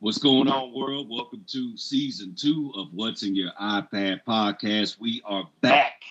What's 0.00 0.18
going 0.18 0.46
on, 0.46 0.72
world? 0.72 1.10
Welcome 1.10 1.44
to 1.48 1.76
season 1.76 2.36
two 2.36 2.72
of 2.76 2.94
What's 2.94 3.24
in 3.24 3.34
Your 3.34 3.50
iPad 3.60 4.20
podcast. 4.24 5.00
We 5.00 5.20
are 5.24 5.42
back, 5.60 6.02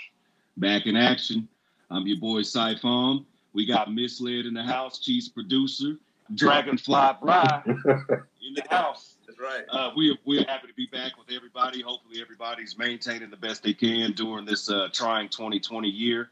back 0.58 0.88
in 0.88 0.98
action. 0.98 1.48
I'm 1.90 2.06
your 2.06 2.20
boy 2.20 2.42
Syphon. 2.42 3.26
We 3.54 3.66
got 3.66 3.94
Misled 3.94 4.46
in 4.46 4.54
the 4.54 4.62
house, 4.62 5.00
Chief's 5.00 5.30
producer, 5.30 5.96
Dragonfly 6.36 7.12
Bry 7.22 7.62
in 7.66 8.56
the 8.56 8.64
house. 8.70 9.16
That's 9.26 9.40
right. 9.40 9.64
Uh, 9.70 9.92
we 9.96 10.18
we're 10.26 10.44
happy 10.44 10.68
to 10.68 10.74
be 10.74 10.88
back 10.88 11.18
with 11.18 11.34
everybody. 11.34 11.82
Hopefully, 11.82 12.22
everybody's 12.22 12.78
maintaining 12.78 13.30
the 13.30 13.38
best 13.38 13.64
they 13.64 13.74
can 13.74 14.12
during 14.12 14.44
this 14.44 14.70
uh, 14.70 14.90
trying 14.92 15.30
2020 15.30 15.88
year. 15.88 16.30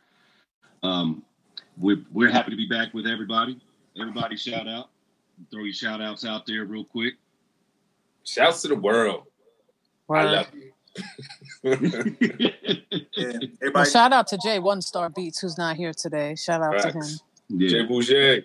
Um, 0.84 1.24
we're 1.78 2.04
we're 2.12 2.32
happy 2.32 2.52
to 2.52 2.58
be 2.58 2.68
back 2.68 2.94
with 2.94 3.08
everybody. 3.08 3.62
Everybody, 3.98 4.36
shout 4.36 4.68
out. 4.68 4.90
Throw 5.52 5.64
your 5.64 5.74
shout 5.74 6.02
outs 6.02 6.26
out 6.26 6.46
there 6.46 6.66
real 6.66 6.84
quick. 6.84 7.14
Shouts 8.26 8.64
to 8.64 8.70
the 8.70 8.76
world. 8.76 9.24
I 10.10 10.24
love 10.24 10.48
you. 10.54 10.72
Yeah, 13.18 13.40
Well, 13.74 13.86
shout 13.86 14.12
out 14.14 14.28
to 14.28 14.38
Jay 14.38 14.60
One 14.60 14.82
Star 14.82 15.10
Beats, 15.10 15.40
who's 15.40 15.58
not 15.58 15.76
here 15.78 15.94
today. 15.94 16.36
Shout 16.36 16.62
out 16.62 16.80
to 16.82 16.92
him. 16.92 17.04
Yeah. 17.50 17.70
Jay 17.70 17.86
Boucher. 17.86 18.36
Yeah. 18.36 18.44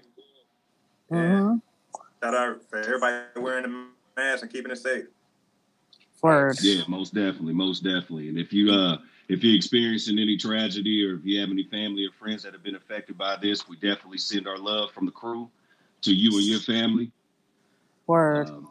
Mhm. 1.11 1.63
Shout 2.23 2.35
out 2.35 2.63
for 2.69 2.79
everybody 2.79 3.25
wearing 3.37 3.63
the 3.65 3.87
mask 4.17 4.43
and 4.43 4.53
keeping 4.53 4.71
it 4.71 4.77
safe. 4.77 5.07
Word. 6.23 6.57
Yeah, 6.63 6.83
most 6.87 7.15
definitely, 7.15 7.55
most 7.55 7.83
definitely. 7.83 8.29
And 8.29 8.39
if 8.39 8.53
you 8.53 8.71
uh 8.73 8.99
if 9.29 9.43
you're 9.43 9.57
experiencing 9.57 10.19
any 10.19 10.37
tragedy 10.37 11.05
or 11.05 11.15
if 11.15 11.25
you 11.25 11.41
have 11.41 11.51
any 11.51 11.65
family 11.65 12.05
or 12.07 12.13
friends 12.13 12.43
that 12.43 12.53
have 12.53 12.63
been 12.63 12.75
affected 12.77 13.17
by 13.17 13.37
this, 13.37 13.69
we 13.69 13.77
definitely 13.77 14.19
send 14.19 14.47
our 14.47 14.59
love 14.59 14.91
from 14.93 15.07
the 15.07 15.13
crew 15.13 15.49
to 16.03 16.13
you 16.13 16.37
and 16.37 16.47
your 16.47 16.61
family. 16.61 17.11
Word. 18.07 18.51
Um, 18.51 18.71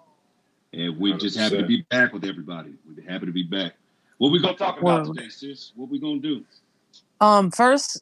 and 0.73 0.97
we're 0.97 1.17
just 1.17 1.37
happy 1.37 1.57
to 1.57 1.65
be 1.65 1.81
back 1.89 2.13
with 2.13 2.23
everybody. 2.25 2.73
We're 2.87 3.09
happy 3.09 3.25
to 3.25 3.31
be 3.31 3.43
back. 3.43 3.73
What 4.17 4.31
we 4.31 4.39
gonna 4.41 4.57
talk 4.57 4.81
about 4.81 5.07
Word. 5.07 5.15
today, 5.15 5.29
sis? 5.29 5.71
What 5.75 5.89
we 5.89 5.99
gonna 5.99 6.19
do? 6.19 6.43
Um, 7.21 7.51
first, 7.51 8.01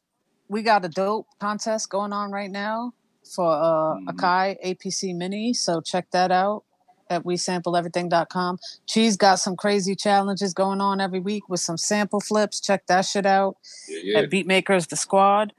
we 0.50 0.62
got 0.64 0.84
a 0.86 0.90
dope 0.90 1.28
contest 1.40 1.90
going 1.90 2.14
on 2.14 2.32
right 2.32 2.50
now 2.52 2.94
for 3.24 3.52
uh, 3.52 3.96
Mhm. 3.96 4.06
Akai 4.08 4.58
APC 4.64 5.14
Mini. 5.16 5.54
So 5.54 5.82
check 5.82 6.10
that 6.12 6.32
out 6.32 6.64
at 7.10 7.24
wesampleeverything.com. 7.24 8.60
Cheese 8.86 9.16
got 9.18 9.36
some 9.36 9.56
crazy 9.56 9.96
challenges 9.96 10.54
going 10.54 10.82
on 10.82 11.00
every 11.00 11.20
week 11.20 11.48
with 11.50 11.60
some 11.60 11.78
sample 11.78 12.20
flips. 12.20 12.60
Check 12.60 12.88
that 12.88 13.02
shit 13.06 13.26
out. 13.26 13.58
Yeah, 13.88 14.00
yeah. 14.04 14.20
at 14.20 14.30
Beatmakers 14.30 14.88
the 14.90 14.96
Squad. 14.96 15.54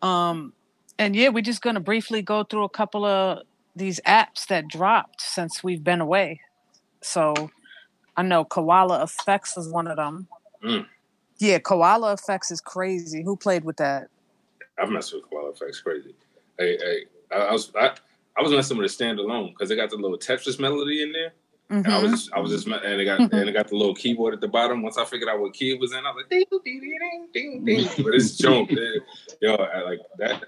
Um, 0.00 0.52
and 0.98 1.14
yeah, 1.16 1.28
we're 1.28 1.42
just 1.42 1.60
gonna 1.62 1.80
briefly 1.80 2.22
go 2.22 2.44
through 2.44 2.64
a 2.64 2.68
couple 2.68 3.04
of 3.04 3.42
these 3.78 4.00
apps 4.06 4.46
that 4.48 4.68
dropped 4.68 5.20
since 5.22 5.62
we've 5.64 5.82
been 5.84 6.00
away. 6.00 6.40
So 7.02 7.50
I 8.16 8.22
know 8.22 8.44
Koala 8.44 9.02
Effects 9.02 9.56
is 9.56 9.68
one 9.72 9.86
of 9.86 9.96
them. 9.96 10.28
Mm. 10.62 10.86
Yeah, 11.38 11.58
Koala 11.60 12.12
Effects 12.12 12.50
is 12.50 12.60
crazy. 12.60 13.22
Who 13.22 13.36
played 13.36 13.64
with 13.64 13.76
that? 13.76 14.08
I've 14.80 14.90
messed 14.90 15.14
with 15.14 15.22
Koala 15.30 15.50
Effects 15.50 15.80
crazy. 15.80 16.14
Hey, 16.58 16.76
hey, 16.78 16.98
I, 17.32 17.36
I 17.36 17.52
was 17.52 17.72
I, 17.76 17.92
I 18.36 18.42
was 18.42 18.52
messing 18.52 18.76
with 18.76 18.90
a 18.90 18.94
standalone 18.94 19.50
because 19.52 19.68
they 19.68 19.76
got 19.76 19.90
the 19.90 19.96
little 19.96 20.18
Tetris 20.18 20.58
melody 20.60 21.02
in 21.02 21.12
there. 21.12 21.32
And 21.70 21.86
I 21.86 21.98
was 21.98 22.10
Mhm. 22.10 22.14
just, 22.14 22.32
I 22.32 22.40
was 22.40 22.50
just 22.50 22.66
and 22.66 23.00
it 23.00 23.04
got 23.04 23.20
and 23.32 23.48
it 23.48 23.52
got 23.52 23.68
the 23.68 23.76
little 23.76 23.94
keyboard 23.94 24.34
at 24.34 24.40
the 24.40 24.48
bottom. 24.48 24.82
Once 24.82 24.98
I 24.98 25.04
figured 25.04 25.28
out 25.28 25.38
what 25.40 25.54
key 25.54 25.72
it 25.72 25.80
was 25.80 25.92
in, 25.92 25.98
I 26.04 26.10
was 26.10 26.24
like 26.24 26.30
ding 26.30 26.44
ding 26.64 26.80
ding 26.80 27.28
ding 27.32 27.64
ding. 27.64 28.04
But 28.04 28.14
it's 28.14 28.36
junk, 28.38 28.70
yo, 29.40 29.54
I 29.54 29.82
like 29.82 30.00
that. 30.18 30.42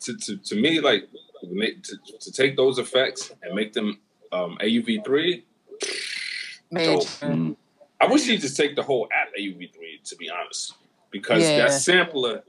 To, 0.00 0.16
to, 0.16 0.36
to 0.38 0.54
me, 0.56 0.80
like 0.80 1.08
make, 1.50 1.82
to, 1.84 1.96
to 2.20 2.32
take 2.32 2.56
those 2.56 2.78
effects 2.78 3.32
and 3.42 3.54
make 3.54 3.72
them 3.72 3.98
um, 4.32 4.58
AUV 4.60 5.04
three. 5.04 5.44
Major. 6.70 7.08
I 8.02 8.06
wish 8.06 8.24
he'd 8.26 8.40
just 8.40 8.56
take 8.56 8.76
the 8.76 8.82
whole 8.82 9.08
app 9.12 9.28
AUV 9.38 9.74
three 9.74 10.00
to 10.04 10.16
be 10.16 10.30
honest, 10.30 10.74
because 11.10 11.42
Yeah. 11.42 11.58
that 11.58 11.72
sampler 11.72 12.42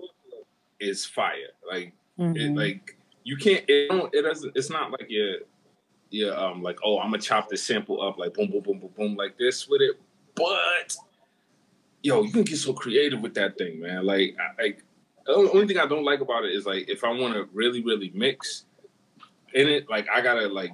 is 0.79 1.05
fire. 1.05 1.49
Like 1.69 1.93
it, 2.17 2.23
Mhm. 2.35 2.55
like 2.57 2.97
you 3.23 3.35
can't. 3.37 3.63
It 3.67 3.89
don't. 3.89 4.13
It 4.13 4.21
doesn't. 4.23 4.55
It's 4.55 4.69
not 4.69 4.91
like 4.91 5.07
you're. 5.09 5.39
You're 6.13 6.37
um 6.37 6.61
like 6.61 6.77
oh 6.83 6.99
I'm 6.99 7.09
gonna 7.11 7.21
chop 7.23 7.47
this 7.47 7.63
sample 7.63 8.01
up 8.01 8.17
like 8.17 8.33
boom 8.33 8.51
boom 8.51 8.61
boom 8.61 8.79
boom 8.79 8.89
boom 8.97 9.15
like 9.15 9.37
this 9.37 9.67
with 9.69 9.79
it, 9.81 9.95
but 10.35 10.93
yo 12.03 12.23
you 12.23 12.31
can 12.31 12.43
get 12.43 12.57
so 12.57 12.73
creative 12.73 13.21
with 13.21 13.33
that 13.35 13.57
thing, 13.57 13.79
man. 13.79 14.05
Like 14.05 14.35
I, 14.37 14.61
like 14.61 14.83
the 15.25 15.33
only 15.33 15.51
only 15.51 15.67
thing 15.67 15.77
I 15.77 15.85
don't 15.85 16.03
like 16.03 16.19
about 16.19 16.43
it 16.43 16.53
is 16.53 16.65
like 16.65 16.89
if 16.89 17.05
I 17.05 17.09
want 17.11 17.33
to 17.35 17.47
really 17.53 17.81
really 17.81 18.11
mix 18.13 18.65
in 19.53 19.67
it, 19.67 19.89
like 19.89 20.07
I 20.13 20.21
gotta 20.21 20.47
like 20.47 20.71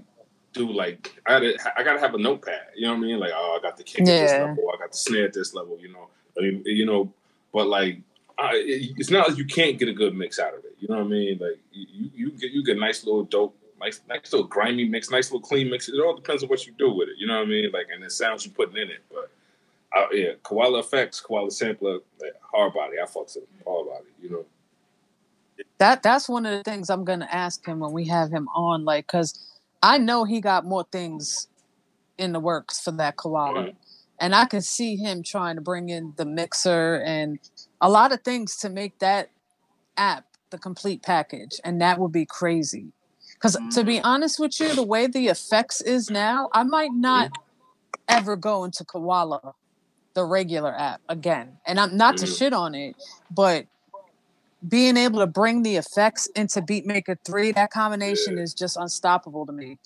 do 0.54 0.72
like 0.72 1.16
I 1.26 1.32
gotta 1.32 1.58
I 1.78 1.84
gotta 1.84 2.00
have 2.00 2.14
a 2.14 2.18
notepad. 2.18 2.68
You 2.76 2.88
know 2.88 2.94
what 2.94 3.00
I 3.00 3.02
mean? 3.02 3.20
Like 3.20 3.32
oh 3.34 3.58
I 3.58 3.62
got 3.62 3.78
the 3.78 3.84
kick 3.84 4.02
at 4.02 4.06
this 4.06 4.32
level, 4.32 4.72
I 4.74 4.78
got 4.78 4.92
the 4.92 4.98
snare 4.98 5.26
at 5.26 5.34
this 5.34 5.54
level. 5.54 5.78
You 5.80 5.94
know, 5.94 6.08
I 6.38 6.42
mean 6.42 6.64
you 6.66 6.86
know, 6.86 7.12
but 7.54 7.68
like 7.68 8.02
I, 8.38 8.56
it, 8.56 8.94
it's 8.98 9.10
not 9.10 9.30
like 9.30 9.38
you 9.38 9.46
can't 9.46 9.80
get 9.80 9.90
a 9.90 9.94
good 9.94 10.16
mix 10.16 10.40
out 10.40 10.54
of 10.54 10.60
it. 10.60 10.76
You 10.80 10.88
know 10.90 10.98
what 10.98 11.06
I 11.06 11.10
mean? 11.10 11.38
Like 11.40 11.60
you 11.72 12.10
you 12.14 12.32
get 12.32 12.52
you 12.52 12.64
get 12.64 12.78
nice 12.78 13.04
little 13.04 13.24
dope, 13.24 13.56
nice 13.80 14.02
nice 14.08 14.32
little 14.32 14.48
grimy 14.48 14.86
mix, 14.86 15.10
nice 15.10 15.32
little 15.32 15.48
clean 15.48 15.70
mix. 15.70 15.90
It 15.90 16.00
all 16.00 16.16
depends 16.16 16.44
on 16.44 16.50
what 16.50 16.66
you 16.66 16.74
do 16.78 16.92
with 16.92 17.10
it. 17.10 17.16
You 17.18 17.28
know 17.28 17.38
what 17.38 17.48
I 17.48 17.50
mean? 17.50 17.72
Like 17.72 17.88
and 17.94 18.04
the 18.04 18.10
sounds 18.10 18.46
you 18.46 18.52
putting 18.52 18.78
in 18.78 18.90
it. 18.90 19.04
But 19.10 19.32
uh, 19.96 20.08
yeah, 20.12 20.32
Koala 20.44 20.80
Effects, 20.80 21.22
Koala 21.22 21.50
Sampler, 21.50 22.00
like, 22.22 22.34
hard 22.42 22.74
body. 22.74 22.98
I 23.02 23.06
fucks 23.06 23.36
with 23.36 23.46
hard 23.66 23.88
body. 23.88 24.06
You 24.22 24.30
know. 24.30 24.46
That 25.80 26.04
that's 26.04 26.28
one 26.30 26.46
of 26.46 26.58
the 26.58 26.64
things 26.64 26.90
I'm 26.90 27.04
gonna 27.06 27.28
ask 27.32 27.66
him 27.68 27.80
when 27.80 27.94
we 27.94 28.08
have 28.08 28.32
him 28.32 28.48
on, 28.50 28.86
like, 28.86 29.08
cause 29.08 29.34
I 29.84 29.98
know 29.98 30.24
he 30.26 30.42
got 30.42 30.66
more 30.66 30.86
things 30.92 31.48
in 32.18 32.34
the 32.34 32.40
works 32.40 32.80
for 32.82 32.92
that 32.94 33.18
koala, 33.18 33.64
Mhm. 33.66 33.76
and 34.20 34.36
I 34.36 34.46
can 34.46 34.62
see 34.62 34.96
him 34.98 35.24
trying 35.24 35.56
to 35.56 35.62
bring 35.62 35.90
in 35.90 36.14
the 36.18 36.26
mixer 36.26 36.96
and 37.06 37.40
a 37.82 37.90
lot 37.90 38.12
of 38.12 38.24
things 38.24 38.58
to 38.58 38.70
make 38.70 39.00
that 39.00 39.30
app 39.98 40.26
the 40.52 40.58
complete 40.60 41.04
package, 41.04 41.60
and 41.64 41.82
that 41.82 42.00
would 42.00 42.12
be 42.12 42.26
crazy. 42.26 42.94
Because 43.34 43.58
to 43.74 43.84
be 43.84 44.02
honest 44.02 44.40
with 44.40 44.60
you, 44.60 44.74
the 44.74 44.84
way 44.84 45.08
the 45.08 45.28
effects 45.28 45.82
is 45.82 46.10
now, 46.10 46.50
I 46.54 46.64
might 46.64 46.92
not 46.94 47.32
ever 48.08 48.36
go 48.36 48.64
into 48.64 48.86
Koala, 48.86 49.54
the 50.16 50.26
regular 50.26 50.74
app 50.76 51.02
again. 51.10 51.60
And 51.66 51.80
I'm 51.80 51.98
not 51.98 52.18
to 52.18 52.26
Mhm. 52.26 52.38
shit 52.38 52.54
on 52.54 52.76
it, 52.76 52.96
but 53.32 53.68
being 54.68 54.98
able 54.98 55.20
to 55.20 55.28
bring 55.28 55.64
the 55.64 55.76
effects 55.76 56.28
into 56.28 56.62
Beatmaker 56.62 57.18
3, 57.26 57.52
that 57.54 57.72
combination 57.72 58.38
Yeah. 58.38 58.44
is 58.44 58.54
just 58.54 58.78
unstoppable 58.78 59.46
to 59.46 59.52
me. 59.52 59.78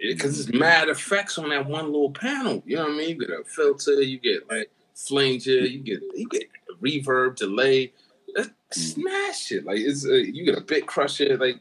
because 0.00 0.38
it's 0.38 0.56
mad 0.56 0.88
effects 0.88 1.38
on 1.38 1.48
that 1.48 1.66
one 1.66 1.86
little 1.86 2.12
panel. 2.12 2.62
You 2.64 2.76
know 2.76 2.84
what 2.84 2.92
I 2.92 2.96
mean? 2.96 3.08
You 3.10 3.18
get 3.26 3.30
a 3.30 3.42
filter, 3.44 4.00
you 4.00 4.18
get 4.20 4.48
like 4.48 4.70
flanger, 4.94 5.66
you 5.66 5.80
get 5.80 6.00
you 6.14 6.28
get 6.28 6.44
reverb, 6.80 7.34
delay. 7.34 7.92
That's 8.36 8.50
smash 8.76 9.50
it. 9.50 9.64
Like 9.64 9.78
it's 9.80 10.06
uh, 10.06 10.12
you 10.12 10.44
get 10.44 10.56
a 10.56 10.60
bit 10.60 10.86
crusher. 10.86 11.36
Like, 11.36 11.56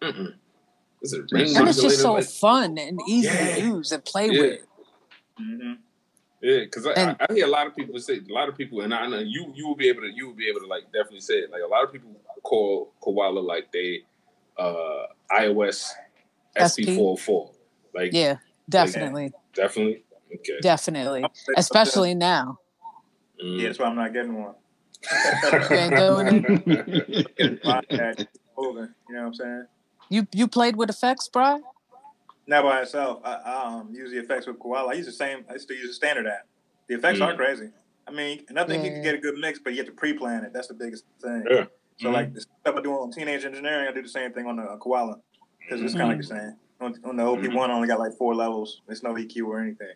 mm-mm. 0.00 0.34
It's 1.00 1.12
a 1.12 1.22
ring 1.32 1.56
And 1.56 1.68
it's 1.68 1.82
just 1.82 2.00
so 2.00 2.12
like- 2.14 2.24
fun 2.26 2.78
and 2.78 3.00
easy 3.08 3.26
Yeah. 3.26 3.54
to 3.56 3.60
use 3.62 3.90
and 3.90 4.04
play 4.04 4.28
Yeah. 4.30 4.40
with. 4.40 4.60
hmm 5.38 5.72
Yeah, 6.42 6.60
because 6.64 6.86
I, 6.88 6.90
I, 6.90 7.16
I 7.20 7.32
hear 7.32 7.46
a 7.46 7.50
lot 7.50 7.68
of 7.68 7.76
people 7.76 7.98
say 8.00 8.18
a 8.28 8.32
lot 8.32 8.48
of 8.48 8.56
people, 8.56 8.80
and 8.80 8.92
I 8.92 9.06
know 9.06 9.20
you 9.20 9.52
you 9.54 9.68
will 9.68 9.76
be 9.76 9.88
able 9.88 10.02
to 10.02 10.10
you 10.12 10.26
will 10.26 10.34
be 10.34 10.48
able 10.48 10.60
to 10.60 10.66
like 10.66 10.84
definitely 10.86 11.20
say 11.20 11.34
it. 11.34 11.52
Like 11.52 11.62
a 11.64 11.68
lot 11.68 11.84
of 11.84 11.92
people 11.92 12.10
call 12.42 12.92
Koala 13.00 13.38
like 13.38 13.70
they 13.72 14.02
uh 14.58 15.06
iOS 15.30 15.88
SP? 16.58 16.82
SP 16.82 16.96
four 16.96 17.16
four. 17.16 17.52
Like 17.94 18.12
Yeah, 18.12 18.38
definitely. 18.68 19.32
definitely 19.54 20.02
okay. 20.34 20.58
Definitely. 20.60 21.24
Especially 21.56 22.14
now. 22.14 22.58
Mm. 23.42 23.60
Yeah, 23.60 23.66
that's 23.68 23.78
why 23.78 23.86
I'm 23.86 23.96
not 23.96 24.12
getting 24.12 24.42
one. 24.42 24.54
You 25.70 25.76
ain't 25.76 25.96
doing 25.96 26.26
it. 26.26 27.26
You 29.08 29.16
know 29.16 29.22
what 29.22 29.26
I'm 29.26 29.34
saying? 29.34 29.66
You 30.08 30.26
you 30.32 30.48
played 30.48 30.76
with 30.76 30.90
effects, 30.90 31.28
bro? 31.28 31.60
Not 32.46 32.64
by 32.64 32.82
itself. 32.82 33.20
I, 33.24 33.34
I 33.34 33.64
um, 33.66 33.90
use 33.94 34.10
the 34.10 34.18
effects 34.18 34.46
with 34.46 34.58
Koala. 34.58 34.90
I 34.90 34.94
use 34.94 35.06
the 35.06 35.12
same. 35.12 35.44
I 35.48 35.56
still 35.58 35.76
use 35.76 35.88
the 35.88 35.94
standard 35.94 36.26
app. 36.26 36.46
The 36.88 36.96
effects 36.96 37.20
Mm. 37.20 37.26
are 37.26 37.36
crazy. 37.36 37.70
I 38.06 38.10
mean, 38.10 38.44
and 38.48 38.58
I 38.58 38.64
think 38.66 38.84
you 38.84 38.90
can 38.90 39.02
get 39.02 39.14
a 39.14 39.18
good 39.18 39.38
mix, 39.38 39.60
but 39.60 39.72
you 39.72 39.78
have 39.78 39.86
to 39.86 39.92
pre-plan 39.92 40.44
it. 40.44 40.52
That's 40.52 40.66
the 40.66 40.74
biggest 40.74 41.04
thing. 41.22 41.44
Yeah. 41.48 41.66
So 41.98 42.08
Mhm. 42.08 42.12
like 42.12 42.34
the 42.34 42.40
stuff 42.40 42.74
I 42.76 42.80
do 42.82 42.92
on 42.92 43.12
teenage 43.12 43.44
engineering, 43.44 43.86
I 43.88 43.92
do 43.92 44.02
the 44.02 44.08
same 44.08 44.32
thing 44.32 44.46
on 44.46 44.56
the 44.56 44.64
uh, 44.64 44.76
Koala 44.78 45.20
because 45.60 45.82
it's 45.82 45.94
kind 45.94 46.12
of 46.12 46.18
like 46.18 46.26
Mm-hmm. 46.26 46.84
On, 46.84 46.94
on 47.04 47.16
the 47.16 47.22
OP 47.22 47.54
one, 47.54 47.70
I 47.70 47.74
only 47.74 47.86
got 47.86 48.00
like 48.00 48.12
four 48.18 48.34
levels. 48.34 48.82
There's 48.88 49.04
no 49.04 49.14
EQ 49.14 49.46
or 49.46 49.60
anything. 49.60 49.94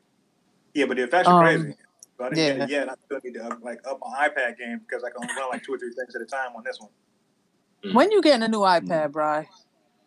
Yeah, 0.73 0.85
but 0.87 0.97
the 0.97 1.03
effects 1.03 1.27
are 1.27 1.35
Um, 1.35 1.43
crazy. 1.45 1.75
So 2.17 2.25
I 2.25 2.29
didn't 2.29 2.37
get 2.37 2.57
yeah. 2.59 2.63
it 2.65 2.71
yet. 2.71 2.89
I 2.91 2.95
still 3.07 3.21
need 3.25 3.35
to 3.35 3.45
up, 3.45 3.59
like 3.61 3.81
up 3.89 3.99
my 4.01 4.29
iPad 4.29 4.57
game 4.57 4.79
because 4.87 5.03
I 5.03 5.11
can 5.11 5.17
only 5.23 5.35
run 5.35 5.49
like 5.51 5.65
two 5.65 5.75
or 5.75 5.79
three 5.79 5.93
things 5.93 6.15
at 6.15 6.23
a 6.23 6.27
time 6.27 6.55
on 6.55 6.63
this 6.63 6.79
one. 6.81 7.93
When 7.93 8.13
you 8.13 8.23
getting 8.23 8.45
a 8.45 8.49
new 8.49 8.61
iPad, 8.61 9.11
bro? 9.11 9.45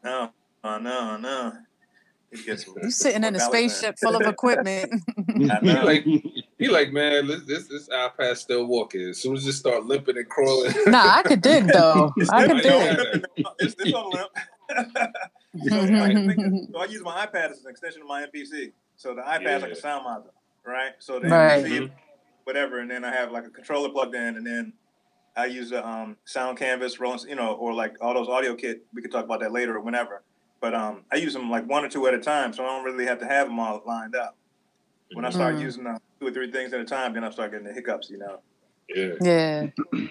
No, 0.06 0.32
oh, 0.64 0.78
no, 0.78 1.18
no. 1.18 1.54
It 2.32 2.46
gets 2.46 2.66
You 2.68 2.92
sitting 2.92 3.24
in 3.24 3.36
a 3.36 3.40
What 3.40 3.52
that 3.52 3.62
was 3.64 3.74
spaceship 3.74 4.00
full 4.00 4.16
of 4.16 4.22
equipment. 4.28 5.04
I 5.52 5.60
He 5.62 5.74
like 5.74 6.04
he 6.58 6.68
like 6.68 6.92
man, 6.92 7.28
this 7.28 7.42
this, 7.46 7.68
this 7.68 7.90
iPad 7.90 8.38
still 8.38 8.66
walking. 8.66 9.02
As 9.10 9.18
soon 9.20 9.36
as 9.36 9.46
it 9.48 9.54
start 9.54 9.86
limping 9.86 10.18
and 10.18 10.30
crawling, 10.30 10.74
nah, 10.88 11.16
I 11.18 11.24
could 11.24 11.42
dig 11.42 11.66
though. 11.68 12.12
I 12.32 12.48
could 12.48 12.58
I 12.58 12.62
dig. 12.62 13.26
it's, 13.60 13.76
it's 13.80 13.94
on 13.94 14.12
limp. 14.12 14.30
so, 15.70 15.82
I 15.82 15.88
can 16.14 16.28
think 16.28 16.46
of- 16.46 16.54
so 16.74 16.80
I 16.80 16.86
use 16.86 17.02
my 17.04 17.26
iPad 17.26 17.52
as 17.52 17.64
an 17.64 17.72
extension 17.72 18.02
of 18.02 18.08
my 18.08 18.26
MPC. 18.28 18.72
So 18.96 19.16
the 19.16 19.22
iPad's 19.22 19.64
like 19.64 19.72
a 19.72 19.76
sound 19.76 20.06
module, 20.06 20.32
right? 20.66 20.92
So 21.00 21.20
the 21.20 21.30
Right. 21.30 21.64
MPC, 21.66 21.90
whatever, 22.44 22.80
and 22.80 22.92
then 22.92 23.04
I 23.06 23.12
have 23.12 23.32
like 23.32 23.46
a 23.48 23.50
controller 23.50 23.90
plugged 23.90 24.14
in, 24.14 24.36
and 24.38 24.46
then 24.46 24.74
I 25.38 25.46
use 25.46 25.72
a 25.72 25.88
um, 25.88 26.18
sound 26.26 26.58
canvas, 26.58 27.00
Roland, 27.00 27.24
you 27.30 27.36
know, 27.36 27.54
or 27.54 27.74
like 27.74 27.96
all 28.02 28.14
those 28.14 28.28
audio 28.28 28.56
kit. 28.56 28.84
We 28.94 29.02
could 29.02 29.12
talk 29.12 29.24
about 29.26 29.40
that 29.40 29.52
later 29.54 29.78
or 29.78 29.80
whenever. 29.80 30.22
But 30.62 30.74
um, 30.74 31.04
I 31.12 31.16
use 31.16 31.34
them 31.34 31.50
like 31.50 31.68
one 31.68 31.86
or 31.86 31.90
two 31.90 32.06
at 32.08 32.14
a 32.14 32.20
time, 32.20 32.52
so 32.54 32.64
I 32.66 32.68
don't 32.68 32.84
really 32.84 33.06
have 33.06 33.20
to 33.20 33.26
have 33.26 33.48
them 33.48 33.60
all 33.60 33.82
lined 33.86 34.16
up. 34.16 34.36
When 35.14 35.26
I 35.26 35.30
start 35.30 35.56
Mhm. 35.56 35.62
using 35.62 35.88
uh, 35.88 35.98
two 36.20 36.28
or 36.28 36.32
three 36.32 36.52
things 36.52 36.74
at 36.74 36.80
a 36.82 36.86
time, 36.86 37.14
then 37.14 37.24
I 37.24 37.30
start 37.30 37.52
getting 37.52 37.66
the 37.66 37.74
hiccups, 37.74 38.10
you 38.10 38.18
know. 38.18 38.42
Yeah. 38.90 39.14
Yeah. 39.22 39.68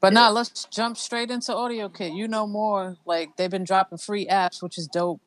But 0.00 0.14
now 0.14 0.30
let's 0.30 0.64
jump 0.70 0.96
straight 0.96 1.30
into 1.30 1.54
Audio 1.54 1.90
Kit. 1.90 2.14
You 2.14 2.26
know 2.26 2.46
more. 2.46 2.96
Like 3.04 3.36
they've 3.36 3.50
been 3.50 3.64
dropping 3.64 3.98
free 3.98 4.26
apps, 4.26 4.62
which 4.62 4.78
is 4.78 4.86
dope. 4.86 5.20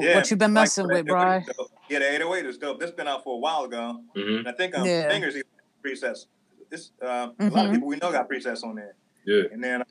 Yeah, 0.00 0.16
what 0.16 0.28
you 0.32 0.36
been 0.36 0.52
messing 0.52 0.88
the 0.88 0.94
with, 0.94 1.06
808 1.08 1.44
Bri? 1.46 1.54
Yeah, 1.88 1.98
the 2.00 2.12
808 2.12 2.46
is 2.46 2.58
dope. 2.58 2.80
This 2.80 2.90
been 2.90 3.06
out 3.06 3.22
for 3.22 3.36
a 3.36 3.38
while 3.38 3.62
ago, 3.62 4.02
hmm 4.16 4.20
and 4.38 4.48
I 4.48 4.52
think 4.52 4.74
um, 4.76 4.84
Yeah. 4.84 5.08
Fingers 5.08 5.36
even 5.36 5.46
presets. 5.80 6.26
This 6.70 6.90
uh, 7.00 7.28
a 7.38 7.44
lot 7.50 7.66
of 7.66 7.70
Mhm. 7.70 7.74
people 7.74 7.86
we 7.86 7.96
know 7.98 8.10
got 8.10 8.28
presets 8.28 8.64
on 8.64 8.74
there. 8.74 8.96
Yeah. 9.24 9.44
And 9.52 9.62
then, 9.62 9.84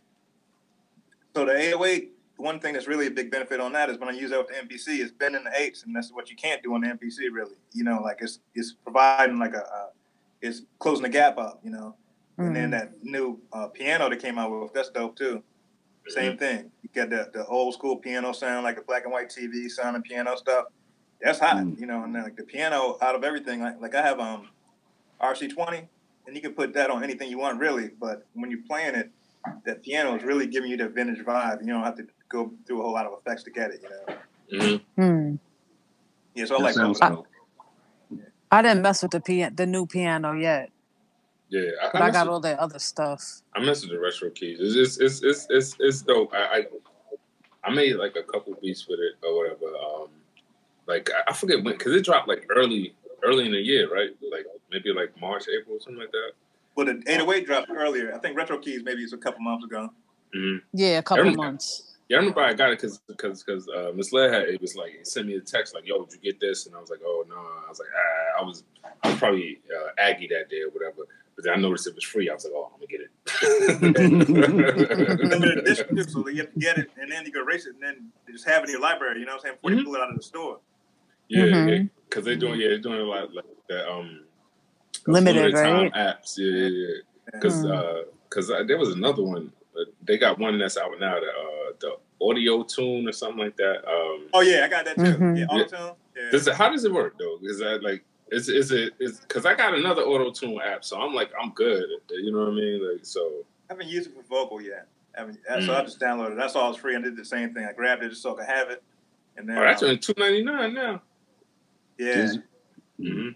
so 1.34 1.46
the 1.46 1.56
808, 1.56 2.12
one 2.42 2.60
thing 2.60 2.74
that's 2.74 2.88
really 2.88 3.08
a 3.08 3.12
big 3.12 3.32
benefit 3.32 3.60
on 3.60 3.72
that 3.74 3.90
is 3.90 3.98
when 3.98 4.10
I 4.10 4.14
use 4.14 4.32
that 4.32 4.40
with 4.40 4.48
the 4.48 4.56
MPC, 4.56 5.00
it's 5.00 5.12
bending 5.12 5.44
the 5.44 5.52
eights, 5.60 5.84
and 5.84 5.96
that's 5.96 6.12
what 6.12 6.30
you 6.30 6.36
can't 6.36 6.62
do 6.64 6.74
on 6.74 6.82
the 6.82 6.88
MPC, 6.88 7.32
really. 7.32 7.56
You 7.74 7.84
know, 7.84 8.02
like 8.04 8.18
it's 8.22 8.40
it's 8.56 8.74
providing 8.74 9.40
like 9.40 9.54
a, 9.54 9.60
a 9.62 9.90
it's 10.42 10.64
closing 10.80 11.04
the 11.04 11.10
gap 11.10 11.38
up, 11.38 11.60
you 11.64 11.70
know. 11.72 11.96
And 12.38 12.56
then 12.56 12.70
Mm. 12.70 12.72
that 12.72 13.04
new 13.04 13.40
uh, 13.54 13.68
piano 13.68 14.10
that 14.10 14.18
came 14.20 14.40
out 14.40 14.50
with, 14.52 14.74
that's 14.74 14.90
dope 14.90 15.16
too. 15.16 15.44
Same 16.08 16.36
thing. 16.38 16.72
You 16.82 16.90
get 16.94 17.12
the, 17.12 17.30
the 17.32 17.46
old 17.46 17.76
school 17.76 17.96
piano 17.98 18.32
sound, 18.34 18.64
like 18.64 18.78
a 18.78 18.82
black 18.82 19.04
and 19.04 19.14
white 19.14 19.30
TV 19.30 19.70
sound 19.70 19.96
and 19.96 20.04
piano 20.04 20.36
stuff. 20.36 20.66
That's 21.22 21.40
hot, 21.40 21.58
Mm. 21.58 21.80
you 21.80 21.86
know. 21.86 22.04
And 22.04 22.16
then 22.16 22.24
like 22.24 22.36
the 22.36 22.44
piano 22.44 22.98
out 23.02 23.14
of 23.16 23.24
everything, 23.24 23.62
like 23.62 23.80
like 23.80 23.94
I 23.96 24.02
have 24.02 24.20
um 24.20 24.50
RC20, 25.22 25.88
and 26.26 26.36
you 26.36 26.42
can 26.42 26.54
put 26.54 26.74
that 26.74 26.90
on 26.90 27.04
anything 27.04 27.30
you 27.30 27.38
want, 27.38 27.60
really. 27.60 27.90
But 28.00 28.26
when 28.34 28.50
you're 28.50 28.64
playing 28.68 28.96
it, 28.96 29.12
that 29.66 29.84
piano 29.84 30.16
is 30.16 30.24
really 30.24 30.48
giving 30.48 30.72
you 30.72 30.78
that 30.78 30.92
vintage 30.92 31.24
vibe. 31.24 31.62
You 31.62 31.68
don't 31.74 31.84
have 31.84 31.96
to 31.98 32.08
go 32.32 32.52
through 32.66 32.80
a 32.80 32.84
whole 32.84 32.94
lot 32.94 33.06
of 33.06 33.14
effects 33.20 33.44
to 33.44 33.52
get 33.52 33.72
it, 33.72 33.84
you 33.84 34.60
know. 34.60 34.78
hmm 34.98 35.02
Mm. 35.02 35.40
Yeah, 36.34 36.46
so 36.46 36.56
I 36.56 36.58
That 36.60 36.64
like 36.64 36.74
sounds 36.76 37.00
those. 37.00 37.10
dope. 37.10 37.28
I 38.52 38.62
didn't 38.62 38.82
mess 38.82 39.02
with 39.02 39.12
the 39.12 39.20
pian- 39.20 39.56
the 39.56 39.66
new 39.66 39.86
piano 39.86 40.34
yet, 40.34 40.70
Yeah. 41.50 41.62
I, 41.82 41.90
but 41.94 42.02
I, 42.02 42.08
I 42.08 42.12
got 42.12 42.26
with, 42.28 42.34
all 42.34 42.40
that 42.42 42.60
other 42.60 42.80
stuff. 42.80 43.42
I 43.56 43.60
messed 43.64 43.84
with 43.84 43.92
the 43.92 44.00
retro 44.00 44.30
keys. 44.30 44.58
It's 44.62 44.76
it's 44.76 44.98
it's 45.00 45.22
it's 45.24 45.48
it's, 45.50 45.76
it's 45.80 46.02
dope. 46.02 46.34
I, 46.34 46.60
I 46.60 46.66
I 47.64 47.74
made 47.74 47.96
like 47.96 48.16
a 48.18 48.24
couple 48.24 48.54
beats 48.62 48.88
with 48.88 49.00
it 49.00 49.26
or 49.26 49.38
whatever. 49.38 49.68
Um, 49.78 50.10
like 50.88 51.10
I, 51.12 51.32
I 51.32 51.34
forget 51.34 51.64
when 51.64 51.78
because 51.78 51.94
it 51.94 52.04
dropped 52.04 52.28
like 52.28 52.46
early 52.50 52.94
early 53.24 53.46
in 53.46 53.52
the 53.52 53.60
year, 53.62 53.90
right? 53.94 54.10
Like 54.32 54.46
maybe 54.72 54.92
like 54.94 55.14
March, 55.22 55.46
April, 55.48 55.78
something 55.80 56.00
like 56.02 56.12
that. 56.12 56.32
Well, 56.76 56.86
the 56.88 57.04
808 57.08 57.46
dropped 57.46 57.70
earlier. 57.70 58.14
I 58.16 58.18
think 58.20 58.36
Retro 58.38 58.58
Keys 58.58 58.82
maybe 58.84 59.02
it's 59.04 59.14
a 59.14 59.18
couple 59.18 59.42
months 59.42 59.64
ago. 59.66 59.90
hmm 60.34 60.58
Yeah, 60.74 60.98
a 61.00 61.04
couple 61.04 61.20
Everything. 61.22 61.38
months. 61.38 61.91
Yeah, 62.12 62.18
I 62.18 62.20
remember 62.20 62.42
I 62.42 62.54
got 62.54 62.72
it 62.74 62.82
because 62.82 62.98
because 63.08 63.42
because 63.42 63.70
uh, 63.70 63.94
Miss 63.96 64.12
Lair 64.12 64.30
had 64.30 64.42
it 64.50 64.60
was 64.60 64.76
like 64.76 64.92
he 65.00 65.06
sent 65.06 65.28
me 65.28 65.36
a 65.36 65.40
text 65.40 65.74
like, 65.74 65.88
"Yo, 65.88 66.04
did 66.04 66.16
you 66.16 66.20
get 66.20 66.42
this?" 66.42 66.66
And 66.66 66.76
I 66.76 66.80
was 66.82 66.90
like, 66.90 67.00
"Oh 67.06 67.24
no." 67.30 67.38
I 67.38 67.70
was 67.70 67.80
like, 67.80 67.88
ah, 67.96 68.42
I 68.42 68.44
was 68.44 68.66
I 69.02 69.12
was 69.12 69.18
probably 69.18 69.62
uh, 69.74 69.92
Aggie 69.98 70.28
that 70.28 70.50
day 70.50 70.60
or 70.60 70.72
whatever. 70.72 71.08
But 71.38 71.46
then 71.46 71.54
I 71.54 71.56
noticed 71.56 71.88
it 71.88 71.96
was 71.96 72.04
free. 72.04 72.30
I 72.30 72.34
was 72.34 72.44
like, 72.44 72.52
"Oh, 72.54 72.70
I'm 72.74 72.82
gonna 72.82 72.92
get 72.92 73.00
it." 73.00 73.12
limited 75.32 75.58
edition 75.60 76.04
so 76.10 76.28
you 76.28 76.40
have 76.42 76.52
to 76.52 76.60
get 76.60 76.78
it 76.78 76.92
and 77.02 77.10
then 77.10 77.26
you 77.26 77.32
can 77.32 77.44
erase 77.44 77.66
it 77.66 77.76
and 77.76 77.82
then 77.84 78.12
just 78.30 78.46
have 78.46 78.64
it 78.64 78.66
in 78.66 78.72
your 78.74 78.82
library. 78.82 79.22
You 79.22 79.26
know 79.26 79.36
what 79.38 79.46
I'm 79.46 79.54
saying? 79.56 79.56
Before 79.62 79.72
Mhm. 79.72 79.78
you 79.80 79.86
pull 79.86 79.96
it 79.96 80.02
out 80.02 80.10
of 80.10 80.18
the 80.18 80.24
store. 80.24 80.60
yeah, 81.30 81.84
because 82.10 82.26
they're 82.26 82.36
doing 82.36 82.60
yeah 82.60 82.68
they're 82.68 82.78
doing 82.80 83.00
a 83.00 83.04
lot 83.04 83.34
like 83.34 83.46
that 83.70 83.90
um 83.90 84.26
Limited, 85.08 85.54
time 85.54 85.84
right? 85.84 85.94
apps. 85.94 86.38
Yeah, 86.38 86.52
yeah, 86.52 86.68
yeah. 86.68 86.98
Because 87.32 87.64
Mm. 87.64 88.04
because 88.28 88.52
uh, 88.52 88.64
there 88.68 88.78
was 88.78 88.90
another 88.90 89.24
one. 89.24 89.54
Uh, 89.82 89.92
They 90.04 90.18
got 90.18 90.40
one 90.40 90.58
that's 90.60 90.78
out 90.78 90.92
now. 91.00 91.20
The 91.20 91.28
uh, 91.28 91.72
the 91.80 91.98
audio 92.26 92.64
tune 92.64 93.08
or 93.08 93.12
something 93.12 93.40
like 93.40 93.58
that. 93.58 93.88
Um, 93.88 94.28
Oh 94.34 94.42
yeah, 94.42 94.66
I 94.66 94.68
got 94.68 94.86
that 94.86 94.96
too. 94.96 95.02
Mhm. 95.02 95.40
Yeah, 95.40 95.46
Autotune. 95.48 95.96
Yeah. 96.16 96.30
Does 96.32 96.48
it, 96.48 96.56
how 96.56 96.70
does 96.70 96.86
it 96.86 96.92
work 96.94 97.18
though? 97.18 97.38
Is 97.44 97.60
that 97.60 97.82
like 97.84 98.04
is 98.32 98.48
is 98.50 98.72
it 98.72 98.94
is 99.00 99.20
because 99.22 99.46
I 99.46 99.54
got 99.56 99.74
another 99.74 100.04
auto 100.04 100.32
tune 100.32 100.60
app, 100.62 100.84
so 100.86 101.00
I'm 101.00 101.14
like 101.14 101.32
I'm 101.42 101.52
good. 101.52 101.86
You 102.10 102.32
know 102.32 102.40
what 102.40 102.50
I 102.50 102.52
mean? 102.52 102.92
Like 102.94 103.06
so. 103.06 103.46
I 103.70 103.74
haven't 103.74 103.88
used 103.88 104.10
it 104.10 104.16
for 104.16 104.24
vocal 104.24 104.62
yet. 104.62 104.88
I 105.16 105.22
haven't, 105.22 105.40
So 105.46 105.54
Mm. 105.72 105.76
I 105.76 105.84
just 105.84 106.00
downloaded 106.00 106.34
it. 106.34 106.38
That's 106.38 106.56
all 106.56 106.70
it's 106.72 106.80
free. 106.80 106.96
I 106.96 107.02
did 107.02 107.16
the 107.18 107.26
same 107.26 107.54
thing. 107.54 107.66
I 107.66 107.74
grabbed 107.74 108.04
it 108.04 108.10
just 108.10 108.22
so 108.22 108.34
I 108.34 108.40
could 108.40 108.46
have 108.46 108.70
it. 108.70 108.84
And 109.38 109.48
then 109.48 109.58
Oh, 109.58 109.62
that's 109.62 109.82
um, 109.82 109.88
only 109.90 110.00
two 110.00 110.14
ninety 110.18 110.44
nine 110.44 110.74
now. 110.74 111.02
yeah. 111.98 112.34
Mm-hmm. 113.00 113.30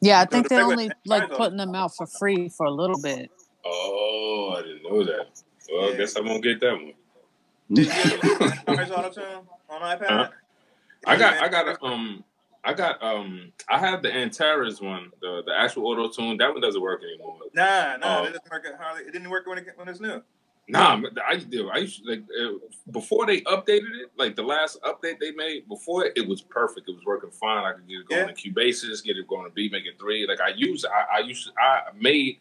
Yeah, 0.00 0.20
I 0.20 0.26
think 0.26 0.48
the 0.48 0.56
they're 0.56 0.64
only 0.64 0.90
like 1.06 1.30
putting 1.30 1.56
them 1.56 1.74
out 1.74 1.96
for 1.96 2.06
free 2.06 2.50
for 2.50 2.66
a 2.66 2.70
little 2.70 3.00
bit. 3.00 3.30
Oh, 3.64 4.54
I 4.58 4.62
didn't 4.62 4.82
know 4.82 5.04
that. 5.04 5.26
Well, 5.72 5.92
I 5.92 5.96
guess 5.96 6.16
I 6.16 6.20
won't 6.20 6.42
get 6.42 6.60
that 6.60 6.72
one. 6.72 6.92
Did 7.72 7.86
you 7.86 7.92
use 7.92 8.90
on 8.90 9.10
iPad? 9.80 10.06
Huh? 10.06 10.28
I 11.06 11.16
got, 11.16 11.42
I 11.42 11.48
got, 11.48 11.68
a, 11.68 11.82
um, 11.84 12.24
I 12.62 12.74
got, 12.74 13.02
um, 13.02 13.52
I 13.68 13.78
have 13.78 14.02
the 14.02 14.14
Antares 14.14 14.80
one, 14.80 15.10
the 15.20 15.42
the 15.46 15.52
actual 15.58 15.86
auto 15.86 16.08
tune. 16.08 16.36
That 16.38 16.52
one 16.52 16.60
doesn't 16.60 16.80
work 16.80 17.02
anymore. 17.02 17.36
Nah, 17.54 17.96
nah, 17.96 18.20
Oh. 18.20 18.24
it 18.24 18.32
didn't 18.32 18.50
work. 18.50 18.66
Hardly, 18.78 19.02
it 19.02 19.12
didn't 19.12 19.30
work 19.30 19.46
when 19.46 19.58
it 19.58 19.66
when 19.76 19.88
it's 19.88 20.00
new. 20.00 20.22
Nah, 20.66 20.98
I 21.28 21.36
do. 21.36 21.68
I 21.68 21.76
used 21.78 22.04
to, 22.04 22.10
like 22.10 22.22
uh, 22.40 22.52
before 22.90 23.26
they 23.26 23.42
updated 23.42 24.00
it, 24.02 24.12
like 24.16 24.34
the 24.34 24.42
last 24.42 24.80
update 24.82 25.18
they 25.20 25.30
made 25.32 25.68
before 25.68 26.06
it, 26.06 26.14
it 26.16 26.26
was 26.26 26.40
perfect. 26.40 26.88
It 26.88 26.92
was 26.94 27.04
working 27.04 27.30
fine. 27.30 27.64
I 27.66 27.72
could 27.72 27.86
get 27.86 27.96
it 28.00 28.08
going 28.08 28.28
Yeah. 28.28 28.32
to 28.34 28.50
Cubasis, 28.50 29.04
get 29.04 29.18
it 29.18 29.28
going 29.28 29.44
to 29.44 29.50
Beatmaker 29.54 29.98
three. 30.00 30.26
Like 30.26 30.40
I 30.40 30.48
used, 30.56 30.86
I, 30.86 31.16
I 31.16 31.20
used, 31.20 31.50
I 31.58 31.80
made, 32.00 32.40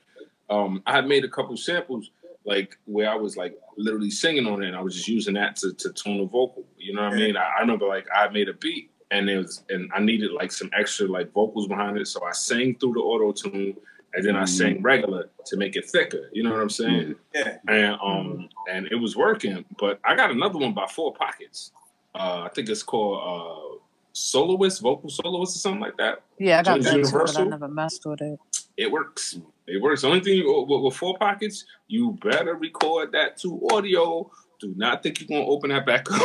um, 0.54 0.84
I 0.86 0.92
had 0.94 1.08
made 1.08 1.24
a 1.24 1.30
couple 1.30 1.56
samples 1.58 2.12
like 2.46 2.78
where 2.86 3.10
I 3.10 3.16
was 3.16 3.38
like 3.38 3.58
literally 3.78 4.12
singing 4.12 4.46
on 4.46 4.62
it, 4.64 4.68
and 4.68 4.76
I 4.76 4.82
was 4.82 4.96
just 4.96 5.08
using 5.08 5.34
that 5.36 5.56
to 5.58 5.74
to 5.74 5.92
tone 5.94 6.18
the 6.20 6.26
vocal. 6.26 6.66
You 6.78 6.94
know 6.94 7.04
what 7.04 7.14
I 7.14 7.18
mean? 7.18 7.38
I, 7.38 7.46
I 7.58 7.62
remember 7.62 7.88
like 7.88 8.08
I 8.14 8.28
made 8.30 8.50
a 8.50 8.54
beat. 8.54 8.90
And 9.12 9.30
it 9.30 9.38
was, 9.38 9.64
and 9.70 9.92
I 9.94 10.00
needed 10.00 10.32
like 10.32 10.52
some 10.52 10.72
extra 10.76 11.06
like 11.08 11.32
vocals 11.34 11.68
behind 11.68 11.98
it, 12.00 12.08
so 12.08 12.24
I 12.26 12.32
sang 12.32 12.76
through 12.80 12.94
the 12.94 13.00
auto 13.02 13.32
tune, 13.32 13.76
and 14.16 14.26
then 14.26 14.36
I 14.36 14.42
Mhm. 14.44 14.50
sang 14.50 14.82
regular 14.82 15.30
to 15.46 15.56
make 15.56 15.76
it 15.76 15.86
thicker. 15.88 16.30
You 16.34 16.42
know 16.42 16.52
what 16.52 16.62
I'm 16.62 16.70
saying? 16.72 17.16
Yeah. 17.36 17.58
and 17.68 17.96
um 18.02 18.50
and 18.72 18.88
it 18.88 18.96
was 18.96 19.16
working. 19.16 19.66
But 19.78 20.00
I 20.04 20.16
got 20.16 20.32
another 20.32 20.58
one 20.58 20.74
by 20.74 20.88
Four 20.88 21.14
Pockets. 21.14 21.72
Uh, 22.16 22.42
I 22.48 22.50
think 22.56 22.70
it's 22.70 22.82
called 22.82 23.18
uh, 23.32 23.78
Soloist, 24.14 24.82
Vocal 24.82 25.10
Soloist, 25.12 25.58
or 25.58 25.60
something 25.60 25.82
like 25.82 25.98
that. 25.98 26.24
Yeah, 26.40 26.60
I 26.60 26.64
got 26.64 26.82
Jones 26.82 27.12
that 27.12 27.34
too, 27.34 27.40
I 27.40 27.44
never 27.46 27.68
messed 27.68 28.04
with 28.08 28.22
it. 28.22 28.40
It 28.78 28.92
works. 28.92 29.38
It 29.68 29.82
works. 29.82 30.02
The 30.02 30.08
only 30.08 30.20
thing 30.20 30.38
you, 30.38 30.66
with, 30.68 30.82
with 30.82 30.96
Four 30.96 31.18
Pockets, 31.18 31.66
you 31.88 32.18
better 32.22 32.56
record 32.56 33.12
that 33.14 33.38
to 33.38 33.62
audio. 33.72 34.30
Do 34.60 34.74
not 34.78 35.04
think 35.04 35.20
you're 35.20 35.28
gonna 35.28 35.50
open 35.50 35.70
that 35.72 35.86
back 35.86 36.10
up. 36.12 36.20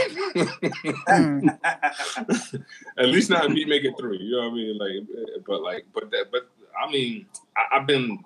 Mm. 1.09 1.59
At 2.99 3.09
least 3.09 3.31
not 3.31 3.45
Beatmaker 3.51 3.99
three. 3.99 4.19
You 4.19 4.33
know 4.37 4.43
what 4.49 4.53
I 4.53 4.55
mean? 4.55 4.79
Like, 4.79 5.45
but 5.47 5.63
like, 5.63 5.87
but 5.93 6.11
that, 6.11 6.27
but 6.31 6.49
I 6.81 6.91
mean, 6.91 7.27
I, 7.57 7.77
I've 7.79 7.87
been 7.87 8.19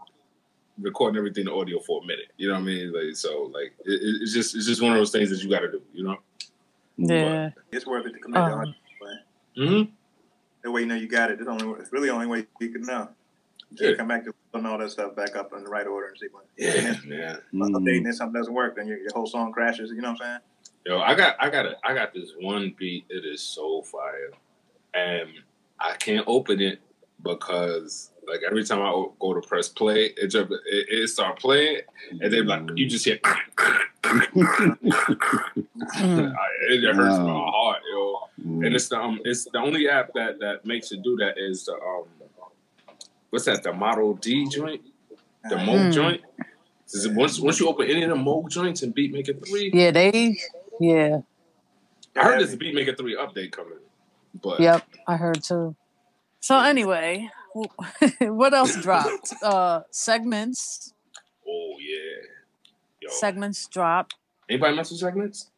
recording 0.81 1.17
everything 1.19 1.47
in 1.47 1.53
audio 1.53 1.79
for 1.81 2.03
a 2.03 2.07
minute. 2.07 2.33
You 2.37 2.49
know 2.49 2.55
what 2.55 2.61
I 2.61 2.65
mean? 2.65 2.93
Like, 2.93 3.17
so 3.17 3.51
like, 3.55 3.75
it, 3.85 3.93
it- 4.03 4.23
it's 4.23 4.33
just 4.33 4.55
it's 4.55 4.67
just 4.67 4.83
one 4.83 4.93
of 4.93 4.99
those 4.99 5.11
things 5.13 5.31
that 5.31 5.43
you 5.43 5.49
got 5.51 5.61
to 5.61 5.71
do. 5.71 5.83
You 5.95 6.05
know? 6.05 6.17
Yeah. 6.99 7.51
it's 7.71 7.87
worth 7.87 8.07
it 8.07 8.13
to 8.13 8.19
commit 8.19 8.41
Um, 8.41 8.65
to 8.67 8.75
Mm-hmm. 9.61 9.91
That 10.63 10.71
way 10.71 10.81
you 10.83 10.87
know 10.87 10.95
you 10.95 11.09
got 11.09 11.31
it. 11.31 11.39
It's 11.41 11.49
only 11.49 11.67
it's 11.81 11.93
really 11.93 12.09
the 12.09 12.15
only 12.15 12.27
way 12.27 12.47
you 12.61 12.71
can 12.71 12.83
know. 12.83 13.09
You 13.79 13.91
Yeah. 13.91 13.97
come 13.97 14.09
back 14.09 14.25
to 14.25 14.35
putting 14.53 14.67
all 14.67 14.79
that 14.79 14.91
stuff 14.91 15.17
back 15.17 15.35
up 15.35 15.53
in 15.55 15.65
the 15.65 15.71
right 15.71 15.87
order 15.87 16.09
and 16.09 16.19
sequence. 16.19 16.47
Yeah, 16.59 16.95
man. 17.05 17.39
Mhm. 17.53 17.71
Updating 17.71 18.05
and 18.05 18.15
something 18.15 18.39
doesn't 18.39 18.53
work, 18.53 18.77
then 18.77 18.87
your, 18.87 18.99
your 18.99 19.11
whole 19.15 19.27
song 19.27 19.53
crashes. 19.53 19.91
You 19.91 20.03
know 20.03 20.13
what 20.13 20.23
I'm 20.23 20.29
saying? 20.29 20.41
Yo, 20.87 21.01
I 21.01 21.15
got 21.15 21.37
I 21.41 21.49
got 21.49 21.67
a, 21.67 21.77
I 21.85 21.95
got 21.95 22.13
this 22.13 22.33
one 22.41 22.75
beat. 22.79 23.07
It 23.09 23.25
is 23.25 23.41
so 23.41 23.83
fire, 23.83 24.33
and 24.95 25.29
I 25.79 25.95
can't 25.95 26.25
open 26.27 26.61
it 26.61 26.81
because 27.23 28.11
like 28.27 28.41
every 28.47 28.65
time 28.65 28.83
I 28.83 28.91
go 29.21 29.35
to 29.35 29.41
press 29.41 29.69
play, 29.69 30.07
it 30.17 30.29
just 30.29 30.51
it, 30.51 30.87
it 30.89 31.09
start 31.09 31.39
playing, 31.39 31.83
and 32.21 32.33
then 32.33 32.47
like 32.47 32.63
you 32.77 32.87
just 32.87 33.05
hear. 33.05 33.19
Mm. 33.19 33.87
it 36.69 36.81
just 36.81 36.97
hurts 36.97 37.19
my 37.19 37.33
heart, 37.33 37.81
yo. 37.91 38.29
And 38.45 38.75
it's 38.75 38.89
the 38.89 38.99
um, 38.99 39.21
it's 39.25 39.45
the 39.45 39.59
only 39.59 39.89
app 39.89 40.13
that 40.15 40.41
that 40.41 40.67
makes 40.67 40.91
it 40.93 41.03
do 41.03 41.17
that 41.17 41.39
is 41.39 41.65
the 41.65 41.75
um, 41.75 42.05
what's 43.33 43.47
that? 43.47 43.63
The 43.63 43.73
Model 43.73 44.13
D 44.15 44.47
joint, 44.49 44.83
the 45.49 45.57
Moog 45.57 45.89
Mm. 45.89 45.93
joint. 45.93 46.21
'Cause 46.93 47.09
Once 47.09 47.41
once 47.41 47.59
you 47.59 47.69
open 47.69 47.89
any 47.89 48.03
of 48.03 48.11
the 48.11 48.17
Moog 48.17 48.51
joints 48.51 48.83
and 48.83 48.95
Beat 48.95 49.13
Maker 49.13 49.33
three, 49.33 49.71
Yeah, 49.73 49.91
they. 49.91 50.37
Yeah. 50.79 51.21
I 52.15 52.23
heard 52.25 52.41
there's 52.41 52.53
a 52.53 52.57
Beat 52.59 52.75
Maker 52.75 52.95
three 52.95 53.17
update 53.17 53.51
coming, 53.53 53.79
but 54.43 54.61
Yep, 54.61 54.87
I 55.09 55.17
heard 55.17 55.43
too. 55.43 55.75
So 56.41 56.59
anyway, 56.59 57.31
what 58.21 58.53
else 58.53 58.77
dropped? 58.83 59.33
Uh, 59.43 59.81
segments. 59.91 60.93
oh 61.49 61.77
yeah, 61.81 62.27
yo, 63.01 63.09
Segments 63.11 63.67
dropped 63.69 64.17
anybody 64.51 64.77
mess 64.77 64.91
with 64.91 65.01
segments? 65.01 65.51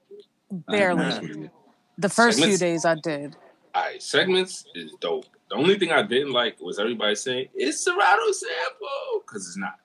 Barely. 0.52 1.02
mess. 1.02 1.50
The 1.98 2.08
first 2.08 2.42
few 2.44 2.56
days 2.56 2.84
I 2.84 2.94
did. 2.94 3.34
All 3.74 3.82
right, 3.82 4.00
segments 4.00 4.64
is 4.76 4.92
dope. 5.00 5.26
The 5.54 5.60
only 5.60 5.78
thing 5.78 5.92
I 5.92 6.02
didn't 6.02 6.32
like 6.32 6.60
was 6.60 6.80
everybody 6.80 7.14
saying 7.14 7.46
it's 7.54 7.84
Serato 7.84 8.32
sample 8.32 9.22
because 9.24 9.46
it's 9.46 9.56
not. 9.56 9.78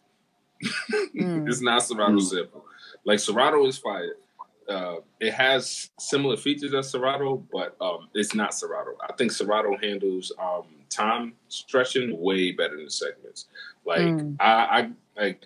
mm. 1.16 1.48
It's 1.48 1.62
not 1.62 1.84
Serato 1.84 2.14
mm. 2.14 2.22
sample. 2.24 2.66
Like 3.06 3.20
Serato 3.20 3.64
is 3.68 3.78
fire. 3.78 4.16
Uh, 4.68 4.96
it 5.20 5.32
has 5.32 5.92
similar 6.00 6.38
features 6.38 6.74
as 6.74 6.90
Serato, 6.90 7.46
but 7.52 7.76
um, 7.82 8.08
it's 8.16 8.34
not 8.34 8.56
Serato. 8.56 8.98
I 9.08 9.14
think 9.14 9.32
Serato 9.32 9.78
handles 9.78 10.32
um, 10.40 10.64
time 10.90 11.34
stretching 11.50 12.20
way 12.20 12.52
better 12.52 12.76
than 12.76 12.90
segments. 12.90 13.46
Like 13.86 14.02
mm. 14.02 14.38
I, 14.40 14.90
I 15.16 15.22
like 15.22 15.46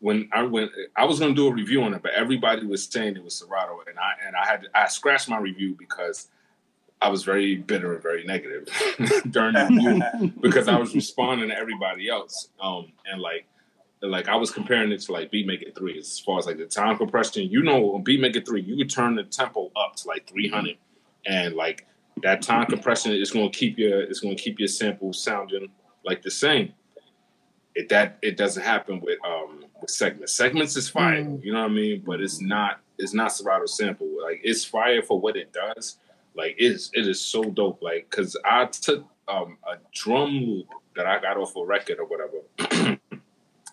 when 0.00 0.28
I 0.32 0.42
went, 0.42 0.72
I 0.96 1.04
was 1.04 1.20
going 1.20 1.32
to 1.32 1.40
do 1.40 1.46
a 1.46 1.54
review 1.54 1.84
on 1.84 1.94
it, 1.94 2.02
but 2.02 2.12
everybody 2.12 2.66
was 2.66 2.84
saying 2.84 3.14
it 3.14 3.22
was 3.22 3.36
Serato, 3.36 3.82
and 3.86 4.00
I 4.00 4.14
and 4.26 4.34
I 4.34 4.44
had 4.44 4.62
to, 4.62 4.68
I 4.76 4.88
scratched 4.88 5.28
my 5.28 5.38
review 5.38 5.76
because 5.78 6.26
I 7.00 7.08
was 7.08 7.22
very 7.22 7.56
bitter 7.56 7.94
and 7.94 8.02
very 8.02 8.24
negative 8.24 8.68
during 9.30 9.54
review 9.54 10.32
because 10.40 10.68
I 10.68 10.76
was 10.76 10.94
responding 10.94 11.50
to 11.50 11.56
everybody 11.56 12.08
else, 12.08 12.48
um, 12.60 12.92
and 13.06 13.20
like 13.20 13.46
like 14.00 14.28
I 14.28 14.36
was 14.36 14.50
comparing 14.50 14.92
it 14.92 15.00
to 15.02 15.12
like 15.12 15.32
Beatmaker 15.32 15.74
three 15.76 15.98
as 15.98 16.20
far 16.20 16.38
as 16.38 16.46
like 16.46 16.58
the 16.58 16.66
time 16.66 16.96
compression. 16.96 17.48
You 17.48 17.62
know, 17.62 17.94
on 17.94 18.04
Beatmaker 18.04 18.44
three, 18.46 18.62
you 18.62 18.76
could 18.76 18.90
turn 18.90 19.14
the 19.14 19.24
tempo 19.24 19.70
up 19.76 19.96
to 19.96 20.08
like 20.08 20.28
three 20.28 20.48
hundred, 20.48 20.76
and 21.26 21.54
like 21.54 21.86
that 22.22 22.42
time 22.42 22.66
compression 22.66 23.12
is 23.12 23.30
going 23.30 23.50
to 23.50 23.58
keep 23.58 23.78
your 23.78 24.02
it's 24.02 24.20
going 24.20 24.36
to 24.36 24.42
keep 24.42 24.58
your 24.58 24.68
sample 24.68 25.12
sounding 25.12 25.68
like 26.04 26.22
the 26.22 26.30
same. 26.30 26.72
It 27.74 27.88
that 27.90 28.18
it 28.22 28.36
doesn't 28.36 28.62
happen 28.62 29.00
with 29.00 29.18
um 29.24 29.64
with 29.80 29.90
segments. 29.90 30.32
Segments 30.32 30.76
is 30.76 30.88
fire, 30.88 31.22
mm. 31.22 31.42
you 31.44 31.52
know 31.52 31.62
what 31.62 31.70
I 31.70 31.74
mean, 31.74 32.02
but 32.04 32.20
it's 32.20 32.40
not 32.40 32.80
it's 32.98 33.14
not 33.14 33.32
Serato 33.32 33.66
sample. 33.66 34.08
Like 34.22 34.40
it's 34.42 34.64
fire 34.64 35.02
for 35.02 35.20
what 35.20 35.36
it 35.36 35.52
does. 35.52 35.98
Like 36.38 36.54
it's 36.56 36.90
it 36.94 37.06
is 37.06 37.20
so 37.20 37.42
dope. 37.42 37.82
Like 37.82 38.08
because 38.08 38.36
I 38.44 38.66
took 38.66 39.04
um 39.26 39.58
a 39.68 39.76
drum 39.92 40.30
loop 40.30 40.68
that 40.96 41.06
I 41.06 41.20
got 41.20 41.36
off 41.36 41.56
a 41.56 41.64
record 41.64 41.98
or 41.98 42.06
whatever. 42.06 42.98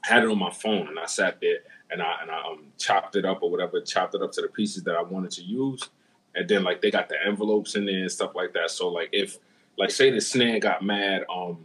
had 0.05 0.23
it 0.23 0.29
on 0.29 0.37
my 0.37 0.51
phone 0.51 0.87
and 0.87 0.99
I 0.99 1.07
sat 1.07 1.41
there 1.41 1.59
and 1.89 2.01
I 2.01 2.21
and 2.21 2.31
I 2.31 2.37
um, 2.37 2.65
chopped 2.77 3.15
it 3.15 3.25
up 3.25 3.41
or 3.41 3.49
whatever, 3.49 3.81
chopped 3.81 4.15
it 4.15 4.21
up 4.21 4.31
to 4.33 4.41
the 4.41 4.47
pieces 4.47 4.83
that 4.83 4.95
I 4.95 5.01
wanted 5.01 5.31
to 5.31 5.43
use, 5.43 5.89
and 6.35 6.47
then 6.47 6.63
like 6.63 6.81
they 6.81 6.91
got 6.91 7.09
the 7.09 7.15
envelopes 7.25 7.75
in 7.75 7.85
there 7.85 8.01
and 8.01 8.11
stuff 8.11 8.35
like 8.35 8.53
that. 8.53 8.71
So 8.71 8.89
like 8.89 9.09
if 9.11 9.37
like 9.77 9.91
say 9.91 10.09
the 10.11 10.21
snare 10.21 10.59
got 10.59 10.83
mad 10.83 11.25
um 11.33 11.59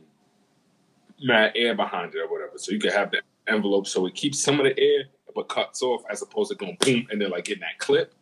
mad 1.23 1.53
air 1.55 1.75
behind 1.75 2.15
it 2.15 2.19
or 2.19 2.31
whatever, 2.31 2.57
so 2.57 2.73
you 2.73 2.79
could 2.79 2.93
have 2.93 3.11
the 3.11 3.21
envelope 3.49 3.87
so 3.87 4.07
it 4.07 4.15
keeps 4.15 4.39
some 4.39 4.61
of 4.61 4.65
the 4.65 4.79
air 4.79 5.05
but 5.35 5.49
cuts 5.49 5.83
off 5.83 6.03
as 6.11 6.23
opposed 6.23 6.51
to 6.51 6.57
going 6.57 6.77
boom 6.81 7.07
and 7.11 7.21
then 7.21 7.31
like 7.31 7.45
getting 7.45 7.61
that 7.61 7.79
clip, 7.79 8.15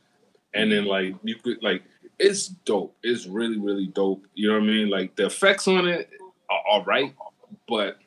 and 0.54 0.72
then 0.72 0.84
like 0.84 1.14
you 1.22 1.36
could 1.36 1.62
like 1.62 1.82
it's 2.18 2.48
dope. 2.48 2.96
It's 3.02 3.26
really 3.26 3.58
really 3.58 3.86
dope. 3.86 4.26
You 4.34 4.48
know 4.48 4.54
what 4.54 4.64
I 4.64 4.66
mean? 4.66 4.90
Like 4.90 5.16
the 5.16 5.26
effects 5.26 5.68
on 5.68 5.86
it 5.88 6.10
are 6.50 6.62
all 6.70 6.84
right, 6.84 7.14
but 7.68 7.98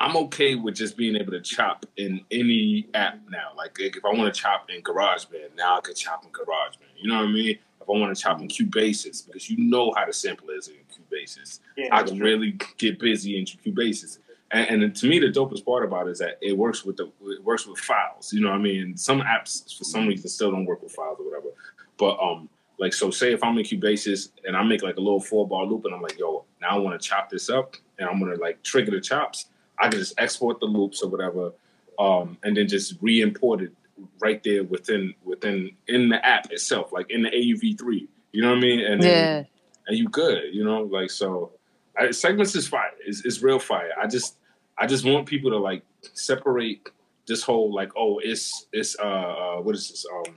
I'm 0.00 0.16
okay 0.16 0.54
with 0.54 0.74
just 0.74 0.96
being 0.96 1.16
able 1.16 1.32
to 1.32 1.40
chop 1.40 1.86
in 1.96 2.20
any 2.30 2.88
app 2.94 3.18
now. 3.30 3.52
Like 3.56 3.76
if 3.78 4.04
I 4.04 4.08
want 4.08 4.34
to 4.34 4.38
chop 4.38 4.68
in 4.68 4.82
GarageBand, 4.82 5.56
now 5.56 5.78
I 5.78 5.80
can 5.80 5.94
chop 5.94 6.24
in 6.24 6.30
GarageBand. 6.30 6.92
You 6.96 7.08
know 7.08 7.16
what 7.16 7.28
I 7.28 7.32
mean? 7.32 7.58
If 7.80 7.88
I 7.88 7.92
want 7.92 8.16
to 8.16 8.22
chop 8.22 8.40
in 8.40 8.48
Cubasis, 8.48 9.26
because 9.26 9.48
you 9.50 9.58
know 9.58 9.92
how 9.96 10.06
the 10.06 10.12
sample 10.12 10.50
is 10.50 10.68
in 10.68 10.74
Cubasis, 10.92 11.60
yeah, 11.76 11.88
I 11.92 12.02
can 12.02 12.16
true. 12.16 12.26
really 12.26 12.58
get 12.78 12.98
busy 12.98 13.38
in 13.38 13.44
Cubasis. 13.44 14.18
And, 14.50 14.82
and 14.82 14.96
to 14.96 15.06
me, 15.06 15.18
the 15.18 15.28
dopest 15.28 15.64
part 15.64 15.84
about 15.84 16.06
it 16.06 16.12
is 16.12 16.18
that 16.18 16.38
it 16.40 16.56
works 16.56 16.84
with 16.84 16.96
the 16.96 17.10
it 17.22 17.42
works 17.42 17.66
with 17.66 17.78
files. 17.78 18.32
You 18.32 18.40
know 18.40 18.50
what 18.50 18.60
I 18.60 18.62
mean? 18.62 18.96
Some 18.96 19.20
apps 19.20 19.76
for 19.76 19.84
some 19.84 20.06
reason 20.06 20.28
still 20.28 20.50
don't 20.50 20.64
work 20.64 20.82
with 20.82 20.92
files 20.92 21.18
or 21.18 21.24
whatever. 21.24 21.48
But 21.96 22.18
um, 22.20 22.48
like 22.78 22.92
so, 22.92 23.10
say 23.10 23.32
if 23.32 23.42
I'm 23.42 23.56
in 23.58 23.64
Cubasis 23.64 24.30
and 24.44 24.56
I 24.56 24.62
make 24.62 24.82
like 24.82 24.96
a 24.96 25.00
little 25.00 25.20
four 25.20 25.46
bar 25.46 25.64
loop, 25.64 25.84
and 25.84 25.94
I'm 25.94 26.02
like, 26.02 26.18
yo, 26.18 26.44
now 26.60 26.70
I 26.70 26.78
want 26.78 27.00
to 27.00 27.08
chop 27.08 27.30
this 27.30 27.48
up, 27.48 27.76
and 27.98 28.08
I'm 28.08 28.18
gonna 28.18 28.36
like 28.36 28.62
trigger 28.62 28.90
the 28.90 29.00
chops 29.00 29.46
I 29.78 29.88
can 29.88 29.98
just 29.98 30.14
export 30.18 30.60
the 30.60 30.66
loops 30.66 31.02
or 31.02 31.10
whatever, 31.10 31.52
um, 31.98 32.38
and 32.42 32.56
then 32.56 32.68
just 32.68 32.94
re-import 33.00 33.62
it 33.62 33.72
right 34.20 34.42
there 34.42 34.64
within 34.64 35.14
within 35.24 35.70
in 35.88 36.08
the 36.08 36.24
app 36.24 36.50
itself, 36.50 36.92
like 36.92 37.10
in 37.10 37.22
the 37.22 37.30
AUV 37.30 37.78
three. 37.78 38.08
You 38.32 38.42
know 38.42 38.50
what 38.50 38.58
I 38.58 38.60
mean? 38.60 38.80
And 38.80 39.02
then, 39.02 39.44
yeah. 39.44 39.44
and 39.86 39.98
you 39.98 40.08
good. 40.08 40.52
You 40.52 40.64
know, 40.64 40.82
like 40.82 41.10
so. 41.10 41.52
I, 41.96 42.10
segments 42.10 42.56
is 42.56 42.66
fire. 42.66 42.90
It's, 43.06 43.24
it's 43.24 43.40
real 43.40 43.60
fire. 43.60 43.92
I 44.00 44.08
just 44.08 44.36
I 44.76 44.86
just 44.86 45.04
want 45.04 45.26
people 45.26 45.50
to 45.50 45.58
like 45.58 45.84
separate 46.12 46.88
this 47.26 47.42
whole 47.42 47.72
like 47.72 47.90
oh 47.96 48.18
it's 48.18 48.66
it's 48.72 48.98
uh, 48.98 49.02
uh 49.02 49.56
what 49.56 49.74
is 49.74 49.88
this 49.88 50.04
um 50.12 50.34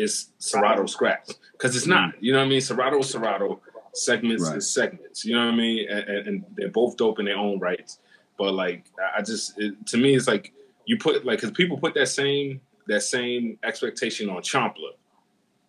it's 0.00 0.30
Serato 0.38 0.86
scraps 0.86 1.38
because 1.52 1.76
it's 1.76 1.86
not. 1.86 2.14
You 2.22 2.32
know 2.32 2.38
what 2.38 2.46
I 2.46 2.48
mean? 2.48 2.60
Serato 2.60 2.98
is 2.98 3.10
Serato. 3.10 3.60
Segments 3.92 4.48
right. 4.48 4.56
is 4.56 4.70
segments. 4.72 5.24
You 5.24 5.34
know 5.34 5.46
what 5.46 5.54
I 5.54 5.56
mean? 5.56 5.88
And, 5.88 6.26
and, 6.26 6.44
they're 6.54 6.68
both 6.68 6.96
dope 6.96 7.18
in 7.18 7.24
their 7.24 7.36
own 7.36 7.58
rights. 7.58 7.98
But 8.38 8.54
like, 8.54 8.84
I 9.16 9.20
just 9.20 9.58
it, 9.58 9.86
to 9.88 9.96
me, 9.96 10.14
it's 10.14 10.28
like 10.28 10.52
you 10.86 10.96
put 10.96 11.24
like 11.26 11.38
because 11.38 11.50
people 11.50 11.76
put 11.76 11.94
that 11.94 12.08
same 12.08 12.60
that 12.86 13.02
same 13.02 13.58
expectation 13.62 14.30
on 14.30 14.42
Chompler. 14.42 14.92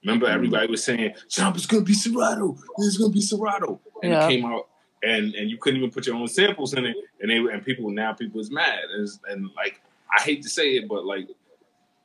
Remember, 0.03 0.27
mm-hmm. 0.27 0.35
everybody 0.35 0.67
was 0.67 0.83
saying 0.83 1.13
Chompler's 1.29 1.65
gonna 1.65 1.83
be 1.83 1.93
Serato. 1.93 2.57
It's 2.77 2.97
gonna 2.97 3.11
be 3.11 3.21
Serato, 3.21 3.79
and 4.03 4.11
yeah. 4.11 4.25
it 4.25 4.29
came 4.29 4.45
out, 4.45 4.67
and 5.03 5.33
and 5.35 5.49
you 5.49 5.57
couldn't 5.57 5.79
even 5.79 5.91
put 5.91 6.05
your 6.05 6.15
own 6.15 6.27
samples 6.27 6.73
in 6.73 6.85
it, 6.85 6.95
and 7.19 7.29
they 7.29 7.37
and 7.37 7.65
people 7.65 7.89
now 7.89 8.13
people 8.13 8.39
is 8.39 8.51
mad, 8.51 8.83
and, 8.95 9.09
and 9.29 9.49
like 9.55 9.81
I 10.15 10.21
hate 10.21 10.43
to 10.43 10.49
say 10.49 10.75
it, 10.75 10.87
but 10.87 11.05
like 11.05 11.27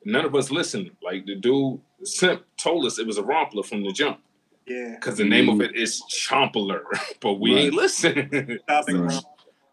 none 0.07 0.25
of 0.25 0.35
us 0.35 0.51
listened. 0.51 0.91
Like 1.03 1.27
the 1.27 1.35
dude 1.35 1.81
Simp 2.05 2.43
told 2.57 2.87
us 2.87 2.99
it 2.99 3.07
was 3.07 3.19
a 3.19 3.23
rompler 3.23 3.63
from 3.63 3.83
the 3.83 3.93
jump. 3.93 4.21
Yeah. 4.67 4.95
Because 4.95 5.19
the 5.19 5.25
name 5.25 5.49
of 5.49 5.61
it 5.61 5.77
is 5.77 6.03
Chompler, 6.11 6.83
but 7.21 7.35
we 7.35 7.55
right. 7.55 7.65
ain't 7.65 7.75
listening. 7.75 8.59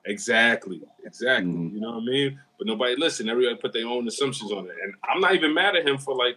Exactly, 0.06 0.82
exactly. 1.06 1.50
Mm-hmm. 1.50 1.76
You 1.76 1.80
know 1.80 1.92
what 1.92 2.02
I 2.02 2.06
mean? 2.06 2.40
But 2.58 2.68
nobody 2.68 2.98
listen. 2.98 3.30
Everybody 3.30 3.56
put 3.56 3.72
their 3.72 3.88
own 3.88 4.06
assumptions 4.06 4.52
on 4.52 4.66
it, 4.66 4.76
and 4.84 4.94
I'm 5.02 5.22
not 5.22 5.34
even 5.34 5.54
mad 5.54 5.78
at 5.78 5.88
him 5.88 5.98
for 5.98 6.14
like 6.14 6.36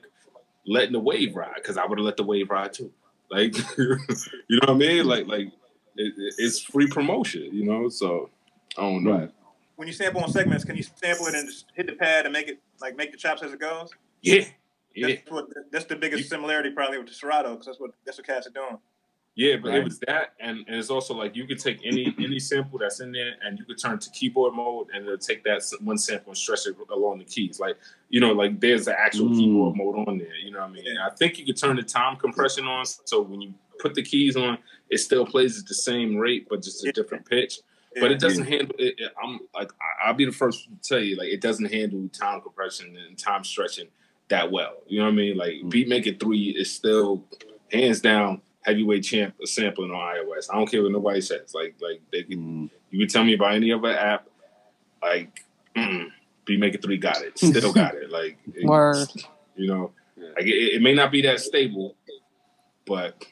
letting 0.65 0.93
the 0.93 1.01
wave 1.01 1.35
ride 1.35 1.57
because 1.57 1.77
I 1.77 1.85
would 1.85 1.99
have 1.99 2.05
let 2.05 2.17
the 2.17 2.23
wave 2.23 2.49
ride 2.49 2.73
too. 2.73 2.93
Like, 3.29 3.57
you 3.77 3.99
know 4.51 4.59
what 4.61 4.71
I 4.71 4.75
mean? 4.75 5.07
Like, 5.07 5.27
like 5.27 5.49
it, 5.97 6.15
it's 6.39 6.61
free 6.61 6.87
promotion. 6.87 7.49
You 7.53 7.65
know, 7.65 7.89
so 7.89 8.31
I 8.79 8.83
don't 8.83 9.03
know. 9.03 9.19
Right. 9.19 9.31
When 9.77 9.87
you 9.87 9.95
sample 9.95 10.23
on 10.23 10.31
segments, 10.31 10.65
can 10.65 10.77
you 10.77 10.83
sample 10.83 11.27
it 11.27 11.35
and 11.35 11.49
just 11.49 11.67
hit 11.75 11.87
the 11.87 11.93
pad 11.93 12.25
and 12.25 12.33
make 12.33 12.49
it 12.49 12.61
like 12.81 12.97
make 12.97 13.13
the 13.13 13.19
chops 13.19 13.43
as 13.43 13.53
it 13.53 13.61
goes? 13.61 13.91
Yeah, 14.23 14.45
yeah. 14.95 15.09
That's 15.09 15.31
what 15.31 15.47
that's 15.71 15.85
the 15.85 15.97
biggest 15.97 16.25
you, 16.25 16.29
similarity 16.29 16.71
probably 16.71 16.99
with 16.99 17.09
the 17.09 17.15
Serato 17.15 17.53
because 17.53 17.67
that's 17.67 17.81
what 17.81 17.91
that's 18.05 18.19
what 18.19 18.27
cats 18.27 18.47
are 18.47 18.51
doing. 18.51 18.79
Yeah, 19.37 19.57
but 19.63 19.69
right. 19.69 19.81
it 19.81 19.85
was 19.85 19.99
that, 20.07 20.33
and, 20.41 20.65
and 20.67 20.77
it's 20.77 20.89
also 20.89 21.13
like 21.13 21.37
you 21.37 21.47
could 21.47 21.59
take 21.59 21.81
any 21.85 22.17
any 22.19 22.39
sample 22.39 22.79
that's 22.79 23.01
in 23.01 23.13
there, 23.13 23.35
and 23.45 23.59
you 23.59 23.67
could 23.67 23.79
turn 23.79 23.99
to 23.99 24.11
keyboard 24.11 24.55
mode, 24.55 24.87
and 24.95 25.05
it'll 25.05 25.19
take 25.19 25.45
that 25.45 25.63
one 25.83 25.99
sample 25.99 26.31
and 26.31 26.39
stretch 26.39 26.67
it 26.67 26.75
along 26.91 27.19
the 27.19 27.25
keys. 27.25 27.61
Like 27.61 27.77
you 28.09 28.19
know, 28.19 28.33
like 28.33 28.59
there's 28.61 28.87
the 28.87 28.99
actual 28.99 29.29
mm. 29.29 29.37
keyboard 29.37 29.77
mode 29.77 30.09
on 30.09 30.17
there. 30.17 30.35
You 30.43 30.53
know 30.53 30.61
what 30.61 30.71
I 30.71 30.73
mean? 30.73 30.97
I 30.97 31.11
think 31.11 31.39
you 31.39 31.45
could 31.45 31.59
turn 31.59 31.77
the 31.77 31.83
time 31.83 32.17
compression 32.17 32.65
on, 32.65 32.87
so 32.87 33.21
when 33.21 33.43
you 33.43 33.53
put 33.79 33.95
the 33.95 34.03
keys 34.03 34.37
on, 34.37 34.57
it 34.89 34.99
still 34.99 35.27
plays 35.27 35.61
at 35.61 35.67
the 35.67 35.75
same 35.75 36.17
rate, 36.17 36.47
but 36.49 36.63
just 36.63 36.87
a 36.87 36.93
different 36.93 37.29
pitch. 37.29 37.59
But 38.01 38.13
it 38.13 38.19
doesn't 38.19 38.45
handle. 38.45 38.75
It, 38.79 38.95
it, 38.99 39.13
I'm 39.23 39.41
like 39.55 39.71
I'll 40.05 40.15
be 40.15 40.27
the 40.27 40.33
first 40.33 40.65
to 40.65 40.89
tell 40.89 41.03
you, 41.03 41.17
like 41.17 41.29
it 41.29 41.41
doesn't 41.41 41.73
handle 41.73 42.09
time 42.09 42.41
compression 42.41 42.97
and 42.97 43.19
time 43.19 43.43
stretching 43.43 43.89
that 44.29 44.51
well. 44.51 44.75
You 44.87 44.99
know 44.99 45.07
what 45.07 45.13
I 45.13 45.17
mean? 45.17 45.37
Like 45.37 45.55
mm. 45.55 45.73
Beatmaker 45.73 46.19
Three 46.19 46.51
is 46.51 46.73
still 46.73 47.25
hands 47.73 48.01
down 48.01 48.43
heavyweight 48.63 49.05
champ 49.05 49.35
sampling 49.45 49.91
on 49.91 50.17
iOS. 50.17 50.49
I 50.51 50.57
don't 50.57 50.71
care 50.71 50.83
what 50.83 50.93
nobody 50.93 51.21
says. 51.21 51.55
Like 51.55 51.77
like 51.81 52.03
they 52.13 52.25
can, 52.25 52.39
mm. 52.39 52.71
you 52.91 52.99
can 52.99 53.09
tell 53.09 53.25
me 53.25 53.35
about 53.35 53.55
any 53.55 53.73
other 53.73 53.97
app. 53.97 54.29
Like 55.03 55.45
mm, 55.75 56.09
Beatmaker 56.45 56.83
Three 56.83 56.99
got 56.99 57.23
it, 57.23 57.39
still 57.39 57.73
got 57.73 57.95
it. 57.95 58.11
Like 58.11 58.39
word, 58.63 59.09
you 59.55 59.69
know, 59.69 59.93
like 60.17 60.47
it, 60.47 60.75
it, 60.75 60.83
may 60.83 60.95
not 60.95 61.13
be 61.13 61.23
that 61.23 61.41
stable, 61.41 61.95
but 62.87 63.25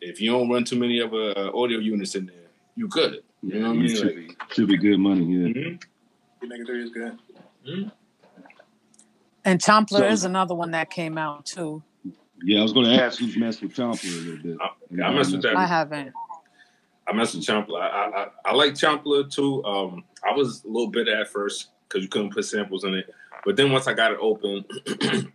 if 0.00 0.20
you 0.20 0.30
don't 0.30 0.50
run 0.50 0.64
too 0.64 0.78
many 0.78 1.00
other 1.00 1.32
uh, 1.36 1.50
audio 1.56 1.78
units 1.78 2.14
in 2.14 2.26
there, 2.26 2.36
you 2.76 2.88
good. 2.88 3.22
You 3.42 3.60
know 3.60 3.68
what 3.68 3.76
I 3.76 3.80
mean? 3.80 3.96
Should, 3.96 4.06
like, 4.06 4.14
be, 4.16 4.36
should 4.50 4.68
be 4.68 4.76
good 4.76 4.98
money. 4.98 5.24
Yeah, 5.24 5.48
mm-hmm. 5.48 6.46
Beatmaker 6.46 6.66
Three 6.66 6.84
is 6.84 6.90
good. 6.90 7.18
Mm-hmm. 7.68 7.88
And 9.44 9.60
Chompler 9.60 9.98
so, 9.98 10.04
is 10.06 10.24
another 10.24 10.54
one 10.54 10.70
that 10.72 10.90
came 10.90 11.18
out 11.18 11.44
too. 11.46 11.82
Yeah, 12.44 12.60
I 12.60 12.62
was 12.62 12.72
going 12.72 12.86
to 12.86 13.02
ask 13.02 13.18
who's 13.18 13.36
messed 13.36 13.62
with 13.62 13.74
Chompler 13.74 14.04
a 14.04 14.30
little 14.30 14.42
bit. 14.42 14.58
I, 14.60 15.06
I 15.06 15.14
messed 15.14 15.32
with 15.32 15.42
that. 15.42 15.56
I 15.56 15.66
haven't. 15.66 16.12
I 17.06 17.12
messed 17.12 17.34
with 17.34 17.44
Chompler. 17.44 17.80
I, 17.80 17.86
I, 17.86 18.26
I 18.44 18.54
like 18.54 18.74
Chompler 18.74 19.30
too. 19.30 19.64
Um, 19.64 20.04
I 20.24 20.32
was 20.32 20.62
a 20.64 20.68
little 20.68 20.88
bit 20.88 21.08
at 21.08 21.28
first 21.28 21.70
because 21.88 22.02
you 22.02 22.08
couldn't 22.08 22.32
put 22.32 22.44
samples 22.44 22.84
in 22.84 22.94
it, 22.94 23.12
but 23.44 23.56
then 23.56 23.72
once 23.72 23.86
I 23.86 23.92
got 23.92 24.12
it 24.12 24.18
open 24.20 24.64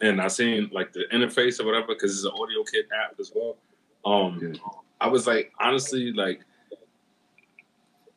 and 0.00 0.20
I 0.20 0.28
seen 0.28 0.70
like 0.72 0.92
the 0.92 1.04
interface 1.12 1.60
or 1.60 1.66
whatever, 1.66 1.88
because 1.88 2.14
it's 2.14 2.24
an 2.24 2.32
audio 2.32 2.64
kit 2.64 2.88
app 2.92 3.18
as 3.20 3.32
well. 3.34 3.56
Um, 4.04 4.40
yeah. 4.42 4.58
I 5.00 5.08
was 5.08 5.26
like, 5.26 5.52
honestly, 5.60 6.12
like, 6.12 6.40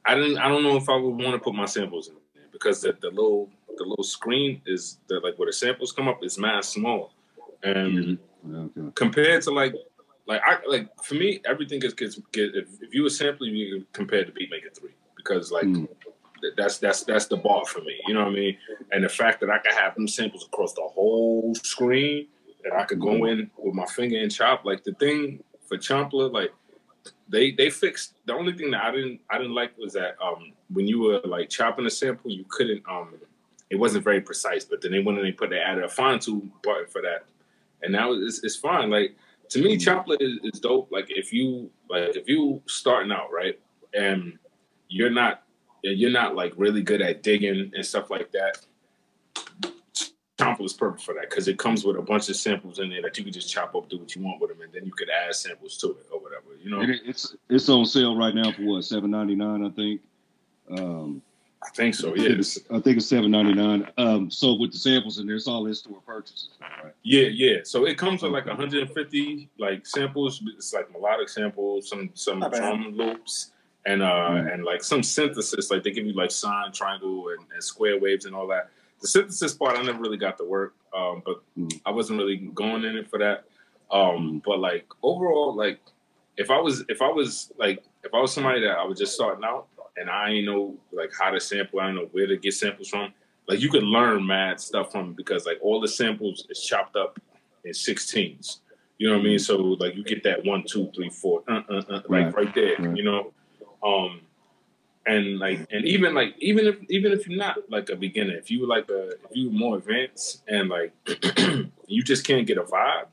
I 0.06 0.16
didn't. 0.16 0.38
I 0.38 0.48
don't 0.48 0.64
know 0.64 0.78
if 0.78 0.90
I 0.90 0.96
would 0.96 1.16
want 1.16 1.34
to 1.34 1.40
put 1.40 1.54
my 1.54 1.66
samples 1.66 2.08
in 2.08 2.16
there 2.34 2.44
because 2.52 2.82
the, 2.82 2.98
the 3.02 3.10
little 3.10 3.50
the 3.78 3.84
little 3.84 4.04
screen 4.04 4.62
is 4.66 4.98
the 5.08 5.20
like 5.20 5.38
where 5.38 5.48
the 5.48 5.54
samples 5.54 5.92
come 5.92 6.08
up 6.08 6.24
is 6.24 6.38
mass 6.38 6.70
small. 6.70 7.12
And 7.64 8.18
mm-hmm. 8.46 8.80
okay. 8.80 8.92
compared 8.96 9.42
to 9.44 9.52
like 9.52 9.74
like 10.28 10.42
I 10.46 10.58
like 10.68 10.90
for 11.04 11.16
me, 11.16 11.42
everything 11.46 11.82
is 11.84 11.94
gets 11.94 12.20
get 12.32 12.56
if, 12.56 12.68
if 12.82 12.94
you 12.94 13.04
were 13.04 13.10
sampling, 13.10 13.56
you 13.56 13.86
compared 13.94 14.28
to 14.28 14.34
Beatmaker 14.34 14.76
three 14.78 14.94
because 15.18 15.52
like 15.52 15.66
mm. 15.66 15.88
that's 16.56 16.78
that's 16.78 17.04
that's 17.04 17.26
the 17.26 17.38
bar 17.38 17.66
for 17.66 17.82
me. 17.82 18.00
You 18.08 18.14
know 18.14 18.22
what 18.22 18.30
I 18.30 18.36
mean? 18.36 18.58
And 18.92 19.04
the 19.04 19.10
fact 19.10 19.42
that 19.42 19.50
I 19.50 19.58
can 19.60 19.74
have 19.74 19.96
them 19.96 20.08
samples 20.08 20.46
across 20.46 20.74
the 20.74 20.82
whole 20.82 21.54
screen, 21.56 22.28
that 22.64 22.74
I 22.74 22.86
could 22.86 23.00
go 23.00 23.10
mm. 23.10 23.32
in 23.32 23.52
with 23.58 23.74
my 23.74 23.86
finger 23.86 24.18
and 24.18 24.32
chop. 24.32 24.66
Like 24.66 24.84
the 24.84 24.94
thing 24.94 25.44
for 25.68 25.78
Chompler, 25.78 26.32
like 26.32 26.52
they 27.28 27.52
they 27.52 27.70
fixed 27.70 28.16
the 28.26 28.34
only 28.34 28.54
thing 28.54 28.72
that 28.72 28.84
I 28.84 28.92
didn't 28.92 29.22
I 29.30 29.38
didn't 29.38 29.56
like 29.56 29.78
was 29.78 29.94
that 29.94 30.16
um 30.22 30.54
when 30.72 30.88
you 30.88 31.00
were 31.00 31.22
like 31.26 31.50
chopping 31.50 31.86
a 31.86 31.90
sample, 31.90 32.32
you 32.32 32.46
couldn't 32.50 32.84
um 32.90 33.16
it 33.70 33.76
wasn't 33.76 34.04
very 34.04 34.22
precise. 34.22 34.66
But 34.66 34.82
then 34.82 34.92
they 34.92 35.00
went 35.00 35.20
and 35.20 35.28
they 35.28 35.32
put 35.32 35.50
they 35.50 35.60
added 35.60 35.84
a 35.84 35.90
fine 35.90 36.20
tune 36.20 36.52
button 36.64 36.88
for 36.88 37.02
that, 37.02 37.26
and 37.82 37.92
now 37.92 38.14
it's, 38.14 38.44
it's 38.44 38.56
fine. 38.56 38.90
Like 38.90 39.16
to 39.50 39.62
me, 39.62 39.78
Chompler 39.78 40.18
is, 40.20 40.40
is 40.44 40.60
dope. 40.60 40.92
Like 40.92 41.08
if 41.10 41.34
you 41.34 41.70
like 41.90 42.16
if 42.16 42.28
you 42.28 42.62
starting 42.68 43.12
out 43.12 43.32
right 43.32 43.60
and 43.94 44.38
you're 44.88 45.10
not 45.10 45.44
you're 45.84 46.12
not 46.12 46.36
like 46.36 46.54
really 46.58 46.82
good 46.82 47.02
at 47.02 47.24
digging 47.24 47.72
and 47.74 47.86
stuff 47.86 48.10
like 48.10 48.32
that. 48.32 48.66
Chompler 50.40 50.66
is 50.66 50.74
perfect 50.74 51.04
for 51.04 51.14
that 51.16 51.30
because 51.30 51.50
it 51.50 51.60
comes 51.60 51.84
with 51.84 51.98
a 51.98 52.02
bunch 52.02 52.30
of 52.30 52.36
samples 52.38 52.80
in 52.80 52.90
there 52.90 53.02
that 53.02 53.18
you 53.18 53.26
can 53.26 53.34
just 53.34 53.52
chop 53.52 53.76
up, 53.76 53.90
do 53.90 53.98
what 53.98 54.16
you 54.16 54.24
want 54.24 54.40
with 54.40 54.52
them, 54.52 54.62
and 54.62 54.72
then 54.72 54.86
you 54.86 54.92
could 54.92 55.10
add 55.10 55.36
samples 55.36 55.78
to 55.78 55.90
it 55.92 56.06
or 56.12 56.20
whatever. 56.20 56.46
You 56.64 56.72
know, 56.72 56.82
it's 56.82 57.36
it's 57.50 57.68
on 57.68 57.86
sale 57.86 58.18
right 58.18 58.34
now 58.34 58.52
for 58.54 58.64
what 58.64 58.86
seven 58.86 59.12
ninety 59.12 59.36
nine, 59.36 59.66
I 59.66 59.70
think. 59.70 60.02
Um, 60.72 61.22
I 61.62 61.70
think 61.72 61.94
so. 61.94 62.16
Yes, 62.16 62.58
I 62.72 62.80
think 62.80 62.98
it's 62.98 63.08
seven 63.08 63.32
ninety 63.32 63.54
nine. 63.54 63.86
Um, 63.98 64.32
so 64.32 64.54
with 64.54 64.72
the 64.72 64.78
samples 64.78 65.20
in 65.20 65.28
there, 65.28 65.36
it's 65.36 65.48
all 65.48 65.66
in 65.68 65.74
store 65.74 66.00
purchases, 66.06 66.52
right? 66.62 66.94
Yeah, 67.04 67.28
yeah. 67.28 67.58
So 67.64 67.86
it 67.86 67.98
comes 67.98 68.22
with 68.22 68.32
like 68.32 68.46
150 68.46 69.50
like 69.60 69.86
samples. 69.86 70.42
It's 70.56 70.74
like 70.74 70.90
melodic 70.94 71.28
samples, 71.28 71.90
some 71.90 72.12
some 72.14 72.40
drum 72.40 72.94
loops, 72.96 73.52
and 73.86 74.02
uh 74.02 74.06
mm. 74.06 74.54
and 74.54 74.64
like 74.64 74.84
some 74.84 75.04
synthesis. 75.04 75.70
Like 75.70 75.84
they 75.84 75.92
give 75.92 76.06
you 76.06 76.14
like 76.14 76.32
sine, 76.32 76.72
triangle, 76.72 77.28
and, 77.30 77.46
and, 77.54 77.62
square 77.62 78.00
waves 78.00 78.24
and 78.24 78.34
all 78.34 78.48
that. 78.48 78.70
The 79.02 79.08
synthesis 79.08 79.54
part, 79.54 79.78
I 79.78 79.82
never 79.82 80.00
really 80.00 80.18
got 80.18 80.38
to 80.40 80.44
work, 80.44 80.76
um, 80.96 81.22
but 81.26 81.42
mm. 81.58 81.80
I 81.86 81.92
wasn't 81.92 82.20
really 82.20 82.38
going 82.38 82.84
in 82.84 82.98
it 82.98 83.10
for 83.10 83.20
that. 83.20 83.46
Um, 83.92 84.40
mm. 84.40 84.44
but 84.46 84.60
like 84.60 84.86
overall, 85.02 85.56
like 85.56 85.80
if 86.38 86.50
I 86.52 86.60
was 86.60 86.84
if 86.90 87.02
I 87.02 87.10
was 87.10 87.52
like 87.58 87.84
if 88.04 88.14
I 88.14 88.20
was 88.20 88.34
somebody 88.34 88.62
that 88.62 88.78
I 88.78 88.84
was 88.84 88.98
just 88.98 89.14
starting 89.14 89.44
out 89.44 89.68
and 89.98 90.10
I 90.10 90.30
ain't 90.30 90.46
know 90.46 90.76
like 90.92 91.12
how 91.18 91.30
to 91.30 91.40
sample. 91.40 91.80
I 91.80 91.88
don't 91.88 91.96
know 91.96 92.10
where 92.12 92.28
to 92.28 92.38
get 92.38 92.54
samples 92.54 92.90
from. 92.90 93.14
Like 93.48 93.60
you 93.60 93.70
can 93.70 93.84
learn 93.84 94.26
mad 94.26 94.60
stuff 94.60 94.92
from 94.92 95.14
because 95.14 95.46
like 95.46 95.58
all 95.62 95.82
the 95.82 95.88
samples 95.88 96.46
is 96.50 96.62
chopped 96.62 96.96
up 96.96 97.20
in 97.66 97.74
sixteens. 97.74 98.62
You 98.98 99.10
know 99.10 99.16
what 99.16 99.22
I 99.22 99.30
mean? 99.30 99.40
So 99.40 99.58
like 99.58 99.96
you 99.96 100.04
get 100.04 100.24
that 100.24 100.46
one, 100.46 100.64
two, 100.68 100.92
three, 100.96 101.10
four, 101.10 101.44
uh, 101.48 101.62
uh, 101.70 101.74
uh, 101.90 102.02
right, 102.08 102.26
right, 102.26 102.36
right 102.36 102.56
there. 102.56 102.76
Right. 102.78 102.98
You 102.98 103.04
know, 103.04 103.34
um, 103.84 104.22
and 105.10 105.40
like 105.40 105.68
and 105.72 105.86
even 105.86 106.14
like 106.14 106.36
even 106.40 106.68
if 106.68 106.78
even 106.90 107.12
if 107.12 107.28
you're 107.28 107.38
not 107.38 107.58
like 107.70 107.90
a 107.90 107.96
beginner, 107.96 108.36
if 108.36 108.52
you 108.52 108.68
like 108.68 108.90
a 108.90 109.10
if 109.10 109.32
you 109.32 109.50
more 109.50 109.78
advanced 109.78 110.44
and 110.48 110.70
like 110.70 110.94
you 111.88 112.04
just 112.04 112.26
can't 112.26 112.46
get 112.46 112.58
a 112.58 112.64
vibe, 112.64 113.08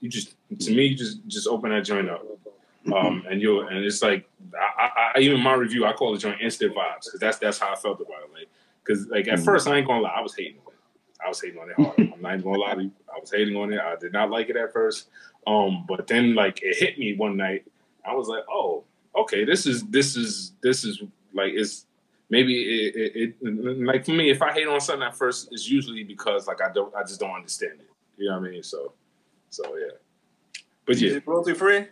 you 0.00 0.08
just 0.08 0.34
to 0.60 0.74
me 0.74 0.94
just 0.94 1.26
just 1.26 1.46
open 1.46 1.70
that 1.70 1.84
joint 1.84 2.08
up 2.08 2.24
um, 2.94 3.24
and 3.28 3.42
you 3.42 3.60
and 3.60 3.84
it's 3.84 4.02
like 4.02 4.28
I, 4.54 5.12
I, 5.16 5.20
even 5.20 5.40
my 5.40 5.54
review 5.54 5.84
I 5.84 5.92
call 5.92 6.14
it 6.14 6.18
joint 6.18 6.40
instant 6.40 6.74
vibes 6.74 7.04
because 7.04 7.20
that's 7.20 7.38
that's 7.38 7.58
how 7.58 7.72
I 7.72 7.76
felt 7.76 8.00
about 8.00 8.22
it. 8.24 8.32
Like 8.32 8.48
because 8.84 9.06
like 9.08 9.28
at 9.28 9.34
mm-hmm. 9.34 9.44
first 9.44 9.66
I 9.66 9.76
ain't 9.76 9.86
gonna 9.86 10.02
lie 10.02 10.14
I 10.16 10.20
was 10.20 10.34
hating 10.34 10.60
on 10.66 10.72
it. 10.72 10.78
I 11.24 11.28
was 11.28 11.40
hating 11.42 11.58
on 11.58 11.70
it 11.70 11.76
hard. 11.76 11.98
I'm 11.98 12.22
not 12.22 12.34
even 12.34 12.44
gonna 12.44 12.58
lie 12.58 12.74
to 12.74 12.82
you. 12.84 12.92
I 13.14 13.18
was 13.20 13.30
hating 13.30 13.56
on 13.56 13.72
it. 13.72 13.80
I 13.80 13.96
did 13.96 14.12
not 14.12 14.30
like 14.30 14.48
it 14.48 14.56
at 14.56 14.72
first. 14.72 15.08
Um, 15.46 15.84
but 15.88 16.06
then 16.06 16.34
like 16.34 16.60
it 16.62 16.76
hit 16.76 16.98
me 16.98 17.14
one 17.16 17.36
night. 17.36 17.66
I 18.04 18.14
was 18.14 18.28
like, 18.28 18.44
oh, 18.48 18.84
okay, 19.16 19.44
this 19.44 19.66
is 19.66 19.84
this 19.86 20.16
is 20.16 20.52
this 20.62 20.84
is 20.84 21.02
like 21.32 21.52
it's 21.54 21.86
maybe 22.30 22.88
it, 22.88 22.96
it, 22.96 23.34
it, 23.40 23.84
like 23.84 24.04
for 24.04 24.12
me 24.12 24.30
if 24.30 24.42
I 24.42 24.52
hate 24.52 24.66
on 24.66 24.80
something 24.80 25.06
at 25.06 25.16
first 25.16 25.48
it's 25.52 25.68
usually 25.68 26.04
because 26.04 26.46
like 26.46 26.60
I 26.60 26.72
don't 26.72 26.94
I 26.94 27.02
just 27.02 27.20
don't 27.20 27.34
understand 27.34 27.80
it. 27.80 27.90
You 28.16 28.30
know 28.30 28.40
what 28.40 28.48
I 28.48 28.50
mean? 28.50 28.62
So 28.62 28.92
so 29.50 29.76
yeah. 29.76 29.92
But 30.84 30.98
yeah. 30.98 31.10
Is 31.10 31.16
it 31.16 31.26
royalty 31.26 31.54
free? 31.54 31.86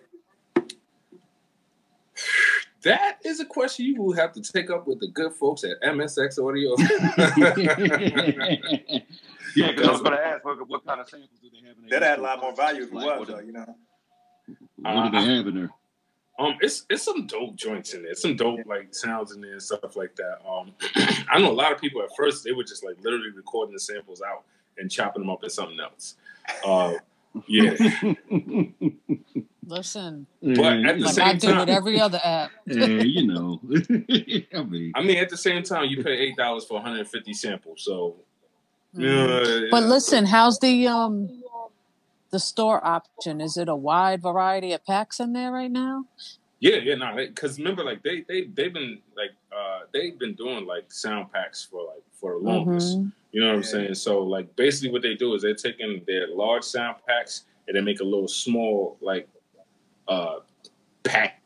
That 2.85 3.19
is 3.25 3.41
a 3.41 3.47
question 3.47 3.87
you 3.87 4.01
will 4.01 4.13
have 4.13 4.33
to 4.33 4.43
take 4.43 4.71
up 4.71 4.87
with 4.87 5.01
the 5.01 5.09
good 5.09 5.33
folks 5.33 5.65
at 5.65 5.81
MSX 5.83 6.39
Audio. 6.39 6.77
yeah, 9.57 9.73
because 9.73 9.89
I 9.89 9.91
was 9.91 10.03
going 10.03 10.13
to 10.13 10.25
ask 10.25 10.45
what, 10.45 10.69
what, 10.69 10.87
kind 10.87 11.01
of 11.01 11.09
samples 11.09 11.41
do 11.41 11.49
they 11.51 11.67
have 11.67 11.79
in 11.79 11.89
there? 11.89 12.01
That 12.01 12.13
add 12.13 12.19
a 12.19 12.23
lot 12.23 12.43
more 12.43 12.55
value 12.55 12.83
if 12.83 12.89
it 12.89 12.95
was, 12.95 13.27
though, 13.27 13.39
you 13.39 13.53
know. 13.53 13.75
What 14.77 15.13
do 15.13 15.19
they 15.19 15.33
uh, 15.33 15.37
have 15.37 15.47
in 15.47 15.55
there? 15.55 15.71
Um, 16.37 16.57
it's 16.61 16.85
it's 16.91 17.05
some 17.05 17.27
dope 17.27 17.55
joints 17.55 17.95
in 17.95 18.03
there, 18.03 18.15
some 18.15 18.35
dope 18.35 18.61
like 18.67 18.93
sounds 18.93 19.33
in 19.33 19.41
there 19.41 19.53
and 19.53 19.63
stuff 19.63 19.95
like 19.95 20.17
that. 20.17 20.39
Um, 20.49 20.73
I 21.31 21.39
know 21.39 21.51
a 21.51 21.53
lot 21.53 21.73
of 21.73 21.81
people 21.81 22.03
at 22.03 22.09
first 22.17 22.43
they 22.43 22.53
were 22.53 22.65
just 22.65 22.85
like 22.85 22.97
literally 23.03 23.31
recording 23.31 23.73
the 23.73 23.81
samples 23.81 24.21
out 24.21 24.43
and 24.77 24.91
chopping 24.91 25.23
them 25.23 25.31
up 25.31 25.45
in 25.45 25.51
something 25.51 25.79
else. 25.79 26.17
Uh, 26.67 26.95
yeah. 27.47 27.75
Listen, 29.67 30.27
but 30.43 30.85
at 30.85 30.99
the 30.99 31.05
like 31.05 31.15
same 31.15 31.25
I 31.25 31.33
do 31.35 31.49
time, 31.49 31.61
with 31.61 31.69
every 31.69 32.01
other 32.01 32.21
app. 32.23 32.51
yeah, 32.67 32.87
you 32.87 33.27
know. 33.27 33.61
I 34.55 34.63
mean, 34.63 34.93
I 34.95 35.03
mean, 35.03 35.17
at 35.19 35.31
the 35.31 35.37
same 35.37 35.63
time, 35.63 35.87
you 35.87 36.03
pay 36.03 36.13
eight 36.13 36.37
dollars 36.37 36.65
for 36.65 36.75
150 36.75 37.33
samples, 37.33 37.83
so. 37.85 38.17
Mm. 38.95 39.71
but 39.73 39.83
listen, 39.85 40.25
how's 40.25 40.59
the 40.61 40.87
um 40.87 41.43
the 42.35 42.41
store 42.41 42.85
option? 42.85 43.41
Is 43.41 43.57
it 43.57 43.69
a 43.69 43.77
wide 43.77 44.21
variety 44.21 44.73
of 44.73 44.85
packs 44.85 45.21
in 45.21 45.35
there 45.35 45.53
right 45.53 45.71
now? 45.71 46.07
Yeah, 46.59 46.79
yeah, 46.79 46.97
no, 46.97 47.15
because 47.15 47.59
remember, 47.59 47.85
like 47.85 48.03
they 48.03 48.25
they 48.27 48.47
they've 48.47 48.73
been 48.73 48.99
like 49.17 49.31
uh 49.57 49.83
they've 49.93 50.19
been 50.19 50.35
doing 50.35 50.67
like 50.67 50.91
sound 50.91 51.33
packs 51.33 51.63
for 51.63 51.85
like 51.85 52.03
for 52.13 52.33
the 52.33 52.39
longest. 52.39 52.99
Mm-hmm. 52.99 53.09
You 53.31 53.41
know 53.41 53.49
what 53.49 53.57
I'm 53.57 53.63
saying? 53.63 53.95
So 53.95 54.25
like 54.25 54.57
basically, 54.57 54.91
what 54.91 55.03
they 55.03 55.15
do 55.15 55.35
is 55.35 55.43
they're 55.43 55.55
taking 55.55 56.03
their 56.09 56.27
large 56.27 56.65
sound 56.65 56.97
packs 57.07 57.45
and 57.69 57.77
they 57.77 57.81
make 57.81 58.01
a 58.01 58.05
little 58.05 58.27
small 58.27 58.97
like 59.01 59.29
uh 60.09 60.41
pack 61.05 61.41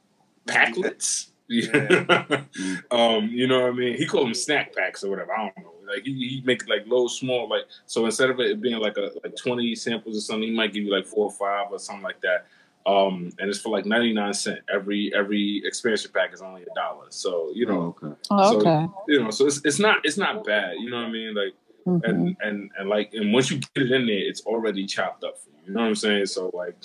packlets. 0.47 1.33
Yeah. 1.51 2.43
um, 2.91 3.31
you 3.33 3.47
know 3.47 3.63
what 3.63 3.71
I 3.71 3.73
mean? 3.73 3.97
He 3.97 4.05
called 4.05 4.27
them 4.27 4.35
snack 4.35 4.77
packs 4.77 5.03
or 5.03 5.09
whatever. 5.09 5.33
I 5.33 5.47
don't 5.47 5.57
know. 5.65 5.73
Like 5.89 6.05
he, 6.05 6.13
he 6.13 6.43
make 6.45 6.69
like 6.69 6.83
little 6.87 7.09
small 7.09 7.49
like 7.49 7.65
so 7.87 8.05
instead 8.07 8.31
of 8.31 8.41
it 8.41 8.61
being 8.61 8.79
like 8.79 8.97
a 8.97 9.11
like 9.23 9.37
twenty 9.37 9.75
samples 9.75 10.17
or 10.17 10.21
something, 10.21 10.49
he 10.49 10.55
might 10.55 10.73
give 10.73 10.85
you 10.85 10.95
like 10.95 11.07
four 11.07 11.27
or 11.27 11.33
five 11.33 11.71
or 11.71 11.79
something 11.79 12.05
like 12.05 12.21
that. 12.21 12.47
Um, 12.87 13.31
and 13.39 13.51
it's 13.51 13.61
for 13.61 13.69
like 13.69 13.85
ninety 13.85 14.13
nine 14.13 14.33
cent. 14.33 14.61
Every 14.73 15.13
every 15.15 15.63
expansion 15.65 16.11
pack 16.15 16.33
is 16.33 16.41
only 16.41 16.63
a 16.63 16.75
dollar. 16.75 17.07
So 17.11 17.51
you 17.55 17.67
know, 17.67 17.95
oh, 18.01 18.07
okay. 18.07 18.17
Oh, 18.31 18.59
okay. 18.59 18.87
You 19.09 19.25
know, 19.25 19.31
so 19.31 19.47
it's 19.47 19.61
it's 19.65 19.79
not 19.79 19.99
it's 20.05 20.17
not 20.17 20.45
bad. 20.45 20.77
You 20.79 20.91
know 20.91 20.99
what 20.99 21.09
I 21.09 21.11
mean? 21.11 21.35
Like 21.35 21.55
mm-hmm. 21.87 22.05
and 22.05 22.37
and 22.41 22.71
and 22.79 22.89
like 22.89 23.13
and 23.13 23.33
once 23.33 23.51
you 23.51 23.59
get 23.59 23.85
it 23.85 23.93
in 23.93 24.07
there, 24.07 24.17
it's 24.17 24.41
already 24.43 24.87
chopped 24.87 25.25
up 25.25 25.39
for 25.39 25.51
you. 25.51 25.57
You 25.67 25.75
know 25.75 25.81
what 25.81 25.89
I'm 25.89 25.95
saying? 25.97 26.27
So 26.27 26.51
like 26.55 26.77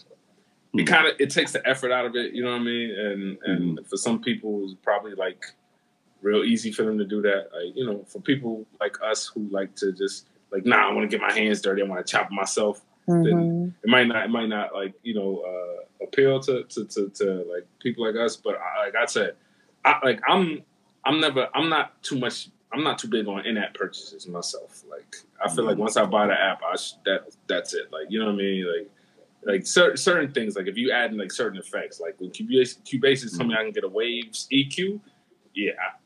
it 0.74 0.82
hmm. 0.82 0.86
kind 0.86 1.08
of 1.08 1.14
it 1.20 1.30
takes 1.30 1.54
the 1.54 1.66
effort 1.68 1.92
out 1.92 2.06
of 2.06 2.16
it. 2.16 2.34
You 2.34 2.44
know 2.44 2.52
what 2.52 2.62
I 2.62 2.64
mean? 2.64 2.92
And 2.92 3.38
and 3.46 3.78
mm-hmm. 3.78 3.86
for 3.86 3.96
some 3.96 4.22
people, 4.22 4.66
it's 4.66 4.76
probably 4.82 5.16
like 5.16 5.46
real 6.24 6.44
easy 6.44 6.72
for 6.72 6.84
them 6.84 6.98
to 6.98 7.06
do 7.06 7.22
that. 7.22 7.50
Like 7.54 7.76
you 7.76 7.86
know, 7.86 8.04
for 8.08 8.20
people 8.20 8.66
like 8.80 8.98
us 9.02 9.28
who 9.28 9.48
like 9.52 9.76
to 9.76 9.92
just 9.92 10.28
like, 10.52 10.66
nah, 10.66 10.90
I 10.90 10.94
want 10.94 11.10
to 11.10 11.18
get 11.18 11.22
my 11.22 11.34
hands 11.34 11.62
dirty. 11.62 11.82
I 11.82 11.86
want 11.86 12.06
to 12.06 12.12
chop 12.12 12.32
myself. 12.32 12.82
Mm-hmm. 13.08 13.24
Then 13.24 13.76
it 13.84 13.90
might 13.90 14.08
not 14.08 14.26
it 14.26 14.30
might 14.30 14.48
not 14.48 14.74
like 14.74 14.94
you 15.04 15.14
know 15.14 15.44
uh, 15.46 16.06
appeal 16.06 16.40
to, 16.42 16.64
to 16.64 16.86
to 16.86 17.10
to 17.10 17.46
like 17.52 17.68
people 17.80 18.06
like 18.06 18.16
us. 18.16 18.38
But 18.38 18.56
I, 18.56 18.86
like 18.86 18.96
I 18.96 19.06
said, 19.06 19.36
I 19.84 20.00
like 20.04 20.22
I'm 20.28 20.64
I'm 21.04 21.20
never 21.20 21.50
I'm 21.54 21.70
not 21.70 22.02
too 22.02 22.18
much 22.18 22.50
I'm 22.72 22.84
not 22.84 22.98
too 22.98 23.08
big 23.08 23.28
on 23.28 23.46
in-app 23.46 23.74
purchases 23.74 24.28
myself. 24.28 24.84
Like 24.90 25.16
I 25.44 25.50
feel 25.54 25.66
like 25.66 25.74
mm-hmm. 25.74 25.82
once 25.82 25.98
I 25.98 26.06
buy 26.06 26.28
the 26.28 26.40
app, 26.40 26.62
I 26.64 26.76
sh- 26.78 26.94
that 27.06 27.26
that's 27.48 27.74
it. 27.74 27.92
Like 27.92 28.06
you 28.10 28.20
know 28.20 28.28
what 28.28 28.36
I 28.36 28.38
mean? 28.38 28.66
Like 28.66 28.90
like 29.46 29.68
certain 29.68 29.98
certain 29.98 30.32
things. 30.32 30.56
Like 30.56 30.68
if 30.68 30.78
you 30.78 30.92
add 30.92 31.12
in 31.12 31.18
like 31.18 31.32
certain 31.32 31.60
effects, 31.60 32.00
like 32.00 32.16
when 32.20 32.32
Cubase 32.32 32.80
Cubase 32.84 33.38
told 33.38 33.50
me 33.50 33.56
I 33.56 33.64
can 33.64 33.72
get 33.72 33.84
a 33.84 33.90
waves 33.90 34.48
EQ, 34.52 35.00
yeah, 35.54 35.72
I, 35.80 35.98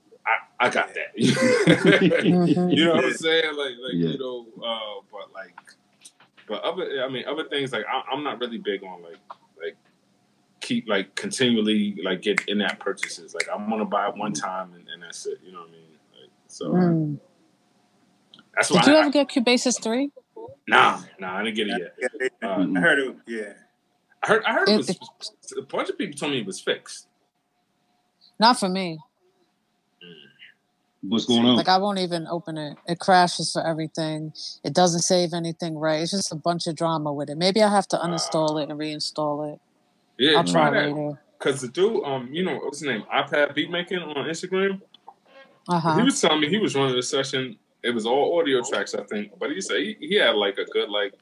I, 0.59 0.67
I 0.67 0.69
got 0.69 0.93
that. 0.93 1.15
Mm-hmm. 1.17 2.69
you 2.69 2.85
know 2.85 2.95
what 2.95 3.05
I'm 3.05 3.13
saying? 3.13 3.55
Like 3.55 3.75
like 3.81 3.93
yeah. 3.93 4.09
you 4.09 4.17
know, 4.17 4.45
uh, 4.65 5.01
but 5.11 5.33
like, 5.33 5.53
but 6.47 6.61
other 6.63 7.03
I 7.03 7.09
mean 7.09 7.25
other 7.27 7.43
things 7.45 7.71
like 7.71 7.85
I, 7.91 8.03
I'm 8.11 8.23
not 8.23 8.39
really 8.39 8.57
big 8.57 8.83
on 8.83 9.01
like 9.01 9.17
like 9.61 9.75
keep 10.61 10.87
like 10.87 11.15
continually 11.15 11.97
like 12.03 12.21
get 12.21 12.41
in-app 12.47 12.79
purchases. 12.79 13.33
Like 13.33 13.47
I'm 13.53 13.69
gonna 13.69 13.85
buy 13.85 14.09
it 14.09 14.17
one 14.17 14.33
time 14.33 14.73
and, 14.73 14.87
and 14.89 15.03
that's 15.03 15.25
it. 15.25 15.39
You 15.43 15.51
know 15.51 15.59
what 15.59 15.69
I 15.69 15.71
mean? 15.71 15.87
So 16.47 16.71
mm. 16.71 17.19
that's 18.55 18.71
why. 18.71 18.81
Did 18.81 18.91
you 18.91 18.95
I, 18.97 18.99
ever 19.01 19.09
get 19.11 19.29
Cubasis 19.29 19.81
three? 19.81 20.11
Nah, 20.67 21.01
nah, 21.19 21.37
I 21.37 21.43
didn't 21.43 21.55
get 21.55 21.67
it 21.67 21.93
yet. 21.99 22.31
Uh, 22.41 22.65
I 22.75 22.79
heard 22.79 22.99
it. 22.99 23.15
Yeah, 23.27 23.53
I 24.23 24.27
heard. 24.27 24.43
I 24.43 24.53
heard 24.53 24.69
it, 24.69 24.89
it 24.89 24.99
was. 25.19 25.31
a 25.57 25.61
bunch 25.61 25.89
of 25.89 25.97
people 25.97 26.17
told 26.17 26.31
me 26.31 26.39
it 26.39 26.45
was 26.45 26.59
fixed. 26.59 27.07
Not 28.39 28.59
for 28.59 28.69
me. 28.69 28.99
What's 31.01 31.25
going 31.25 31.45
on? 31.45 31.55
Like 31.55 31.69
I 31.69 31.77
won't 31.77 31.99
even 31.99 32.27
open 32.27 32.57
it. 32.57 32.77
It 32.87 32.99
crashes 32.99 33.51
for 33.51 33.65
everything. 33.65 34.33
It 34.63 34.73
doesn't 34.73 35.01
save 35.01 35.33
anything 35.33 35.77
right. 35.77 36.01
It's 36.01 36.11
just 36.11 36.31
a 36.31 36.35
bunch 36.35 36.67
of 36.67 36.75
drama 36.75 37.13
with 37.13 37.29
it. 37.29 37.37
Maybe 37.37 37.61
I 37.61 37.69
have 37.69 37.87
to 37.89 37.97
uninstall 37.97 38.55
uh, 38.55 38.57
it 38.57 38.69
and 38.69 38.79
reinstall 38.79 39.53
it. 39.53 39.59
Yeah, 40.17 40.37
I'll 40.37 40.43
try 40.43 40.69
try 40.69 40.71
that. 40.71 40.93
later. 40.93 41.21
Cause 41.39 41.61
the 41.61 41.67
dude, 41.67 42.03
um, 42.03 42.29
you 42.31 42.43
know, 42.43 42.57
what's 42.57 42.79
his 42.79 42.87
name? 42.87 43.03
iPad 43.13 43.53
beat 43.53 43.69
making 43.69 43.99
on 43.99 44.15
Instagram. 44.25 44.81
Uh-huh. 45.69 45.97
He 45.97 46.01
was 46.01 46.19
telling 46.19 46.41
me 46.41 46.49
he 46.49 46.57
was 46.57 46.75
running 46.75 46.97
a 46.97 47.03
session. 47.03 47.57
It 47.83 47.91
was 47.91 48.07
all 48.07 48.39
audio 48.39 48.61
tracks, 48.67 48.95
I 48.95 49.03
think. 49.03 49.33
But 49.39 49.51
he 49.51 49.61
said 49.61 49.77
he, 49.77 49.97
he 49.99 50.15
had 50.15 50.35
like 50.35 50.57
a 50.57 50.65
good 50.65 50.89
like 50.89 51.13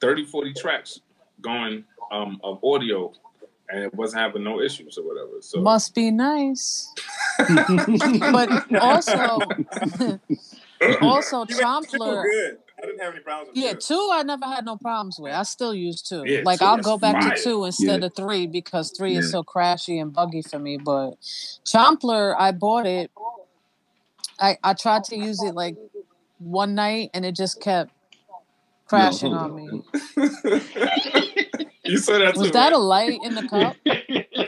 30, 0.00 0.24
40 0.26 0.52
tracks 0.54 1.00
going 1.40 1.84
um 2.10 2.40
of 2.42 2.62
audio 2.64 3.12
and 3.72 3.84
it 3.84 3.94
wasn't 3.94 4.20
having 4.20 4.44
no 4.44 4.60
issues 4.60 4.98
or 4.98 5.02
whatever. 5.06 5.40
So 5.40 5.60
Must 5.60 5.94
be 5.94 6.10
nice. 6.10 6.92
But 8.30 8.50
also, 8.78 9.56
also 11.00 11.44
You 11.48 11.56
went 11.56 11.68
two 11.88 11.98
Chompler. 11.98 12.24
I 12.82 12.86
didn't 12.86 13.00
have 13.00 13.14
any 13.14 13.22
problems 13.22 13.48
with 13.50 13.64
Yeah, 13.64 13.72
two. 13.74 13.80
two 13.80 14.10
I 14.12 14.22
never 14.24 14.46
had 14.46 14.64
no 14.64 14.76
problems 14.76 15.18
with. 15.20 15.32
I 15.34 15.42
still 15.44 15.74
use 15.74 16.02
two. 16.02 16.24
Yeah, 16.26 16.42
like 16.44 16.58
two 16.58 16.64
I'll 16.66 16.78
go 16.78 16.98
back 16.98 17.14
fire. 17.14 17.36
to 17.36 17.42
two 17.44 17.64
instead 17.64 18.02
Yeah. 18.02 18.06
of 18.06 18.14
three 18.16 18.46
because 18.46 18.90
three 18.90 19.16
is 19.16 19.30
so 19.30 19.44
crashy 19.44 20.00
and 20.00 20.12
buggy 20.12 20.42
for 20.42 20.58
me. 20.58 20.78
But 20.78 21.12
Chompler, 21.66 22.34
I 22.38 22.52
bought 22.52 22.86
it. 22.86 23.10
I 24.40 24.58
I 24.64 24.74
tried 24.74 25.04
to 25.04 25.16
use 25.16 25.42
it 25.42 25.54
like 25.54 25.76
one 26.38 26.74
night 26.74 27.10
and 27.14 27.24
it 27.24 27.36
just 27.36 27.60
kept 27.60 27.92
crashing 28.86 29.30
hold 29.30 29.34
on 29.34 29.54
on. 29.54 29.56
me. 29.56 29.82
you 31.84 31.98
said 31.98 32.20
that 32.22 32.36
Was 32.36 32.50
too, 32.50 32.52
that 32.52 32.72
a 32.72 32.78
light 32.78 33.20
in 33.22 33.34
the 33.34 33.42
cup? 33.44 33.78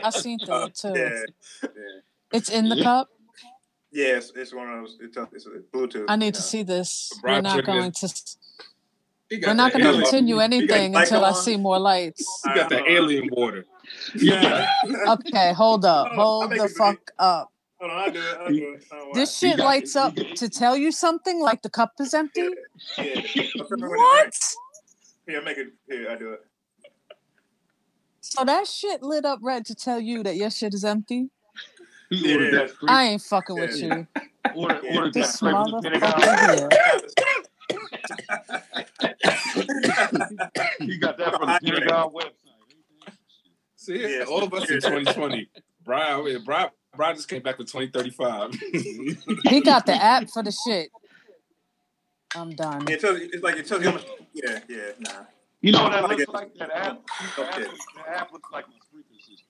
I 0.03 0.11
seen 0.11 0.39
Uh, 0.49 0.67
that 0.67 0.75
too. 0.75 0.95
yeah, 0.95 1.25
yeah, 1.75 1.99
It's 2.35 2.49
in 2.49 2.67
the 2.67 2.75
Yeah. 2.75 2.83
cup. 2.83 3.09
Yes, 3.91 4.29
It's, 4.29 4.37
it's 4.37 4.53
one 4.53 4.69
of 4.69 4.81
those. 4.81 4.97
It's, 4.99 5.15
a, 5.15 5.29
it's 5.31 5.45
a 5.45 5.49
Bluetooth. 5.73 6.05
I 6.09 6.17
need 6.17 6.33
to 6.33 6.41
uh, 6.41 6.43
see 6.43 6.63
this. 6.63 7.13
We're 7.23 7.39
not 7.39 7.65
going 7.65 7.93
to. 7.93 8.13
We're 9.31 9.53
not 9.53 9.71
going 9.71 9.83
to 9.85 9.93
continue 10.01 10.39
anything 10.39 10.91
light 10.93 11.03
until 11.03 11.23
I 11.23 11.31
see 11.31 11.55
more 11.55 11.79
lights. 11.79 12.41
You 12.45 12.55
got 12.55 12.69
that 12.69 12.87
alien 12.87 13.29
water. 13.31 13.65
yeah. 14.15 14.67
Okay, 15.07 15.53
hold 15.53 15.85
up. 15.85 16.09
Hold 16.09 16.17
on, 16.17 16.19
I'll 16.19 16.25
Hold 16.25 16.49
make 16.49 16.59
the 16.59 16.65
it 16.65 16.71
for 16.71 16.93
fuck 16.93 17.11
up. 17.19 17.49
Hold 17.79 17.91
on, 17.91 17.97
I'll 17.99 18.11
do 18.11 18.19
it. 18.19 18.37
I'll 18.41 18.47
do 18.47 18.73
it. 18.75 18.83
I 18.91 18.95
don't 18.97 19.13
This 19.13 19.37
shit 19.37 19.59
lights 19.59 19.93
he 19.93 19.99
up 19.99 20.13
to 20.15 20.49
tell 20.49 20.75
you 20.75 20.91
something 20.91 21.39
like 21.39 21.61
the 21.61 21.69
cup 21.69 21.93
is 21.99 22.13
empty? 22.13 22.41
why. 22.97 23.05
Yeah. 23.05 23.15
I'll 23.15 23.21
figure 23.21 23.45
out 23.45 23.49
what 23.59 23.69
to 23.69 23.77
What? 23.87 24.21
drink. 24.21 24.33
Here, 25.27 25.41
make 25.41 25.57
it. 25.57 25.67
Here, 25.89 26.09
I 26.11 26.15
do 26.17 26.33
it. 26.33 26.39
So 28.21 28.43
that 28.43 28.67
shit 28.67 29.01
lit 29.01 29.23
up 29.25 29.39
red 29.41 29.65
to 29.67 29.75
tell 29.75 29.99
you 29.99 30.21
that 30.23 30.35
your 30.35 30.49
shit 30.49 30.73
is 30.73 30.83
empty? 30.83 31.29
He 32.09 32.33
ordered 32.33 32.53
Yeah. 32.53 32.59
that 32.59 32.69
straight. 32.71 32.91
I 32.91 33.03
ain't 33.05 33.21
fucking 33.21 33.55
with 33.59 33.75
Yeah. 33.75 33.85
you. 33.95 34.07
ordered, 34.55 34.81
Yeah. 34.83 34.95
ordered 34.97 35.13
that 35.13 35.19
This 35.21 35.33
straight 35.33 35.51
from 35.51 35.71
the 35.71 35.81
Pentagon. 35.81 36.11
motherfucker 36.11 36.59
here. 36.59 36.69
He 40.79 40.97
got 40.97 41.17
that 41.17 41.35
from 41.35 41.47
the 41.47 41.59
Pentagon 41.63 42.11
website. 42.13 42.31
See, 43.75 43.99
Yes. 44.01 44.27
all 44.27 44.43
of 44.43 44.53
us 44.53 44.69
in 44.69 44.79
2020. 44.81 45.49
Brian, 45.83 46.25
yeah, 46.27 46.37
Brian, 46.43 46.69
Brian 46.95 47.15
just 47.15 47.27
came 47.27 47.41
back 47.41 47.57
with 47.57 47.71
2035. 47.71 48.53
He 49.49 49.61
got 49.61 49.85
the 49.85 49.93
app 49.93 50.29
for 50.29 50.41
the 50.43 50.51
shit. 50.51 50.89
I'm 52.35 52.51
done. 52.55 52.87
It 52.89 52.99
tells 52.99 53.19
it's 53.19 53.43
like 53.43 53.55
it 53.57 53.65
tells 53.67 53.81
you 53.83 53.89
how 53.89 53.95
much. 53.95 54.05
Yeah, 54.33 54.59
yeah, 54.67 54.91
nah. 54.99 55.25
You 55.61 55.71
know 55.71 55.83
what 55.83 55.91
that 55.93 56.03
I 56.05 56.07
looks 56.07 56.27
like? 56.27 56.53
That 56.55 56.69
app, 56.71 56.75
that 56.75 56.87
app, 56.87 56.99
Okay. 57.39 57.63
that 57.63 58.07
app 58.17 58.31
looks 58.33 58.49
like 58.51 58.65
my 58.67 58.75
sprinkler 58.83 59.19
system. 59.19 59.47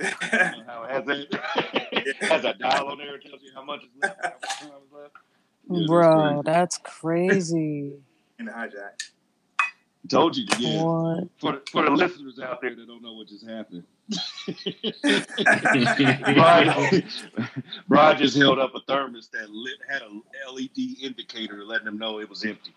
How 0.66 0.82
it 0.84 0.90
has 0.90 1.04
that, 1.06 1.18
it 1.18 1.30
has 2.34 2.44
a 2.44 2.54
dial 2.54 2.88
on 2.88 2.98
there. 2.98 3.14
It 3.16 3.22
tells 3.24 3.42
you 3.42 3.50
how 3.54 3.64
much 3.64 3.82
is 3.82 3.88
left. 4.02 4.18
How 4.22 4.30
much 4.66 4.82
left. 4.92 5.12
Yeah, 5.70 5.86
Bro, 5.86 6.42
that's 6.44 6.78
crazy. 6.78 7.94
In 8.38 8.46
the 8.46 8.52
hijack. 8.52 9.00
Told 10.10 10.36
you, 10.36 10.44
yeah. 10.58 10.82
What? 10.82 11.28
For 11.38 11.52
the, 11.52 11.62
for 11.72 11.82
the 11.84 11.90
listeners 11.90 12.38
out 12.38 12.60
there 12.60 12.74
that 12.74 12.86
don't 12.86 13.02
know 13.02 13.14
what 13.14 13.28
just 13.28 13.48
happened, 13.48 13.84
Brian, 16.34 17.02
Brian 17.88 18.18
just 18.18 18.36
held 18.36 18.58
up 18.58 18.74
a 18.74 18.80
thermos 18.86 19.28
that 19.28 19.48
lit, 19.48 19.78
had 19.88 20.02
a 20.02 20.10
LED 20.52 20.76
indicator 21.02 21.64
letting 21.64 21.86
them 21.86 21.96
know 21.96 22.18
it 22.20 22.28
was 22.28 22.44
empty. 22.44 22.74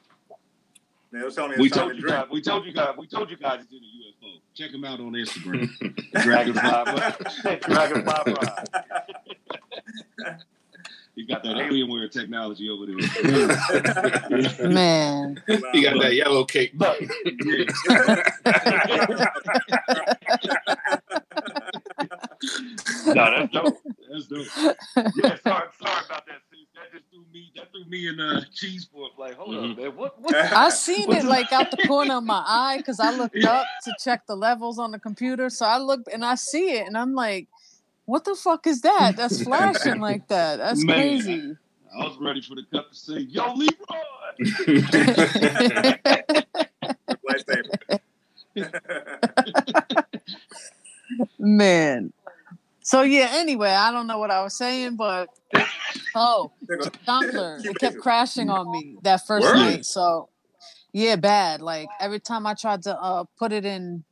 They 1.11 1.21
was 1.21 1.35
telling 1.35 1.51
me 1.51 1.57
We 1.59 1.69
told 1.69 1.95
you 1.95 2.01
drink. 2.01 2.15
guys. 2.15 2.27
We 2.31 2.41
told 2.41 2.65
you 2.65 2.71
guys. 2.73 2.95
We 2.97 3.07
told 3.07 3.29
you 3.29 3.35
guys 3.37 3.59
it's 3.61 3.71
in 3.71 3.79
a 3.79 3.81
UFO. 3.81 4.39
Check 4.55 4.71
them 4.71 4.85
out 4.85 4.99
on 5.01 5.11
Instagram. 5.13 5.69
Dragonfly. 6.23 6.61
Dragonfly. 7.59 8.03
Brian. 8.03 8.37
He 11.15 11.25
got 11.25 11.41
that 11.43 11.55
Alienware 11.55 12.11
technology 12.11 12.69
over 12.69 12.85
there. 12.85 12.95
Man. 14.69 15.41
he 15.47 15.81
got 15.81 15.99
that 15.99 16.13
yellow 16.13 16.45
cake. 16.45 16.73
No, 23.07 23.31
that's 23.31 23.51
dope. 23.53 23.81
That's 24.11 24.27
dope. 24.27 24.47
Yeah, 25.15 25.37
sorry, 25.43 25.69
sorry 25.81 26.05
about 26.05 26.25
that. 26.27 26.41
That 26.75 26.91
just 26.93 27.05
threw 27.09 27.23
me. 27.33 27.51
That 27.55 27.71
threw 27.71 27.85
me 27.85 28.07
in 28.07 28.19
uh, 28.19 28.41
cheese 28.53 28.87
for 28.91 29.09
like, 29.17 29.35
hold 29.35 29.55
Mhm. 29.55 29.71
up, 29.71 29.77
man. 29.77 29.95
What? 29.95 30.21
What? 30.21 30.35
I 30.35 30.69
seen 30.69 31.11
it 31.11 31.25
like 31.25 31.51
out 31.51 31.71
the 31.71 31.77
corner 31.77 32.17
of 32.17 32.23
my 32.23 32.43
eye 32.45 32.77
because 32.77 32.99
I 32.99 33.11
looked 33.11 33.35
up 33.43 33.65
to 33.85 33.93
check 33.99 34.27
the 34.27 34.35
levels 34.35 34.77
on 34.79 34.91
the 34.91 34.99
computer. 34.99 35.49
So 35.49 35.65
I 35.65 35.77
looked 35.77 36.07
and 36.11 36.23
I 36.23 36.35
see 36.35 36.71
it 36.77 36.85
and 36.87 36.97
I'm 36.97 37.13
like, 37.15 37.47
what 38.07 38.25
the 38.25 38.35
fuck 38.35 38.67
is 38.67 38.81
that? 38.81 39.17
That's 39.17 39.41
flashing 39.43 39.99
like 40.01 40.27
that. 40.29 40.57
That's 40.57 40.83
Man. 40.83 40.97
crazy. 40.97 41.57
I 41.95 42.05
was 42.05 42.17
ready 42.19 42.41
for 42.41 42.55
the 42.55 42.63
cup 42.73 42.89
to 42.91 42.95
say, 42.97 43.19
"Yo, 43.19 43.53
Leroy." 43.53 43.73
Man. 51.39 52.13
So 52.81 53.03
yeah, 53.03 53.29
anyway, 53.33 53.71
I 53.71 53.91
don't 53.91 54.07
know 54.07 54.19
what 54.19 54.31
I 54.31 54.43
was 54.43 54.57
saying, 54.57 54.95
but 54.95 55.29
oh, 56.15 56.53
Doppler, 57.07 57.65
it 57.65 57.79
kept 57.79 57.97
crashing 57.97 58.49
on 58.49 58.71
me 58.71 58.97
that 59.03 59.27
first 59.27 59.43
Word? 59.43 59.57
night. 59.57 59.85
So 59.85 60.29
yeah, 60.93 61.17
bad. 61.17 61.61
Like 61.61 61.89
every 61.99 62.19
time 62.21 62.47
I 62.47 62.53
tried 62.55 62.83
to 62.83 62.97
uh 62.97 63.25
put 63.37 63.51
it 63.53 63.65
in 63.65 64.03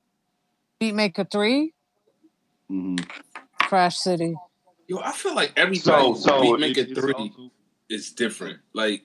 Beatmaker 0.81 1.29
3, 1.31 1.73
Mm-hmm. 2.71 2.95
Crash 3.67 3.97
City. 3.97 4.35
Yo, 4.87 4.99
I 4.99 5.11
feel 5.11 5.35
like 5.35 5.51
everybody 5.57 5.79
So, 5.79 6.13
so 6.15 6.41
Beatmaker 6.41 6.77
it- 6.77 6.89
it's 6.89 6.99
three 6.99 7.13
also- 7.13 7.51
is 7.89 8.11
different. 8.11 8.59
Like, 8.73 9.03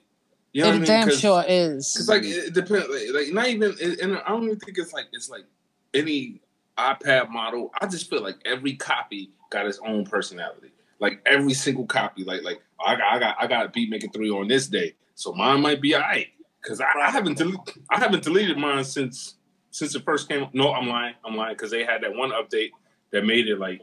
you 0.53 0.63
know 0.63 0.69
it 0.73 0.79
what 0.81 0.89
I 0.89 1.05
mean? 1.05 1.15
sure 1.15 1.43
is. 1.47 1.93
Cause 1.95 2.09
like 2.09 2.23
it 2.23 2.53
depends, 2.53 2.87
like, 2.89 3.07
like 3.13 3.33
not 3.33 3.47
even, 3.47 3.75
and 4.01 4.17
I 4.17 4.29
don't 4.29 4.43
even 4.43 4.59
think 4.59 4.77
it's 4.77 4.91
like 4.93 5.05
it's 5.13 5.29
like 5.29 5.45
any 5.93 6.41
iPad 6.77 7.29
model. 7.29 7.71
I 7.79 7.87
just 7.87 8.09
feel 8.09 8.21
like 8.21 8.35
every 8.45 8.73
copy 8.75 9.31
got 9.49 9.65
its 9.65 9.79
own 9.85 10.05
personality. 10.05 10.71
Like 10.99 11.21
every 11.25 11.53
single 11.53 11.85
copy, 11.85 12.23
like 12.23 12.43
like 12.43 12.61
oh, 12.79 12.85
I 12.85 12.95
got 12.97 13.13
I 13.13 13.19
got 13.19 13.35
I 13.39 13.47
got 13.47 13.73
Beatmaker 13.73 14.13
three 14.13 14.29
on 14.29 14.47
this 14.47 14.67
day, 14.67 14.93
so 15.15 15.31
mine 15.33 15.61
might 15.61 15.81
be 15.81 15.95
alright. 15.95 16.27
Cause 16.63 16.79
I, 16.79 16.85
I 16.99 17.09
haven't 17.09 17.37
del- 17.39 17.65
I 17.89 17.97
haven't 17.97 18.23
deleted 18.23 18.57
mine 18.57 18.83
since 18.83 19.35
since 19.71 19.95
it 19.95 20.03
first 20.03 20.27
came. 20.29 20.47
No, 20.53 20.73
I'm 20.73 20.87
lying, 20.87 21.15
I'm 21.25 21.35
lying. 21.35 21.55
Cause 21.55 21.71
they 21.71 21.83
had 21.85 22.03
that 22.03 22.13
one 22.13 22.29
update 22.31 22.69
that 23.11 23.25
made 23.25 23.47
it 23.47 23.57
like 23.57 23.81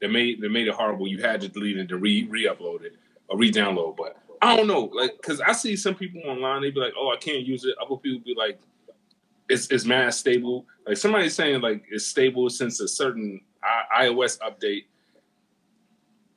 that 0.00 0.10
made 0.10 0.40
that 0.40 0.50
made 0.50 0.68
it 0.68 0.74
horrible. 0.74 1.06
You 1.06 1.18
had 1.22 1.40
to 1.42 1.48
delete 1.48 1.78
it 1.78 1.88
to 1.88 1.96
re 1.96 2.26
re-upload 2.28 2.82
it 2.84 2.96
or 3.28 3.38
re-download. 3.38 3.96
But 3.96 4.16
I 4.42 4.56
don't 4.56 4.66
know, 4.66 4.90
like, 4.94 5.20
cause 5.22 5.40
I 5.40 5.52
see 5.52 5.76
some 5.76 5.94
people 5.94 6.20
online. 6.26 6.62
They 6.62 6.70
be 6.70 6.80
like, 6.80 6.92
"Oh, 6.98 7.10
I 7.12 7.16
can't 7.16 7.44
use 7.46 7.64
it." 7.64 7.74
Other 7.80 7.96
people 7.96 8.20
be 8.24 8.34
like, 8.36 8.60
"It's 9.48 9.68
it's 9.70 9.84
mad 9.84 10.12
stable." 10.14 10.66
Like 10.86 10.96
somebody's 10.96 11.34
saying, 11.34 11.60
like 11.60 11.84
it's 11.90 12.06
stable 12.06 12.48
since 12.50 12.80
a 12.80 12.88
certain 12.88 13.40
I- 13.62 14.06
iOS 14.06 14.38
update. 14.40 14.84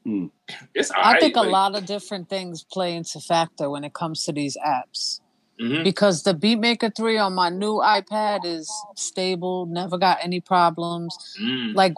Hmm. 0.05 0.27
It's 0.73 0.91
I 0.91 1.19
think 1.19 1.35
a 1.35 1.41
lot 1.41 1.75
of 1.75 1.85
different 1.85 2.29
things 2.29 2.63
play 2.63 2.95
into 2.95 3.19
factor 3.19 3.69
when 3.69 3.83
it 3.83 3.93
comes 3.93 4.23
to 4.25 4.31
these 4.31 4.57
apps. 4.65 5.19
mhm. 5.59 5.83
Because 5.83 6.23
the 6.23 6.33
Beatmaker 6.33 6.95
3 6.95 7.17
on 7.17 7.33
my 7.33 7.49
new 7.49 7.79
iPad 7.83 8.45
is 8.45 8.71
stable, 8.95 9.65
never 9.65 9.97
got 9.97 10.19
any 10.23 10.39
problems. 10.39 11.35
Mm. 11.41 11.75
Like 11.75 11.95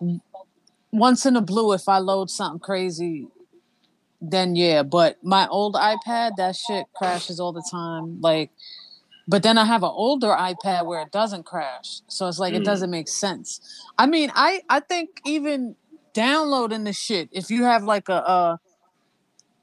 once 0.91 1.25
in 1.25 1.35
a 1.35 1.41
blue, 1.41 1.73
if 1.73 1.87
I 1.87 1.97
load 1.99 2.29
something 2.29 2.59
crazy, 2.59 3.27
then 4.21 4.55
yeah. 4.55 4.83
But 4.83 5.17
my 5.23 5.47
old 5.47 5.75
iPad, 5.75 6.31
that 6.37 6.55
shit 6.55 6.85
crashes 6.95 7.39
all 7.39 7.53
the 7.53 7.65
time. 7.71 8.19
Like, 8.21 8.51
but 9.27 9.43
then 9.43 9.57
I 9.57 9.65
have 9.65 9.83
an 9.83 9.91
older 9.93 10.27
iPad 10.29 10.85
where 10.85 11.01
it 11.01 11.11
doesn't 11.11 11.45
crash, 11.45 12.01
so 12.07 12.27
it's 12.27 12.39
like 12.39 12.53
it 12.53 12.61
Mm. 12.61 12.65
doesn't 12.65 12.91
make 12.91 13.07
sense. 13.07 13.61
I 13.97 14.05
mean, 14.05 14.31
I 14.35 14.61
I 14.69 14.79
think 14.81 15.21
even 15.25 15.75
downloading 16.13 16.83
the 16.83 16.93
shit, 16.93 17.29
if 17.31 17.49
you 17.49 17.63
have 17.63 17.83
like 17.83 18.09
a 18.09 18.13
a, 18.15 18.59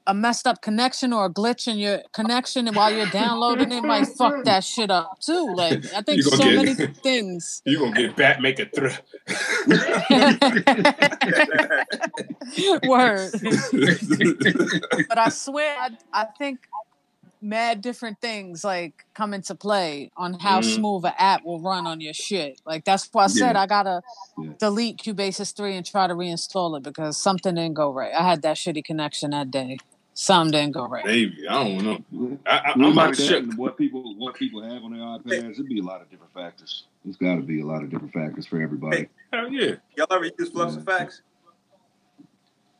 a 0.09 0.13
messed 0.13 0.47
up 0.47 0.61
connection 0.61 1.13
or 1.13 1.25
a 1.25 1.29
glitch 1.29 1.67
in 1.67 1.77
your 1.77 2.01
connection, 2.13 2.67
and 2.67 2.75
while 2.75 2.91
you're 2.91 3.05
downloading 3.11 3.71
it, 3.71 3.83
might 3.83 4.07
fuck 4.07 4.43
that 4.45 4.63
shit 4.63 4.89
up 4.89 5.19
too. 5.21 5.53
Like 5.55 5.85
I 5.95 6.01
think 6.01 6.23
so 6.23 6.37
gonna 6.37 6.55
many 6.55 6.75
things. 7.03 7.61
You're 7.65 7.81
gonna 7.91 8.07
get 8.07 8.15
Beatmaker 8.17 8.73
three? 8.75 8.95
Word. 12.89 13.31
but 15.07 15.17
I 15.17 15.29
swear, 15.29 15.75
I, 15.79 15.89
I 16.13 16.25
think 16.37 16.59
mad 17.41 17.81
different 17.81 18.19
things 18.19 18.63
like 18.63 19.05
come 19.15 19.33
into 19.33 19.55
play 19.55 20.09
on 20.17 20.33
how 20.33 20.59
Mhm. 20.59 20.75
smooth 20.75 21.05
an 21.05 21.13
app 21.17 21.45
will 21.45 21.61
run 21.61 21.87
on 21.87 22.01
your 22.01 22.13
shit. 22.13 22.59
Like 22.65 22.83
that's 22.83 23.07
why 23.11 23.25
I 23.25 23.27
said 23.27 23.55
Yeah. 23.55 23.61
I 23.61 23.65
gotta 23.67 24.01
Yeah. 24.37 24.53
delete 24.59 24.97
Cubasis 24.97 25.55
three 25.55 25.75
and 25.77 25.85
try 25.85 26.07
to 26.07 26.15
reinstall 26.15 26.75
it 26.77 26.83
because 26.83 27.17
something 27.17 27.55
didn't 27.55 27.75
go 27.75 27.91
right. 27.91 28.13
I 28.13 28.23
had 28.27 28.41
that 28.41 28.57
shitty 28.57 28.83
connection 28.83 29.31
that 29.31 29.51
day. 29.51 29.77
Something 30.21 30.51
didn't 30.51 30.73
go 30.73 30.85
right. 30.85 31.05
Maybe 31.05 31.47
I 31.47 31.63
don't 31.63 31.85
know. 32.11 32.37
I, 32.45 32.57
I, 32.57 32.71
I'm 32.73 32.81
like 32.81 32.93
not 32.93 33.15
that, 33.15 33.23
shook. 33.23 33.53
what 33.55 33.77
people 33.77 34.15
what 34.17 34.35
people 34.35 34.61
have 34.61 34.83
on 34.83 34.91
their 34.91 34.99
iPads, 34.99 35.51
it'd 35.51 35.65
be 35.69 35.79
a 35.79 35.83
lot 35.83 36.01
of 36.01 36.09
different 36.11 36.33
factors. 36.33 36.87
There's 37.05 37.15
got 37.15 37.35
to 37.35 37.41
be 37.41 37.61
a 37.61 37.65
lot 37.65 37.83
of 37.83 37.89
different 37.89 38.11
factors 38.11 38.45
for 38.45 38.61
everybody. 38.61 38.97
Hey. 38.97 39.09
Hell 39.31 39.49
yeah. 39.49 39.75
Y'all 39.95 40.07
ever 40.11 40.25
use 40.37 40.49
Flux 40.49 40.75
Effects? 40.75 41.21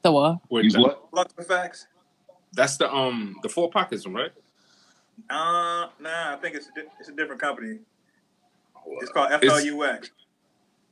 The 0.02 0.12
what? 0.12 0.39
Wait, 0.49 0.65
Use 0.65 0.73
that- 0.73 0.82
what? 0.82 1.08
Flux 1.12 1.34
Effects? 1.38 1.88
That's 2.52 2.75
the 2.75 2.91
um 2.93 3.38
the 3.41 3.47
four 3.47 3.69
pockets 3.69 4.06
one, 4.06 4.15
right? 4.15 4.32
Uh, 5.30 5.88
nah, 6.02 6.34
I 6.34 6.38
think 6.41 6.56
it's 6.58 6.67
a, 6.67 6.71
di- 6.82 6.88
it's 6.99 7.08
a 7.08 7.13
different 7.13 7.39
company. 7.39 7.78
It's 8.86 9.04
It's, 9.04 9.12
called 9.13 9.32
FLUX. 9.32 10.10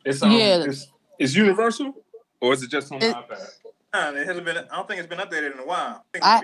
it's 0.05 0.21
um 0.23 0.31
Yeah. 0.31 0.63
it's, 0.63 0.87
it's 1.19 1.35
universal 1.35 1.93
or 2.39 2.53
is 2.53 2.63
it 2.63 2.69
just 2.71 2.89
on 2.93 2.99
the 2.99 3.09
It- 3.09 3.15
iPad? 3.15 3.49
Nah, 3.97 4.11
it 4.11 4.27
hasn't 4.27 4.45
been. 4.45 4.57
I 4.57 4.75
don't 4.75 4.87
think 4.87 4.99
it's 4.99 5.09
been 5.09 5.17
updated 5.19 5.53
in 5.53 5.59
a 5.59 5.65
while. 5.65 6.03
I 6.13 6.19
think 6.19 6.25
I- 6.25 6.43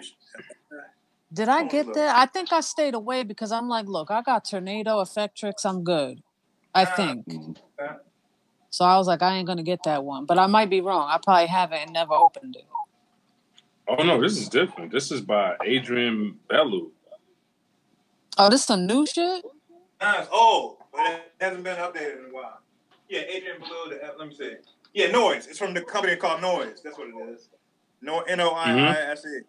Did 1.31 1.49
I 1.49 1.63
get 1.63 1.91
that? 1.93 2.15
I 2.15 2.25
think 2.27 2.51
I 2.53 2.61
stayed 2.61 2.93
away 2.93 3.23
because 3.23 3.51
I'm 3.51 3.67
like, 3.67 3.87
look, 3.87 4.11
I 4.11 4.21
got 4.21 4.45
Turnado 4.45 5.01
Effectrix. 5.03 5.65
I'm 5.65 5.83
good. 5.83 6.21
I 6.75 6.83
Ah. 6.83 6.95
think. 6.95 7.25
Mhm. 7.27 7.57
So 8.69 8.85
I 8.85 8.97
was 8.97 9.07
like, 9.07 9.21
I 9.21 9.35
ain't 9.35 9.45
gonna 9.47 9.63
get 9.63 9.83
that 9.83 10.03
one, 10.03 10.25
but 10.25 10.39
I 10.39 10.47
might 10.47 10.69
be 10.69 10.81
wrong. 10.81 11.07
I 11.09 11.17
probably 11.23 11.45
haven't 11.47 11.77
and 11.79 11.93
never 11.93 12.13
opened 12.13 12.55
it. 12.55 12.65
Oh 13.87 14.01
no, 14.03 14.19
this 14.21 14.37
is 14.37 14.49
different. 14.49 14.91
This 14.91 15.11
is 15.11 15.21
by 15.21 15.57
Adrian 15.63 16.39
Belew. 16.49 16.91
Oh, 18.37 18.49
this 18.49 18.61
is 18.61 18.67
some 18.67 18.87
new 18.87 19.05
shit. 19.05 19.43
Nah, 20.01 20.19
it's 20.21 20.29
old, 20.31 20.77
but 20.91 21.01
it 21.05 21.33
hasn't 21.39 21.63
been 21.63 21.77
updated 21.77 22.19
in 22.19 22.25
a 22.31 22.33
while. 22.33 22.59
Yeah, 23.09 23.21
Adrian 23.21 23.59
Belew. 23.61 23.89
The, 23.89 24.13
let 24.17 24.27
me 24.27 24.33
see. 24.35 24.55
Yeah, 24.93 25.11
Noise. 25.11 25.47
It's 25.47 25.57
from 25.57 25.73
the 25.73 25.81
company 25.81 26.15
called 26.15 26.41
Noise. 26.41 26.81
That's 26.83 26.97
what 26.97 27.07
it 27.07 27.33
is. 27.33 27.49
No, 28.01 28.21
N 28.21 28.39
O 28.39 28.49
I 28.49 28.71
I 28.71 28.95
S 29.11 29.25
E. 29.25 29.39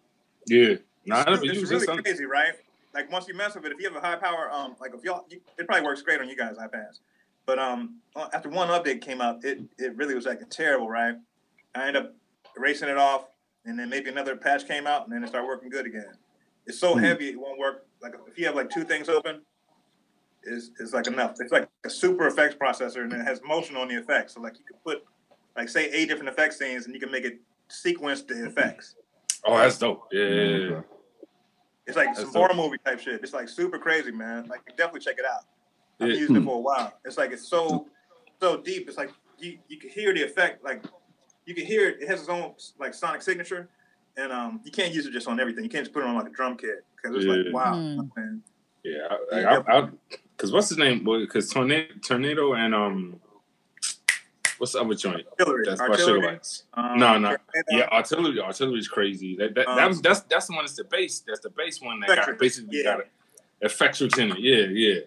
Yeah. 0.47 0.75
Nah, 1.05 1.23
It's, 1.27 1.43
it's 1.43 1.69
really 1.71 1.85
crazy, 2.01 2.25
right? 2.25 2.53
Like 2.93 3.11
once 3.11 3.27
you 3.27 3.35
mess 3.35 3.53
with 3.55 3.65
it, 3.65 3.71
if 3.73 3.79
you 3.79 3.85
have 3.91 3.95
a 3.95 4.05
high 4.05 4.15
power, 4.15 4.49
um, 4.51 4.75
like 4.79 4.91
if 4.95 5.03
y'all, 5.03 5.25
you, 5.29 5.39
it 5.57 5.67
probably 5.67 5.85
works 5.85 6.01
great 6.01 6.19
on 6.19 6.27
you 6.29 6.35
guys 6.35 6.55
iPads. 6.57 6.99
But 7.45 7.59
um, 7.59 7.97
uh, 8.15 8.27
after 8.33 8.49
one 8.49 8.69
update 8.69 9.01
came 9.01 9.21
out, 9.21 9.43
it 9.43 9.59
it 9.77 9.95
really 9.95 10.15
was 10.15 10.25
like 10.25 10.39
terrible, 10.49 10.89
right? 10.89 11.15
I 11.75 11.87
ended 11.87 12.03
up 12.03 12.15
erasing 12.57 12.89
it 12.89 12.97
off, 12.97 13.25
and 13.65 13.77
then 13.77 13.89
maybe 13.89 14.09
another 14.09 14.35
patch 14.35 14.67
came 14.67 14.87
out, 14.87 15.03
and 15.03 15.13
then 15.13 15.23
it 15.23 15.27
started 15.27 15.45
working 15.45 15.69
good 15.69 15.85
again. 15.85 16.13
It's 16.65 16.79
so 16.79 16.93
Hmm. 16.93 17.03
heavy, 17.03 17.29
it 17.29 17.39
won't 17.39 17.59
work. 17.59 17.85
Like 18.01 18.13
if 18.27 18.39
you 18.39 18.45
have 18.47 18.55
like 18.55 18.71
two 18.71 18.83
things 18.83 19.09
open, 19.09 19.41
is 20.43 20.71
is 20.79 20.93
like 20.93 21.05
enough. 21.05 21.35
It's 21.39 21.51
like 21.51 21.67
a 21.83 21.89
super 21.89 22.25
effects 22.25 22.55
processor, 22.55 23.03
and 23.03 23.13
it 23.13 23.21
has 23.23 23.41
motion 23.45 23.75
on 23.75 23.89
the 23.89 23.95
effects. 23.95 24.33
So 24.33 24.41
like 24.41 24.57
you 24.57 24.63
could 24.65 24.83
put 24.83 25.03
like 25.55 25.69
say 25.69 25.89
eight 25.91 26.07
different 26.09 26.29
effect 26.29 26.53
scenes, 26.53 26.85
and 26.85 26.93
you 26.93 26.99
can 26.99 27.11
make 27.11 27.23
it 27.25 27.39
sequence 27.67 28.21
the 28.23 28.45
effects. 28.45 28.95
Oh, 29.45 29.57
that's 29.57 29.77
dope. 29.77 30.07
Yeah. 30.11 30.23
yeah, 30.23 30.57
yeah. 30.57 30.81
It's 31.87 31.95
like 31.95 32.07
That's 32.07 32.21
some 32.21 32.33
dope. 32.33 32.51
horror 32.51 32.53
movie 32.55 32.77
type 32.83 32.99
shit. 32.99 33.21
It's 33.23 33.33
like 33.33 33.47
super 33.47 33.77
crazy, 33.77 34.11
man. 34.11 34.47
Like 34.47 34.65
definitely 34.75 35.01
check 35.01 35.17
it 35.19 35.25
out. 35.25 35.41
I've 35.99 36.07
Yeah. 36.07 36.13
been 36.13 36.19
using 36.21 36.35
it 36.37 36.39
Hmm. 36.39 36.45
for 36.45 36.55
a 36.57 36.59
while. 36.61 36.99
It's 37.05 37.17
like 37.17 37.31
it's 37.31 37.47
so 37.47 37.87
so 38.41 38.57
deep. 38.61 38.87
It's 38.87 38.97
like 38.97 39.11
you 39.39 39.59
you 39.67 39.77
can 39.77 39.89
hear 39.89 40.13
the 40.13 40.23
effect. 40.23 40.63
Like 40.63 40.83
you 41.45 41.53
can 41.53 41.65
hear 41.65 41.89
it. 41.89 42.01
It 42.01 42.07
has 42.07 42.21
its 42.21 42.29
own 42.29 42.55
like 42.79 42.93
sonic 42.93 43.21
signature, 43.21 43.69
and 44.17 44.31
um 44.31 44.61
you 44.63 44.71
can't 44.71 44.93
use 44.93 45.05
it 45.05 45.11
just 45.11 45.27
on 45.27 45.39
everything. 45.39 45.63
You 45.63 45.69
can't 45.69 45.83
just 45.85 45.93
put 45.93 46.03
it 46.03 46.07
on 46.07 46.15
like 46.15 46.27
a 46.27 46.31
drum 46.31 46.57
kit 46.57 46.83
because 46.95 47.15
it's 47.15 47.25
Yeah. 47.25 47.33
like 47.33 47.53
wow, 47.53 47.75
man. 48.15 48.41
Yeah, 48.83 49.07
I, 49.33 49.39
I, 49.43 49.79
I, 49.79 49.89
cause 50.37 50.51
what's 50.51 50.69
his 50.69 50.77
name? 50.77 51.03
Because 51.03 51.51
Turnado, 51.51 51.99
Turnado, 52.01 52.55
and 52.55 52.75
um, 52.75 53.19
what's 54.59 54.73
the 54.73 54.81
other 54.81 54.93
joint? 54.95 55.25
Artillery, 55.39 55.65
That's 55.65 55.79
by 55.79 55.85
Sugar 55.87 55.99
artillery. 56.01 56.27
Lights. 56.27 56.63
Um, 56.73 56.97
No, 56.99 57.17
no. 57.17 57.37
Yeah, 57.69 57.87
artillery. 57.91 58.39
Artillery's 58.39 58.87
crazy. 58.87 59.35
That 59.37 59.55
that, 59.55 59.67
Um, 59.67 59.75
that 59.77 59.87
was 59.87 60.01
that's 60.01 60.19
that's 60.21 60.47
the 60.47 60.53
one 60.53 60.65
that's 60.65 60.75
the 60.75 60.83
base. 60.83 61.19
That's 61.27 61.39
the 61.41 61.49
base 61.49 61.81
one 61.81 61.99
that 62.01 62.07
got 62.07 62.17
Electric, 62.17 62.39
basically 62.39 62.77
yeah. 62.79 62.83
got 62.83 62.99
it. 63.01 63.09
Effectual 63.61 64.09
in 64.19 64.31
it. 64.31 64.39
Yeah, 64.39 64.65
yeah, 64.67 64.99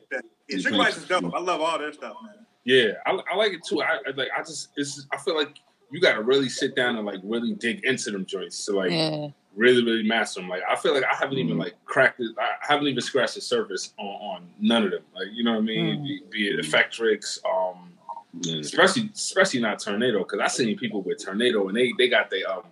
Yeah, 0.48 0.58
Sugar 0.58 0.76
Bytes 0.76 0.96
is 0.96 1.04
dope. 1.06 1.34
I 1.34 1.38
love 1.40 1.60
all 1.60 1.78
their 1.78 1.92
stuff, 1.92 2.16
man. 2.24 2.34
yeah. 2.64 2.92
I, 3.06 3.18
I 3.32 3.36
like 3.36 3.52
it 3.52 3.60
too. 3.68 3.82
I 3.82 3.98
I- 4.06 4.10
like. 4.16 4.28
I 4.36 4.40
just 4.40 4.68
it's. 4.76 5.06
I 5.12 5.18
feel 5.18 5.36
like 5.36 5.58
you 5.90 6.00
got 6.00 6.14
to 6.14 6.22
really 6.22 6.48
sit 6.48 6.74
down 6.76 6.96
and 6.96 7.06
like 7.06 7.20
really 7.22 7.52
dig 7.54 7.84
into 7.84 8.10
them 8.10 8.24
joints 8.26 8.64
to 8.66 8.72
like 8.72 8.90
Yeah. 8.90 9.28
really 9.56 9.82
really 9.84 10.02
master 10.02 10.40
them. 10.40 10.48
Like 10.48 10.62
I 10.68 10.76
feel 10.76 10.94
like 10.94 11.04
I 11.04 11.14
haven't 11.14 11.38
even 11.38 11.56
Mhm. 11.56 11.60
like 11.60 11.74
cracked 11.84 12.20
it. 12.20 12.34
I 12.38 12.54
haven't 12.60 12.86
even 12.88 13.00
scratched 13.02 13.34
the 13.36 13.40
surface 13.42 13.92
on, 13.98 14.06
on 14.06 14.50
none 14.60 14.84
of 14.84 14.90
them. 14.92 15.02
Like 15.14 15.28
you 15.32 15.44
know 15.44 15.52
what 15.52 15.58
I 15.58 15.62
mean? 15.62 15.98
Mm. 16.00 16.04
Be, 16.04 16.22
be 16.30 16.48
it 16.48 16.60
Effectrix, 16.64 17.38
um, 17.44 17.92
Yeah. 18.42 18.60
especially 18.60 19.10
especially 19.14 19.60
not 19.60 19.78
Turnado 19.78 20.18
because 20.18 20.40
I 20.40 20.48
seen 20.48 20.76
people 20.78 21.02
with 21.02 21.24
Turnado 21.24 21.66
and 21.68 21.76
they 21.76 21.92
they 21.98 22.08
got 22.08 22.30
their 22.30 22.48
um 22.50 22.62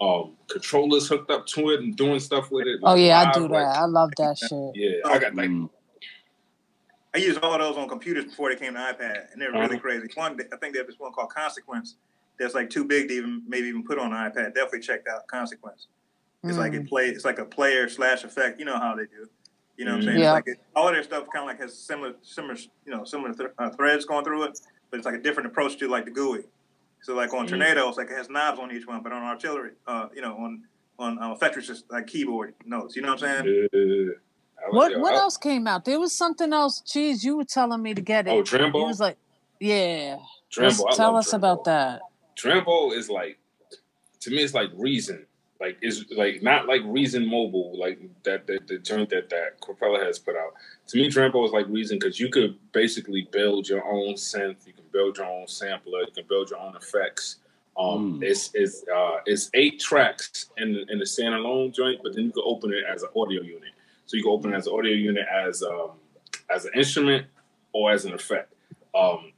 um 0.00 0.36
controllers 0.48 1.08
hooked 1.08 1.30
up 1.30 1.46
to 1.46 1.70
it 1.70 1.80
and 1.80 1.96
doing 1.96 2.20
stuff 2.20 2.50
with 2.50 2.66
it. 2.66 2.80
Oh 2.82 2.92
like, 2.92 3.00
yeah, 3.00 3.20
I 3.20 3.24
live, 3.24 3.34
do 3.34 3.42
that. 3.42 3.48
like- 3.54 3.76
I 3.76 3.84
love 3.84 4.10
that 4.18 4.38
shit. 4.38 4.72
yeah, 4.74 4.96
I 5.10 5.18
got 5.18 5.34
like 5.34 5.48
Mm. 5.50 5.70
I 7.14 7.18
used 7.18 7.38
all 7.40 7.58
those 7.58 7.76
on 7.76 7.88
computers 7.88 8.26
before 8.26 8.50
they 8.50 8.56
came 8.56 8.74
to 8.74 8.78
iPad, 8.78 9.32
and 9.32 9.40
they're 9.40 9.50
really 9.50 9.64
Uh-huh. 9.76 9.78
crazy. 9.78 10.08
One, 10.14 10.32
I 10.52 10.56
think 10.56 10.74
they 10.74 10.78
have 10.78 10.86
this 10.86 10.98
one 10.98 11.12
called 11.12 11.30
Consequence. 11.30 11.96
That's 12.38 12.54
like 12.54 12.68
too 12.70 12.84
big 12.84 13.08
to 13.08 13.14
even 13.14 13.42
maybe 13.48 13.66
even 13.68 13.82
put 13.82 13.98
on 13.98 14.12
an 14.12 14.30
iPad. 14.30 14.54
Definitely 14.54 14.80
check 14.80 15.00
out 15.10 15.26
Consequence. 15.26 15.88
It's 16.44 16.58
like 16.58 16.72
Mm. 16.72 16.82
it 16.84 16.88
play. 16.88 17.08
It's 17.08 17.24
like 17.24 17.38
a 17.38 17.44
player 17.44 17.88
slash 17.88 18.22
effect. 18.24 18.58
You 18.60 18.66
know 18.66 18.78
how 18.78 18.94
they 18.94 19.06
do. 19.06 19.28
You 19.76 19.86
know 19.86 19.92
what 19.92 19.98
I'm 20.00 20.04
saying? 20.06 20.18
Yeah. 20.20 20.32
Like 20.32 20.48
it, 20.48 20.58
all 20.76 20.92
their 20.92 21.02
stuff 21.02 21.26
kind 21.32 21.44
of 21.44 21.48
like 21.48 21.60
has 21.60 21.76
similar, 21.76 22.14
similar, 22.22 22.56
you 22.84 22.94
know, 22.94 23.04
similar 23.04 23.32
th- 23.32 23.50
uh, 23.58 23.70
threads 23.70 24.04
going 24.04 24.24
through 24.24 24.44
it, 24.44 24.60
but 24.90 24.98
it's 24.98 25.06
like 25.06 25.14
a 25.14 25.20
different 25.22 25.46
approach 25.48 25.76
to 25.78 25.88
like 25.88 26.04
the 26.04 26.10
GUI. 26.10 26.44
So 27.02 27.14
like 27.14 27.32
on 27.32 27.46
Mhm. 27.46 27.50
Turnado, 27.60 27.88
it's 27.88 27.98
like 27.98 28.10
it 28.10 28.16
has 28.16 28.28
knobs 28.28 28.58
on 28.58 28.72
each 28.72 28.86
one, 28.86 29.02
but 29.02 29.12
on 29.12 29.22
Artillery, 29.22 29.72
uh, 29.86 30.08
you 30.14 30.22
know, 30.22 30.34
on 30.36 30.64
on 31.00 31.16
uh, 31.22 31.32
Effectrix, 31.34 31.70
it's 31.70 31.84
like 31.90 32.08
keyboard 32.08 32.54
notes. 32.64 32.96
You 32.96 33.02
know 33.02 33.14
what 33.14 33.22
I'm 33.22 33.44
saying? 33.44 33.68
I 34.58 34.64
like- 34.64 34.72
What 34.72 34.90
yo, 34.92 34.98
what 34.98 35.14
I- 35.14 35.18
else 35.18 35.36
came 35.36 35.68
out? 35.68 35.84
There 35.84 36.00
was 36.00 36.12
something 36.12 36.52
else. 36.52 36.80
Cheese, 36.80 37.22
you 37.22 37.36
were 37.36 37.44
telling 37.44 37.80
me 37.80 37.94
to 37.94 38.00
get 38.00 38.26
it. 38.26 38.30
Oh, 38.30 38.40
It 38.40 38.46
Drambo. 38.46 38.84
was 38.84 38.98
like, 38.98 39.16
yeah. 39.60 40.18
Drambo. 40.50 40.90
Tell 40.96 41.16
us 41.16 41.30
Drambo. 41.30 41.34
about 41.34 41.64
that. 41.64 42.00
Drambo 42.36 42.92
is 42.92 43.08
like 43.08 43.38
to 44.20 44.30
me 44.30 44.38
it's 44.38 44.54
like 44.54 44.70
reason. 44.74 45.24
Like 45.60 45.78
is 45.82 46.04
like 46.16 46.42
not 46.42 46.66
like 46.68 46.82
Reason 46.84 47.26
Mobile, 47.26 47.78
like 47.78 48.00
that 48.24 48.46
the, 48.46 48.60
the 48.68 48.78
joint 48.78 49.10
that 49.10 49.30
that 49.30 49.60
Propeller 49.62 50.04
has 50.04 50.18
put 50.18 50.36
out. 50.36 50.54
To 50.88 50.98
me, 50.98 51.08
Drambo 51.10 51.44
is 51.46 51.52
like 51.52 51.66
Reason 51.68 51.98
because 51.98 52.20
you 52.20 52.30
could 52.30 52.56
basically 52.72 53.28
build 53.32 53.68
your 53.68 53.84
own 53.84 54.14
synth, 54.14 54.66
you 54.66 54.72
can 54.74 54.84
build 54.92 55.18
your 55.18 55.26
own 55.26 55.48
sampler, 55.48 56.00
you 56.02 56.12
can 56.14 56.26
build 56.28 56.50
your 56.50 56.60
own 56.60 56.76
effects. 56.76 57.36
Um, 57.78 58.20
Mm. 58.20 58.24
it's 58.24 58.50
it's 58.54 58.84
uh, 58.94 59.18
it's 59.26 59.50
eight 59.54 59.80
tracks 59.80 60.50
in 60.58 60.74
the, 60.74 60.86
in 60.92 60.98
the 60.98 61.04
standalone 61.06 61.74
joint, 61.74 62.00
but 62.02 62.14
then 62.14 62.26
you 62.26 62.32
can 62.32 62.44
open 62.46 62.72
it 62.72 62.84
as 62.92 63.02
an 63.02 63.10
audio 63.16 63.42
unit. 63.42 63.72
So 64.06 64.16
you 64.16 64.24
can 64.24 64.32
open 64.32 64.52
it 64.54 64.56
as 64.56 64.66
an 64.68 64.74
audio 64.74 64.92
unit 64.94 65.26
as 65.28 65.62
um, 65.62 65.92
as 66.50 66.66
an 66.66 66.72
instrument 66.76 67.26
or 67.72 67.92
as 67.92 68.04
an 68.04 68.14
effect. 68.14 68.52
Um, 68.94 69.32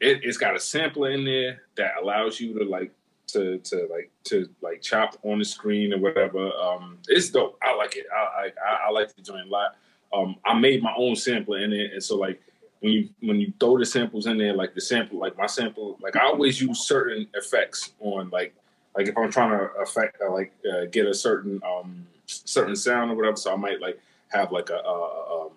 it, 0.00 0.20
it's 0.24 0.38
got 0.38 0.56
a 0.56 0.60
sampler 0.60 1.10
in 1.10 1.24
there 1.24 1.62
that 1.76 1.92
allows 2.02 2.40
you 2.40 2.58
to 2.58 2.64
like 2.64 2.92
to 3.28 3.58
to 3.58 3.88
like 3.90 4.10
to 4.24 4.48
like 4.60 4.82
chop 4.82 5.16
on 5.22 5.38
the 5.38 5.44
screen 5.44 5.92
or 5.92 5.98
whatever. 5.98 6.52
Um, 6.52 6.98
it's 7.08 7.30
dope. 7.30 7.58
I 7.62 7.74
like 7.74 7.96
it. 7.96 8.06
I 8.14 8.50
I, 8.64 8.88
I 8.88 8.90
like 8.90 9.14
the 9.14 9.22
joint 9.22 9.46
a 9.46 9.50
lot. 9.50 9.76
Um, 10.12 10.36
I 10.44 10.54
made 10.58 10.82
my 10.82 10.94
own 10.96 11.14
sampler 11.14 11.58
in 11.58 11.72
it, 11.72 11.92
and 11.92 12.02
so 12.02 12.16
like 12.16 12.40
when 12.80 12.92
you 12.92 13.08
when 13.20 13.40
you 13.40 13.52
throw 13.60 13.78
the 13.78 13.86
samples 13.86 14.26
in 14.26 14.38
there, 14.38 14.54
like 14.54 14.74
the 14.74 14.80
sample, 14.80 15.18
like 15.18 15.36
my 15.36 15.46
sample, 15.46 15.98
like 16.00 16.16
I 16.16 16.24
always 16.24 16.60
use 16.60 16.80
certain 16.80 17.26
effects 17.34 17.92
on 18.00 18.30
like 18.30 18.54
like 18.96 19.08
if 19.08 19.16
I'm 19.16 19.30
trying 19.30 19.50
to 19.58 19.66
affect 19.80 20.20
uh, 20.20 20.32
like 20.32 20.52
uh, 20.70 20.86
get 20.86 21.06
a 21.06 21.14
certain 21.14 21.60
um 21.64 22.06
certain 22.26 22.76
sound 22.76 23.10
or 23.10 23.14
whatever. 23.14 23.36
So 23.36 23.52
I 23.52 23.56
might 23.56 23.80
like 23.80 24.00
have 24.28 24.52
like 24.52 24.70
a, 24.70 24.76
a 24.76 25.44
um 25.44 25.52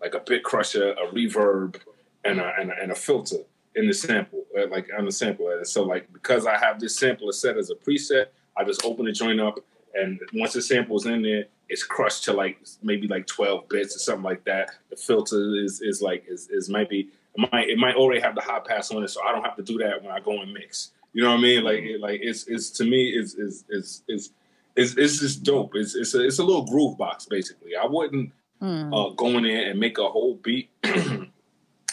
like 0.00 0.14
a 0.14 0.20
bit 0.20 0.44
crusher, 0.44 0.92
a 0.92 1.06
reverb, 1.08 1.76
and 2.24 2.40
a, 2.40 2.52
and 2.58 2.70
a, 2.70 2.82
and 2.82 2.92
a 2.92 2.94
filter 2.94 3.44
in 3.76 3.86
the 3.86 3.94
sample, 3.94 4.44
uh, 4.58 4.66
like 4.68 4.88
on 4.96 5.04
the 5.04 5.12
sample. 5.12 5.48
So 5.64 5.82
like 5.84 6.12
because 6.12 6.46
I 6.46 6.58
have 6.58 6.80
this 6.80 6.96
sampler 6.96 7.32
set 7.32 7.56
as 7.56 7.70
a 7.70 7.74
preset, 7.74 8.26
I 8.56 8.64
just 8.64 8.84
open 8.84 9.06
the 9.06 9.12
joint 9.12 9.40
up, 9.40 9.58
and 9.94 10.18
once 10.34 10.52
the 10.54 10.62
sample's 10.62 11.06
in 11.06 11.22
there, 11.22 11.44
it's 11.68 11.84
crushed 11.84 12.24
to 12.24 12.32
like 12.32 12.58
maybe 12.82 13.06
like 13.06 13.26
twelve 13.26 13.68
bits 13.68 13.94
or 13.96 14.00
something 14.00 14.24
like 14.24 14.44
that. 14.44 14.70
The 14.90 14.96
filter 14.96 15.56
is 15.56 15.80
is 15.80 16.02
like 16.02 16.24
is 16.28 16.48
is 16.50 16.68
maybe 16.68 17.08
it 17.36 17.48
might 17.52 17.68
it 17.68 17.78
might 17.78 17.94
already 17.94 18.20
have 18.20 18.34
the 18.34 18.40
high 18.40 18.60
pass 18.60 18.90
on 18.90 19.02
it, 19.04 19.08
so 19.08 19.22
I 19.22 19.32
don't 19.32 19.44
have 19.44 19.56
to 19.56 19.62
do 19.62 19.78
that 19.78 20.02
when 20.02 20.10
I 20.10 20.20
go 20.20 20.40
and 20.40 20.52
mix. 20.52 20.90
You 21.12 21.22
know 21.22 21.30
what 21.30 21.38
I 21.38 21.42
mean? 21.42 21.64
Like 21.64 21.78
it, 21.78 22.00
like 22.00 22.20
it's 22.22 22.46
it's 22.48 22.70
to 22.70 22.84
me 22.84 23.10
is 23.10 23.34
is 23.34 23.64
is 23.68 24.02
is 24.08 24.30
it's, 24.76 24.94
it's 24.96 25.18
just 25.20 25.42
dope. 25.42 25.72
It's 25.74 25.94
it's 25.94 26.14
a, 26.14 26.24
it's 26.26 26.38
a 26.38 26.44
little 26.44 26.64
groove 26.66 26.96
box 26.98 27.26
basically. 27.26 27.76
I 27.76 27.86
wouldn't 27.86 28.32
Hmm. 28.60 28.92
uh, 28.92 29.08
go 29.16 29.28
in 29.38 29.44
there 29.44 29.70
and 29.70 29.80
make 29.80 29.96
a 29.96 30.06
whole 30.06 30.34
beat 30.34 30.68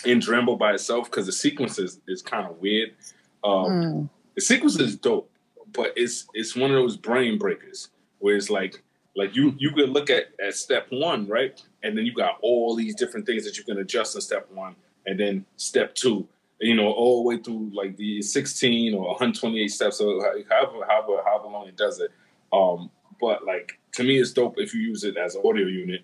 in 0.08 0.20
Drambo 0.20 0.58
by 0.58 0.74
itself 0.74 1.10
because 1.10 1.26
the 1.26 1.32
sequence 1.32 1.78
is, 1.78 2.00
is 2.08 2.22
kind 2.22 2.48
of 2.48 2.58
weird. 2.60 2.96
Um, 3.43 3.65
Mm. 3.67 4.10
The 4.36 4.41
sequence 4.41 4.80
is 4.80 4.96
dope, 4.96 5.32
but 5.74 5.93
it's 5.96 6.28
it's 6.36 6.56
one 6.56 6.70
of 6.70 6.76
those 6.76 6.96
brain 6.96 7.39
breakers 7.39 7.89
where 8.20 8.36
it's 8.36 8.52
like 8.52 8.84
like 9.15 9.36
you 9.36 9.56
you 9.58 9.72
could 9.72 9.89
look 9.89 10.12
at 10.12 10.26
at 10.39 10.54
step 10.54 10.86
one, 10.91 11.28
right, 11.28 11.60
and 11.82 11.98
then 11.98 12.06
you 12.06 12.13
got 12.13 12.38
all 12.41 12.76
these 12.76 12.93
different 12.93 13.26
things 13.26 13.43
that 13.46 13.58
you 13.58 13.63
can 13.63 13.80
adjust 13.80 14.13
in 14.13 14.22
step 14.22 14.48
one, 14.52 14.76
and 15.08 15.20
then 15.20 15.43
step 15.56 15.96
two, 15.96 16.28
you 16.62 16.76
know, 16.76 16.91
all 16.91 17.24
the 17.24 17.28
way 17.28 17.41
through 17.41 17.72
like 17.74 17.98
the 17.98 18.22
16 18.22 18.93
or 18.93 19.08
128 19.08 19.67
steps, 19.70 20.00
or 20.00 20.22
however 20.48 20.86
however 20.88 21.24
however 21.26 21.48
long 21.48 21.67
it 21.67 21.76
does 21.76 22.00
it. 22.00 22.12
Um, 22.54 22.91
but 23.20 23.43
like 23.43 23.80
to 23.93 24.04
me, 24.04 24.20
it's 24.20 24.34
dope 24.34 24.60
if 24.60 24.76
you 24.76 24.82
use 24.82 25.04
it 25.04 25.17
as 25.17 25.34
an 25.34 25.41
audio 25.43 25.65
unit 25.65 26.04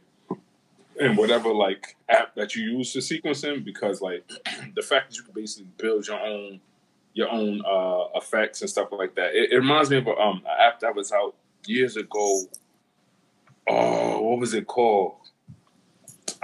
and 1.04 1.18
whatever 1.18 1.54
like 1.54 1.96
app 2.10 2.36
that 2.36 2.56
you 2.56 2.64
use 2.64 2.94
to 2.94 3.02
sequence 3.02 3.42
sequencing 3.42 3.64
because 3.64 4.02
like 4.02 4.28
the 4.76 4.82
fact 4.82 5.10
that 5.10 5.18
you 5.18 5.24
can 5.24 5.34
basically 5.34 5.68
build 5.78 6.08
your 6.08 6.20
own 6.20 6.60
your 7.14 7.30
own 7.30 7.62
uh, 7.66 8.06
effects 8.16 8.62
and 8.62 8.70
stuff 8.70 8.90
like 8.92 9.16
that. 9.16 9.36
It, 9.36 9.52
it 9.52 9.58
reminds 9.58 9.90
me 9.90 9.98
of 9.98 10.08
um, 10.08 10.42
an 10.46 10.58
app 10.60 10.80
that 10.80 10.96
was 10.96 11.12
out 11.12 11.36
years 11.68 11.96
ago. 11.96 12.44
Oh, 13.70 14.22
what 14.22 14.40
was 14.40 14.54
it 14.54 14.68
called? 14.68 15.16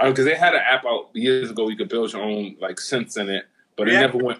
Because 0.02 0.26
uh, 0.26 0.30
they 0.30 0.36
had 0.36 0.54
an 0.54 0.62
app 0.62 0.86
out 0.86 1.10
years 1.14 1.50
ago. 1.50 1.68
You 1.68 1.76
could 1.76 1.90
build 1.90 2.14
your 2.14 2.22
own 2.22 2.56
like 2.62 2.78
synths 2.78 3.18
in 3.18 3.30
it, 3.30 3.46
but 3.76 3.90
it 3.90 3.94
never 3.94 4.18
went. 4.18 4.40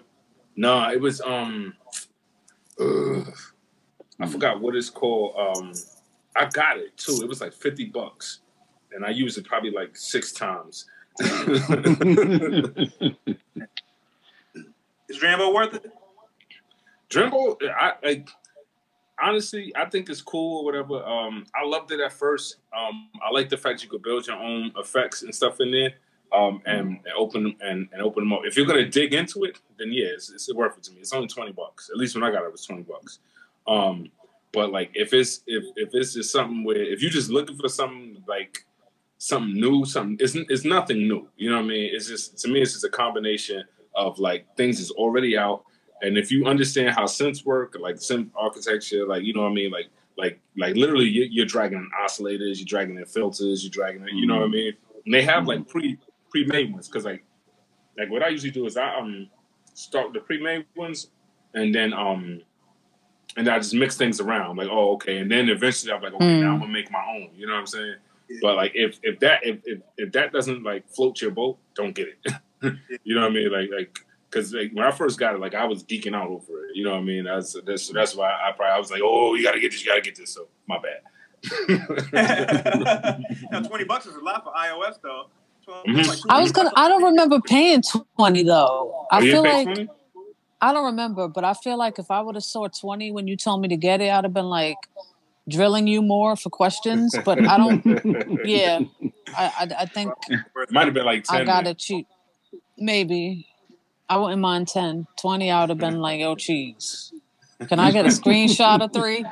No, 0.56 0.80
nah, 0.80 0.90
it 0.90 1.00
was 1.00 1.20
um. 1.20 1.74
Ugh, 2.78 3.26
I 4.18 4.26
forgot 4.26 4.60
what 4.60 4.74
it's 4.74 4.88
called. 4.88 5.34
Um, 5.36 5.72
I 6.34 6.46
got 6.46 6.78
it 6.78 6.96
too. 6.96 7.20
It 7.22 7.28
was 7.28 7.42
like 7.42 7.52
fifty 7.52 7.84
bucks, 7.84 8.40
and 8.94 9.04
I 9.04 9.10
used 9.10 9.38
it 9.38 9.44
probably 9.44 9.70
like 9.70 9.96
six 9.96 10.32
times. 10.32 10.86
Is 11.20 11.28
Drambo 15.18 15.52
worth 15.52 15.74
it? 15.74 15.90
Drambo, 17.10 17.56
I, 17.68 17.92
I 18.04 18.24
honestly, 19.20 19.72
I 19.76 19.84
think 19.86 20.08
it's 20.08 20.22
cool 20.22 20.58
or 20.58 20.64
whatever. 20.64 21.04
Um, 21.04 21.46
I 21.54 21.64
loved 21.64 21.92
it 21.92 22.00
at 22.00 22.12
first. 22.12 22.56
Um, 22.76 23.08
I 23.22 23.30
like 23.30 23.48
the 23.48 23.56
fact 23.56 23.82
you 23.82 23.88
could 23.88 24.02
build 24.02 24.26
your 24.26 24.36
own 24.36 24.72
effects 24.76 25.22
and 25.22 25.34
stuff 25.34 25.60
in 25.60 25.70
there, 25.70 25.94
um, 26.32 26.62
and, 26.64 27.00
and 27.04 27.14
open 27.16 27.54
and, 27.60 27.88
and 27.92 28.02
open 28.02 28.24
them 28.24 28.32
up. 28.32 28.40
If 28.44 28.56
you're 28.56 28.66
gonna 28.66 28.88
dig 28.88 29.14
into 29.14 29.44
it, 29.44 29.58
then 29.78 29.92
yeah, 29.92 30.06
it's, 30.06 30.30
it's 30.30 30.52
worth 30.54 30.78
it 30.78 30.84
to 30.84 30.92
me. 30.92 31.00
It's 31.00 31.12
only 31.12 31.28
twenty 31.28 31.52
bucks. 31.52 31.90
At 31.90 31.96
least 31.96 32.14
when 32.14 32.24
I 32.24 32.30
got 32.30 32.42
it, 32.42 32.46
it 32.46 32.52
was 32.52 32.64
twenty 32.64 32.82
bucks. 32.82 33.18
Um, 33.66 34.10
but 34.52 34.72
like 34.72 34.90
if 34.94 35.12
it's 35.12 35.42
if 35.46 35.64
if 35.76 35.90
it's 35.92 36.14
just 36.14 36.32
something 36.32 36.64
where 36.64 36.76
if 36.76 37.02
you're 37.02 37.10
just 37.10 37.30
looking 37.30 37.56
for 37.56 37.68
something 37.68 38.22
like 38.26 38.64
something 39.20 39.60
new, 39.60 39.84
something 39.84 40.16
it's 40.18 40.34
it's 40.34 40.64
nothing 40.64 41.06
new. 41.06 41.28
You 41.36 41.50
know 41.50 41.56
what 41.56 41.66
I 41.66 41.68
mean? 41.68 41.90
It's 41.92 42.08
just 42.08 42.38
to 42.38 42.48
me, 42.48 42.62
it's 42.62 42.72
just 42.72 42.84
a 42.84 42.88
combination 42.88 43.62
of 43.94 44.18
like 44.18 44.46
things 44.56 44.78
that's 44.78 44.90
already 44.92 45.36
out. 45.36 45.64
And 46.02 46.16
if 46.16 46.32
you 46.32 46.46
understand 46.46 46.94
how 46.94 47.04
synths 47.04 47.44
work, 47.44 47.76
like 47.78 47.96
synth 47.96 48.30
architecture, 48.34 49.06
like 49.06 49.22
you 49.22 49.34
know 49.34 49.42
what 49.42 49.50
I 49.50 49.54
mean, 49.54 49.70
like 49.70 49.90
like 50.16 50.40
like 50.56 50.74
literally 50.74 51.04
you're, 51.04 51.26
you're 51.26 51.46
dragging 51.46 51.78
in 51.78 51.90
oscillators, 52.02 52.56
you're 52.56 52.66
dragging 52.66 52.96
in 52.96 53.04
filters, 53.04 53.62
you're 53.62 53.70
dragging 53.70 54.08
in, 54.08 54.16
you 54.16 54.26
know 54.26 54.36
what 54.36 54.44
I 54.44 54.46
mm-hmm. 54.46 54.52
mean. 54.52 54.72
And 55.04 55.14
they 55.14 55.22
have 55.22 55.46
like 55.46 55.68
pre 55.68 55.98
pre 56.30 56.46
made 56.46 56.72
ones 56.72 56.88
because 56.88 57.04
like 57.04 57.22
like 57.98 58.10
what 58.10 58.22
I 58.22 58.28
usually 58.28 58.52
do 58.52 58.64
is 58.64 58.78
I 58.78 58.94
um 58.94 59.28
start 59.74 60.14
the 60.14 60.20
pre 60.20 60.42
made 60.42 60.64
ones 60.76 61.10
and 61.52 61.74
then 61.74 61.92
um 61.92 62.40
and 63.36 63.46
I 63.48 63.58
just 63.58 63.74
mix 63.74 63.96
things 63.96 64.18
around. 64.18 64.56
Like, 64.56 64.68
oh, 64.70 64.94
okay. 64.94 65.18
And 65.18 65.30
then 65.30 65.50
eventually 65.50 65.92
I'm 65.92 66.02
like, 66.02 66.14
okay, 66.14 66.24
mm. 66.24 66.40
now 66.40 66.48
I'm 66.48 66.54
hmm. 66.54 66.60
gonna 66.62 66.72
make 66.72 66.90
my 66.90 67.04
own. 67.06 67.30
You 67.36 67.46
know 67.46 67.52
what 67.52 67.60
I'm 67.60 67.66
saying? 67.66 67.96
Yeah. 68.30 68.38
But 68.42 68.56
like, 68.56 68.72
if 68.74 68.98
if 69.02 69.18
that 69.20 69.40
if, 69.44 69.58
if, 69.64 69.80
if 69.96 70.12
that 70.12 70.32
doesn't 70.32 70.62
like 70.62 70.88
float 70.88 71.20
your 71.20 71.32
boat, 71.32 71.58
don't 71.74 71.94
get 71.94 72.08
it. 72.08 72.32
you 73.02 73.14
know 73.14 73.22
what 73.22 73.30
I 73.30 73.34
mean? 73.34 73.50
Like 73.50 73.70
like 73.76 73.98
because 74.30 74.54
like, 74.54 74.70
when 74.72 74.86
I 74.86 74.92
first 74.92 75.18
got 75.18 75.34
it, 75.34 75.40
like 75.40 75.54
I 75.54 75.64
was 75.64 75.82
geeking 75.82 76.14
out 76.14 76.28
over 76.28 76.64
it. 76.66 76.76
You 76.76 76.84
know 76.84 76.92
what 76.92 77.00
I 77.00 77.02
mean? 77.02 77.24
That's 77.24 77.56
that's 77.66 77.88
that's 77.88 78.14
why 78.14 78.30
I 78.30 78.52
probably 78.52 78.72
I 78.72 78.78
was 78.78 78.90
like, 78.90 79.00
oh, 79.02 79.34
you 79.34 79.42
gotta 79.42 79.58
get 79.58 79.72
this, 79.72 79.84
you 79.84 79.90
gotta 79.90 80.00
get 80.00 80.14
this. 80.16 80.30
So 80.32 80.46
my 80.68 80.78
bad. 80.78 81.02
now, 83.50 83.60
twenty 83.62 83.84
bucks 83.84 84.06
is 84.06 84.14
a 84.14 84.20
lot 84.20 84.44
for 84.44 84.52
iOS 84.52 85.00
though. 85.02 85.26
Mm-hmm. 85.66 86.30
I 86.30 86.40
was 86.40 86.52
gonna. 86.52 86.70
I 86.76 86.88
don't 86.88 87.02
remember 87.02 87.40
paying 87.40 87.82
twenty 88.16 88.44
though. 88.44 89.06
I 89.10 89.22
feel 89.22 89.42
like 89.42 89.66
20? 89.66 89.88
I 90.62 90.72
don't 90.72 90.84
remember, 90.84 91.26
but 91.26 91.42
I 91.44 91.54
feel 91.54 91.78
like 91.78 91.98
if 91.98 92.10
I 92.10 92.20
would 92.20 92.34
have 92.34 92.44
saw 92.44 92.68
20 92.68 93.12
when 93.12 93.26
you 93.26 93.36
told 93.36 93.62
me 93.62 93.68
to 93.68 93.76
get 93.76 94.02
it, 94.02 94.10
I'd 94.10 94.24
have 94.24 94.34
been 94.34 94.50
like 94.50 94.76
drilling 95.50 95.86
you 95.86 96.02
more 96.02 96.36
for 96.36 96.50
questions. 96.50 97.16
But 97.24 97.46
I 97.46 97.56
don't, 97.56 97.84
yeah, 98.44 98.80
I, 99.36 99.44
I, 99.44 99.68
I 99.80 99.86
think 99.86 100.12
it 100.28 100.70
might 100.70 100.86
have 100.86 100.94
been 100.94 101.04
like 101.04 101.24
10. 101.24 101.40
I 101.40 101.44
got 101.44 101.66
it 101.66 101.78
cheat. 101.78 102.06
Maybe. 102.78 103.46
I 104.08 104.16
wouldn't 104.16 104.40
mind 104.40 104.68
10. 104.68 105.06
20, 105.20 105.50
I 105.50 105.60
would 105.60 105.70
have 105.70 105.78
been 105.78 106.00
like, 106.00 106.20
oh, 106.22 106.34
cheese. 106.34 107.12
Can 107.68 107.78
I 107.78 107.92
get 107.92 108.06
a 108.06 108.08
screenshot 108.08 108.80
of 108.80 108.92
three? 108.92 109.24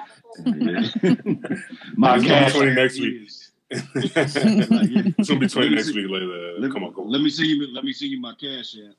My 1.96 2.18
cash 2.22 2.52
20 2.56 2.74
next 2.74 3.00
week. 3.00 3.30
it's 3.70 5.28
gonna 5.28 5.40
be 5.40 5.48
20 5.48 5.70
next 5.70 5.94
week 5.94 6.08
later. 6.08 6.54
Let, 6.58 6.72
Come 6.72 6.84
on, 6.84 6.92
go. 6.92 7.02
Let 7.02 7.22
me 7.22 7.30
see 7.30 7.46
you. 7.46 7.66
Let 7.74 7.84
me 7.84 7.92
see 7.92 8.06
you 8.06 8.20
my 8.20 8.34
cash 8.34 8.76
app. 8.78 8.94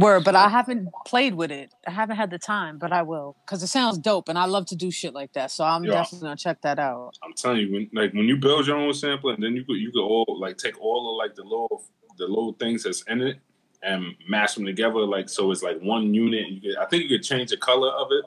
Word, 0.00 0.24
but 0.24 0.34
I 0.34 0.48
haven't 0.48 0.88
played 1.06 1.34
with 1.34 1.50
it. 1.50 1.74
I 1.86 1.90
haven't 1.90 2.16
had 2.16 2.30
the 2.30 2.38
time, 2.38 2.78
but 2.78 2.90
I 2.90 3.02
will 3.02 3.36
because 3.44 3.62
it 3.62 3.66
sounds 3.66 3.98
dope, 3.98 4.30
and 4.30 4.38
I 4.38 4.46
love 4.46 4.64
to 4.66 4.76
do 4.76 4.90
shit 4.90 5.12
like 5.12 5.34
that. 5.34 5.50
So 5.50 5.62
I'm 5.62 5.84
Yo, 5.84 5.92
definitely 5.92 6.26
gonna 6.26 6.36
check 6.36 6.62
that 6.62 6.78
out. 6.78 7.18
I'm 7.22 7.34
telling 7.34 7.58
you, 7.58 7.72
when 7.72 7.90
like 7.92 8.12
when 8.14 8.24
you 8.24 8.36
build 8.38 8.66
your 8.66 8.78
own 8.78 8.94
sampler, 8.94 9.34
and 9.34 9.42
then 9.42 9.54
you 9.54 9.64
could 9.64 9.76
you 9.76 9.92
could 9.92 10.02
all 10.02 10.38
like 10.40 10.56
take 10.56 10.80
all 10.80 11.10
of 11.10 11.18
like 11.18 11.36
the 11.36 11.42
little 11.42 11.84
the 12.16 12.26
little 12.26 12.54
things 12.54 12.84
that's 12.84 13.02
in 13.02 13.20
it 13.20 13.38
and 13.82 14.14
mash 14.26 14.54
them 14.54 14.64
together, 14.64 15.00
like 15.00 15.28
so 15.28 15.50
it's 15.50 15.62
like 15.62 15.78
one 15.80 16.14
unit. 16.14 16.48
You 16.48 16.60
could, 16.60 16.76
I 16.78 16.86
think 16.86 17.02
you 17.02 17.18
could 17.18 17.24
change 17.24 17.50
the 17.50 17.58
color 17.58 17.90
of 17.90 18.08
it. 18.10 18.24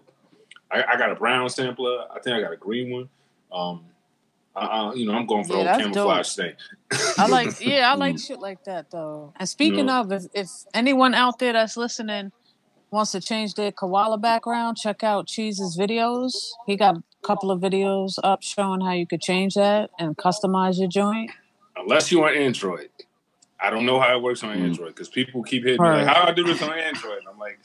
I, 0.71 0.93
I 0.93 0.97
got 0.97 1.12
a 1.12 1.15
brown 1.15 1.49
sampler. 1.49 2.05
I 2.12 2.19
think 2.19 2.36
I 2.36 2.41
got 2.41 2.53
a 2.53 2.57
green 2.57 2.91
one. 2.91 3.09
Um, 3.51 3.86
I, 4.55 4.93
you 4.93 5.05
know, 5.07 5.13
I'm 5.13 5.25
going 5.25 5.43
for 5.45 5.57
yeah, 5.57 5.63
the 5.63 5.69
whole 5.69 5.93
camouflage 5.93 6.35
dope. 6.35 6.45
thing. 6.45 7.01
I 7.17 7.27
like, 7.27 7.59
yeah, 7.65 7.91
I 7.91 7.95
like 7.95 8.19
shit 8.19 8.39
like 8.39 8.63
that 8.65 8.91
though. 8.91 9.33
And 9.37 9.49
speaking 9.49 9.89
of, 9.89 10.11
if, 10.11 10.23
if 10.33 10.49
anyone 10.73 11.13
out 11.13 11.39
there 11.39 11.53
that's 11.53 11.75
listening 11.75 12.31
wants 12.91 13.11
to 13.13 13.21
change 13.21 13.55
their 13.55 13.71
koala 13.71 14.19
background, 14.19 14.77
check 14.77 15.03
out 15.03 15.27
Cheese's 15.27 15.75
videos. 15.75 16.51
He 16.67 16.75
got 16.75 16.97
a 16.97 17.03
couple 17.23 17.49
of 17.49 17.59
videos 17.59 18.19
up 18.23 18.43
showing 18.43 18.81
how 18.81 18.91
you 18.91 19.07
could 19.07 19.21
change 19.21 19.55
that 19.55 19.89
and 19.97 20.15
customize 20.15 20.77
your 20.77 20.87
joint. 20.87 21.31
Unless 21.75 22.11
you're 22.11 22.29
on 22.29 22.35
Android. 22.35 22.89
I 23.59 23.69
don't 23.69 23.85
know 23.85 23.99
how 23.99 24.17
it 24.17 24.21
works 24.21 24.43
on 24.43 24.55
mm. 24.55 24.61
Android 24.61 24.89
because 24.89 25.09
people 25.09 25.41
keep 25.41 25.63
hitting 25.63 25.81
me 25.81 25.87
like, 25.87 26.05
"How 26.05 26.25
do 26.25 26.31
I 26.31 26.33
do 26.33 26.43
this 26.43 26.61
on 26.61 26.77
Android?" 26.77 27.19
And 27.19 27.29
I'm 27.29 27.39
like, 27.39 27.59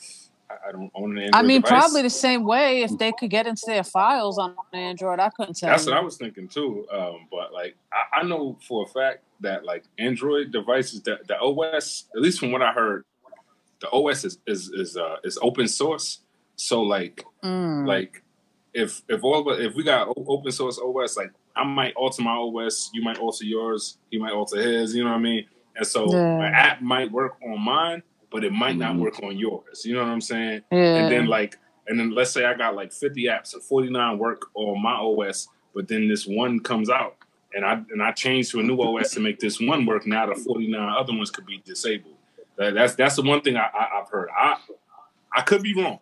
I 0.50 0.72
don't 0.72 0.90
own 0.94 1.12
an 1.12 1.24
Android. 1.24 1.34
I 1.34 1.46
mean, 1.46 1.60
device. 1.60 1.70
probably 1.70 2.02
the 2.02 2.10
same 2.10 2.44
way 2.44 2.82
if 2.82 2.96
they 2.98 3.12
could 3.12 3.30
get 3.30 3.46
into 3.46 3.64
their 3.66 3.84
files 3.84 4.38
on 4.38 4.56
Android. 4.72 5.20
I 5.20 5.28
couldn't 5.30 5.54
tell. 5.54 5.70
That's 5.70 5.86
you. 5.86 5.92
what 5.92 6.00
I 6.00 6.02
was 6.02 6.16
thinking 6.16 6.48
too. 6.48 6.86
Um, 6.90 7.28
but 7.30 7.52
like, 7.52 7.76
I, 7.92 8.20
I, 8.20 8.22
know 8.22 8.58
for 8.66 8.84
a 8.84 8.86
fact 8.86 9.24
that 9.40 9.64
like 9.64 9.84
Android 9.98 10.50
devices, 10.50 11.02
the, 11.02 11.18
the 11.26 11.38
OS, 11.38 12.04
at 12.14 12.22
least 12.22 12.40
from 12.40 12.52
what 12.52 12.62
I 12.62 12.72
heard, 12.72 13.04
the 13.80 13.90
OS 13.90 14.24
is 14.24 14.38
is 14.46 14.70
is, 14.70 14.96
uh, 14.96 15.16
is 15.22 15.38
open 15.42 15.68
source. 15.68 16.20
So 16.56 16.82
like, 16.82 17.24
mm. 17.44 17.86
like 17.86 18.22
if 18.72 19.02
if 19.08 19.22
all 19.22 19.48
if 19.50 19.74
we 19.74 19.82
got 19.82 20.08
open 20.16 20.50
source 20.50 20.78
OS, 20.78 21.16
like 21.16 21.30
I 21.56 21.64
might 21.64 21.94
alter 21.94 22.22
my 22.22 22.32
OS, 22.32 22.90
you 22.94 23.02
might 23.02 23.18
alter 23.18 23.44
yours, 23.44 23.98
he 24.10 24.18
might 24.18 24.32
alter 24.32 24.60
his. 24.60 24.94
You 24.94 25.04
know 25.04 25.10
what 25.10 25.16
I 25.16 25.20
mean? 25.20 25.46
And 25.76 25.86
so 25.86 26.10
yeah. 26.10 26.38
my 26.38 26.48
app 26.48 26.80
might 26.80 27.12
work 27.12 27.36
on 27.44 27.60
mine 27.60 28.02
but 28.30 28.44
it 28.44 28.52
might 28.52 28.76
not 28.76 28.92
mm-hmm. 28.92 29.02
work 29.02 29.22
on 29.22 29.36
yours. 29.36 29.84
You 29.84 29.94
know 29.94 30.02
what 30.02 30.10
I'm 30.10 30.20
saying? 30.20 30.62
Yeah. 30.70 30.96
And 30.96 31.12
then 31.12 31.26
like, 31.26 31.58
and 31.86 31.98
then 31.98 32.10
let's 32.10 32.30
say 32.30 32.44
I 32.44 32.54
got 32.54 32.74
like 32.74 32.92
50 32.92 33.24
apps 33.24 33.54
and 33.54 33.62
49 33.62 34.18
work 34.18 34.46
on 34.54 34.82
my 34.82 34.92
OS, 34.92 35.48
but 35.74 35.88
then 35.88 36.08
this 36.08 36.26
one 36.26 36.60
comes 36.60 36.90
out 36.90 37.16
and 37.54 37.64
I 37.64 37.82
and 37.90 38.02
I 38.02 38.12
change 38.12 38.50
to 38.50 38.60
a 38.60 38.62
new 38.62 38.80
OS 38.80 39.12
to 39.12 39.20
make 39.20 39.40
this 39.40 39.60
one 39.60 39.86
work. 39.86 40.06
Now 40.06 40.26
the 40.26 40.34
49 40.34 40.80
other 40.80 41.12
ones 41.14 41.30
could 41.30 41.46
be 41.46 41.62
disabled. 41.64 42.16
that's 42.56 42.94
that's 42.94 43.16
the 43.16 43.22
one 43.22 43.40
thing 43.40 43.56
I, 43.56 43.68
I, 43.74 43.98
have 43.98 44.08
heard. 44.10 44.28
I 44.36 44.56
I 45.34 45.42
could 45.42 45.62
be 45.62 45.74
wrong. 45.74 46.00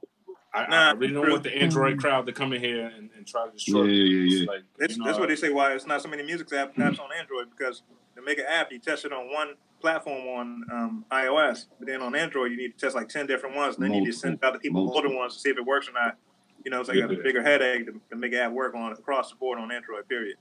I, 0.53 0.67
nah, 0.69 0.89
I 0.89 0.93
really 0.93 1.12
don't 1.12 1.31
want 1.31 1.43
the 1.43 1.55
Android 1.55 1.93
mm-hmm. 1.93 2.01
crowd 2.01 2.27
to 2.27 2.33
come 2.33 2.55
in 2.55 2.62
here 2.62 2.87
and, 2.87 3.11
and 3.17 3.27
try 3.27 3.45
to 3.45 3.53
destroy. 3.53 3.85
Yeah, 3.85 4.05
yeah, 4.05 4.39
yeah. 4.39 4.51
Like, 4.51 4.62
that's, 4.79 4.97
that's 4.97 5.19
what 5.19 5.29
they 5.29 5.37
say. 5.37 5.51
Why 5.51 5.75
it's 5.75 5.87
not 5.87 6.01
so 6.01 6.09
many 6.09 6.23
music 6.23 6.49
apps, 6.49 6.75
apps 6.77 6.99
on 6.99 7.11
Android 7.19 7.49
because 7.51 7.83
to 8.17 8.23
make 8.23 8.38
an 8.38 8.46
app, 8.48 8.73
you 8.73 8.79
test 8.79 9.05
it 9.05 9.13
on 9.13 9.31
one 9.31 9.55
platform 9.81 10.27
on 10.27 10.62
um, 10.72 11.04
iOS, 11.10 11.66
but 11.79 11.87
then 11.88 12.02
on 12.02 12.14
Android 12.14 12.50
you 12.50 12.56
need 12.56 12.79
to 12.79 12.79
test 12.79 12.94
like 12.94 13.08
ten 13.08 13.27
different 13.27 13.56
ones, 13.56 13.77
and 13.77 13.85
then 13.85 13.90
Multiple. 13.90 14.06
you 14.06 14.12
just 14.12 14.22
send 14.22 14.38
out 14.42 14.52
the 14.52 14.58
people 14.58 14.85
Multiple. 14.85 15.10
older 15.10 15.16
ones 15.16 15.35
to 15.35 15.40
see 15.40 15.50
if 15.50 15.58
it 15.58 15.64
works 15.64 15.88
or 15.88 15.92
not. 15.92 16.16
You 16.64 16.70
know, 16.70 16.81
it's 16.81 16.88
like 16.88 16.98
yeah. 16.98 17.04
a 17.04 17.08
bigger 17.08 17.42
headache 17.42 17.87
to, 17.87 18.00
to 18.10 18.16
make 18.16 18.33
it 18.33 18.50
work 18.50 18.74
on 18.74 18.92
across 18.92 19.31
the 19.31 19.37
board 19.37 19.58
on 19.58 19.70
Android. 19.70 20.08
Period. 20.08 20.37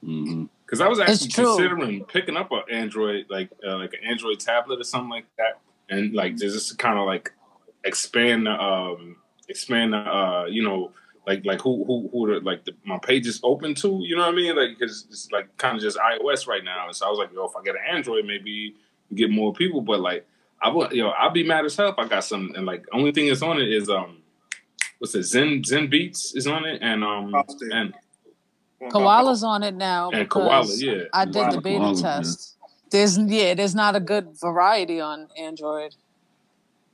Because 0.00 0.14
mm-hmm. 0.14 0.82
I 0.82 0.88
was 0.88 1.00
actually 1.00 1.30
considering 1.30 2.04
picking 2.04 2.36
up 2.36 2.52
an 2.52 2.62
Android, 2.70 3.26
like 3.28 3.50
uh, 3.66 3.76
like 3.76 3.94
an 3.94 4.08
Android 4.08 4.38
tablet 4.38 4.80
or 4.80 4.84
something 4.84 5.10
like 5.10 5.26
that, 5.38 5.58
and 5.90 6.14
like 6.14 6.36
just 6.36 6.78
kind 6.78 6.98
of 6.98 7.06
like 7.06 7.32
expand 7.84 8.46
the 8.46 8.52
um, 8.52 9.16
expand 9.48 9.92
the 9.92 9.98
uh, 9.98 10.44
you 10.48 10.62
know 10.62 10.92
like 11.28 11.44
like 11.44 11.60
who 11.60 11.84
who 11.84 12.08
who 12.10 12.32
the, 12.32 12.40
like 12.40 12.64
the, 12.64 12.72
my 12.84 12.98
page 12.98 13.26
is 13.26 13.38
open 13.42 13.74
to. 13.76 14.00
You 14.02 14.16
know 14.16 14.22
what 14.22 14.32
I 14.32 14.36
mean? 14.36 14.56
Like 14.56 14.78
because 14.78 15.06
it's 15.10 15.30
like 15.30 15.54
kind 15.58 15.76
of 15.76 15.82
just 15.82 15.98
iOS 15.98 16.46
right 16.46 16.64
now. 16.64 16.86
And 16.86 16.96
so 16.96 17.06
I 17.06 17.10
was 17.10 17.18
like, 17.18 17.32
yo, 17.34 17.44
if 17.44 17.54
I 17.54 17.62
get 17.62 17.74
an 17.74 17.82
Android, 17.96 18.24
maybe 18.24 18.74
get 19.14 19.30
more 19.30 19.52
people. 19.52 19.82
But 19.82 20.00
like 20.00 20.26
I 20.62 20.70
would, 20.70 20.92
yo, 20.92 21.10
I'll 21.10 21.30
be 21.30 21.44
mad 21.44 21.66
as 21.66 21.76
hell 21.76 21.90
if 21.90 21.98
I 21.98 22.08
got 22.08 22.24
some. 22.24 22.52
And 22.56 22.64
like 22.64 22.86
only 22.92 23.12
thing 23.12 23.28
that's 23.28 23.42
on 23.42 23.60
it 23.60 23.70
is 23.70 23.90
um 23.90 24.22
what's 25.00 25.14
it? 25.14 25.24
Zen 25.24 25.62
Zenbeats 25.62 26.34
is 26.34 26.46
on 26.46 26.64
it, 26.64 26.80
and 26.80 27.04
um 27.04 27.34
and 27.72 27.94
Koala's 28.90 29.44
on 29.44 29.62
it 29.62 29.74
now. 29.74 30.10
and 30.10 30.30
Koala, 30.30 30.66
yeah. 30.76 31.02
I 31.12 31.26
did 31.26 31.52
the 31.52 31.60
beta 31.60 31.78
koala, 31.78 31.94
yeah. 31.94 32.02
test. 32.02 32.56
There's 32.90 33.18
yeah, 33.18 33.52
there's 33.52 33.74
not 33.74 33.96
a 33.96 34.00
good 34.00 34.40
variety 34.40 34.98
on 34.98 35.28
Android. 35.36 35.94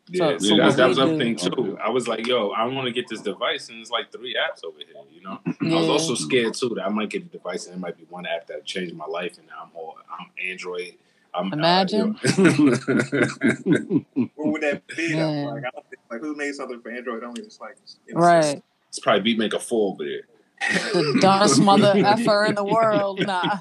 Yeah, 0.09 0.33
for- 0.35 0.39
so 0.41 0.49
for 0.51 0.63
that, 0.63 0.77
that 0.77 0.89
was 0.89 0.99
other 0.99 1.17
thing 1.17 1.37
too. 1.37 1.79
I 1.83 1.89
was 1.89 2.07
like, 2.07 2.27
yo, 2.27 2.51
I 2.51 2.65
want 2.67 2.87
to 2.87 2.93
get 2.93 3.09
this 3.09 3.21
device, 3.23 3.69
and 3.71 3.81
it's 3.81 3.91
like 3.91 4.13
three 4.13 4.35
apps 4.37 4.63
over 4.65 4.77
here. 4.79 5.03
You 5.11 5.23
know, 5.23 5.41
I 5.47 5.81
was 5.81 5.89
also 5.89 6.15
scared 6.15 6.55
too 6.55 6.71
that 6.77 6.85
I 6.85 6.89
might 6.91 7.09
get 7.11 7.31
the 7.31 7.39
device, 7.39 7.67
and 7.67 7.75
it 7.75 7.79
might 7.79 7.97
be 7.97 8.05
one 8.11 8.27
app 8.27 8.47
that 8.49 8.65
changed 8.67 8.95
my 8.95 9.07
life, 9.07 9.39
and 9.39 9.47
now 9.47 9.63
I'm 9.63 9.71
all 9.75 9.97
I'm 10.11 10.27
Android. 10.47 10.95
I'm 11.33 11.53
uh, 11.53 11.57
Imagine. 11.57 12.17
yo. 12.37 14.05
What 14.37 14.53
would 14.53 14.63
that 14.63 14.87
be? 14.87 15.15
Yeah. 15.15 15.27
Like, 15.27 15.63
think, 15.63 16.01
like 16.11 16.21
who 16.21 16.35
made 16.37 16.55
something 16.55 16.81
for 16.81 16.91
Android 16.91 17.25
only? 17.25 17.43
It's 17.43 17.61
like 17.61 17.77
you 18.07 18.15
know, 18.15 18.21
Right. 18.21 18.63
it's 18.89 19.01
probably 19.01 19.35
Beatmaker 19.35 19.61
Four 19.61 19.93
over 19.93 20.05
there. 20.05 20.23
The 20.93 21.19
dumbest 21.21 21.61
mother 21.61 21.93
effer 21.97 22.45
in 22.45 22.55
the 22.55 22.65
world. 22.65 23.21
Nah. 23.27 23.59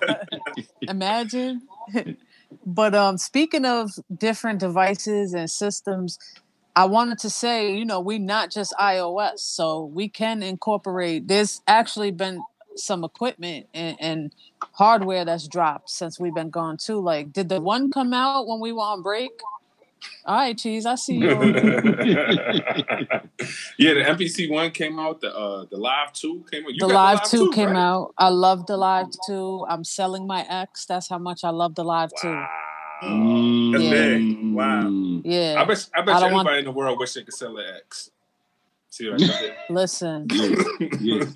Imagine. 0.82 1.64
But 2.66 2.95
um 2.95 3.18
speaking 3.18 3.66
of 3.66 3.91
different 4.16 4.60
devices 4.60 5.34
and 5.34 5.49
systems, 5.49 6.20
I 6.76 6.86
wanted 6.86 7.20
to 7.20 7.30
say, 7.30 7.76
you 7.76 7.86
know, 7.86 7.99
we're 7.99 8.20
not 8.20 8.51
just 8.51 8.74
iOS, 8.80 9.39
so 9.39 9.86
we 9.86 10.10
can 10.10 10.41
incorporate. 10.43 11.28
There's 11.28 11.62
actually 11.68 12.12
been 12.12 12.43
some 12.76 13.04
equipment 13.04 13.68
and, 13.74 13.97
and 13.99 14.36
hardware 14.74 15.26
that's 15.26 15.47
dropped 15.47 15.91
since 15.91 16.20
we've 16.20 16.34
been 16.34 16.49
gone 16.49 16.78
too. 16.78 16.99
Like, 16.99 17.32
did 17.32 17.49
the 17.49 17.62
one 17.62 17.91
come 17.91 18.14
out 18.14 18.47
when 18.47 18.60
we 18.60 18.72
were 18.72 18.82
on 18.82 19.04
break? 19.04 19.32
All 20.26 20.36
right, 20.38 20.58
cheese, 20.58 20.86
I 20.86 20.95
see 20.95 21.16
you. 21.16 21.28
yeah, 23.78 23.93
the 23.93 24.04
MPC 24.08 24.49
one 24.49 24.72
came 24.72 24.97
out. 24.99 25.20
The 25.22 25.36
uh, 25.36 25.66
the 25.70 25.78
Live 25.78 26.14
Two 26.14 26.45
came 26.51 26.64
out. 26.66 26.74
You 26.74 26.80
the 26.80 26.88
got 26.88 27.16
Live 27.16 27.24
2 27.30 27.38
too, 27.38 27.51
came 27.51 27.70
right? 27.72 27.78
out. 27.78 28.14
I 28.18 28.30
love 28.30 28.66
the 28.66 28.78
Live 28.78 29.08
2. 29.28 29.66
I'm 29.70 29.84
selling 29.84 30.26
my 30.26 30.45
ex. 30.49 30.86
That's 30.86 31.10
how 31.10 31.18
much 31.18 31.43
I 31.43 31.49
love 31.49 31.76
the 31.76 31.84
Live 31.84 32.12
2. 32.22 32.28
Wow. 32.30 32.47
That's 33.74 33.84
Yeah. 33.84 33.91
big. 33.91 34.54
Wow. 34.54 35.22
Yeah. 35.26 35.56
I 35.62 35.66
bet 35.66 35.89
I 35.93 36.01
bet 36.01 36.16
I 36.16 36.18
you 36.20 36.24
don't 36.26 36.34
want- 36.34 36.47
everybody 36.47 36.60
in 36.60 36.66
the 36.66 36.72
world 36.72 36.99
wish 36.99 37.14
they 37.14 37.24
could 37.24 37.34
sell 37.34 37.58
an 37.58 37.66
ex. 37.78 38.10
See 38.89 39.10
what 39.10 39.22
I 39.22 39.26
did? 39.28 39.54
Listen, 39.70 40.28
Yes, 40.30 40.68
yes, 41.01 41.34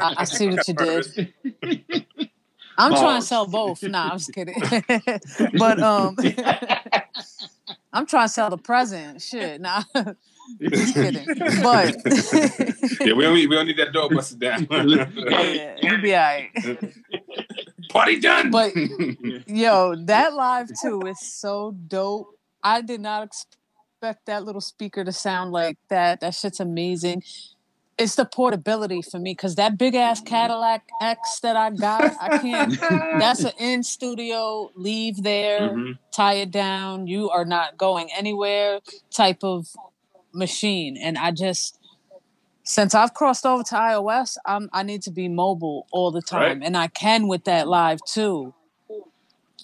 I, 0.00 0.14
I 0.18 0.24
see 0.24 0.48
what 0.48 0.66
you 0.66 0.74
did. 0.74 1.34
I'm 2.76 2.92
trying 2.92 3.20
to 3.20 3.26
sell 3.26 3.46
both. 3.46 3.82
Nah, 3.82 4.10
I'm 4.10 4.18
just 4.18 4.32
kidding. 4.32 4.54
but 5.58 5.80
um 5.80 6.16
I'm 7.92 8.06
trying 8.06 8.26
to 8.26 8.32
sell 8.32 8.50
the 8.50 8.58
present. 8.58 9.22
Shit, 9.22 9.60
nah. 9.60 9.82
just 10.60 10.94
kidding. 10.94 11.26
But 11.62 11.96
yeah, 13.00 13.12
we 13.14 13.22
don't 13.22 13.34
need 13.34 13.48
we 13.48 13.56
don't 13.56 13.66
need 13.66 13.78
that 13.78 13.92
door 13.92 14.08
busted 14.10 14.40
down. 14.40 14.66
yeah, 14.70 15.76
you'll 15.80 16.00
be 16.00 16.14
all 16.14 16.20
right. 16.20 16.50
Party 17.90 18.18
done. 18.18 18.50
But 18.50 18.74
yo, 19.46 19.94
that 20.06 20.34
Live 20.34 20.68
2 20.82 21.02
is 21.02 21.20
so 21.20 21.76
dope. 21.86 22.36
I 22.62 22.80
did 22.80 23.00
not 23.00 23.24
expect 23.24 24.26
that 24.26 24.44
little 24.44 24.60
speaker 24.60 25.04
to 25.04 25.12
sound 25.12 25.52
like 25.52 25.78
that. 25.88 26.20
That 26.20 26.34
shit's 26.34 26.60
amazing. 26.60 27.22
It's 27.96 28.16
the 28.16 28.24
portability 28.24 29.02
for 29.02 29.18
me 29.20 29.32
because 29.32 29.54
that 29.54 29.78
big 29.78 29.94
ass 29.94 30.20
Cadillac 30.20 30.82
X 31.00 31.38
that 31.40 31.54
I 31.56 31.70
got, 31.70 32.12
I 32.20 32.38
can't. 32.38 32.78
That's 33.20 33.44
an 33.44 33.52
in 33.58 33.82
studio, 33.84 34.72
leave 34.74 35.22
there, 35.22 35.70
Mhm. 35.70 35.98
tie 36.10 36.34
it 36.34 36.50
down. 36.50 37.06
You 37.06 37.30
are 37.30 37.44
not 37.44 37.78
going 37.78 38.10
anywhere 38.12 38.80
type 39.10 39.44
of 39.44 39.68
machine. 40.32 40.96
And 40.96 41.16
I 41.16 41.30
just, 41.30 41.78
since 42.64 42.96
I've 42.96 43.14
crossed 43.14 43.46
over 43.46 43.62
to 43.62 43.74
iOS, 43.76 44.38
I'm, 44.44 44.68
I 44.72 44.82
need 44.82 45.02
to 45.02 45.12
be 45.12 45.28
mobile 45.28 45.86
all 45.92 46.10
the 46.10 46.22
time. 46.22 46.58
Right. 46.58 46.66
And 46.66 46.76
I 46.76 46.88
can 46.88 47.28
with 47.28 47.44
that 47.44 47.68
Live 47.68 48.00
2. 48.12 48.52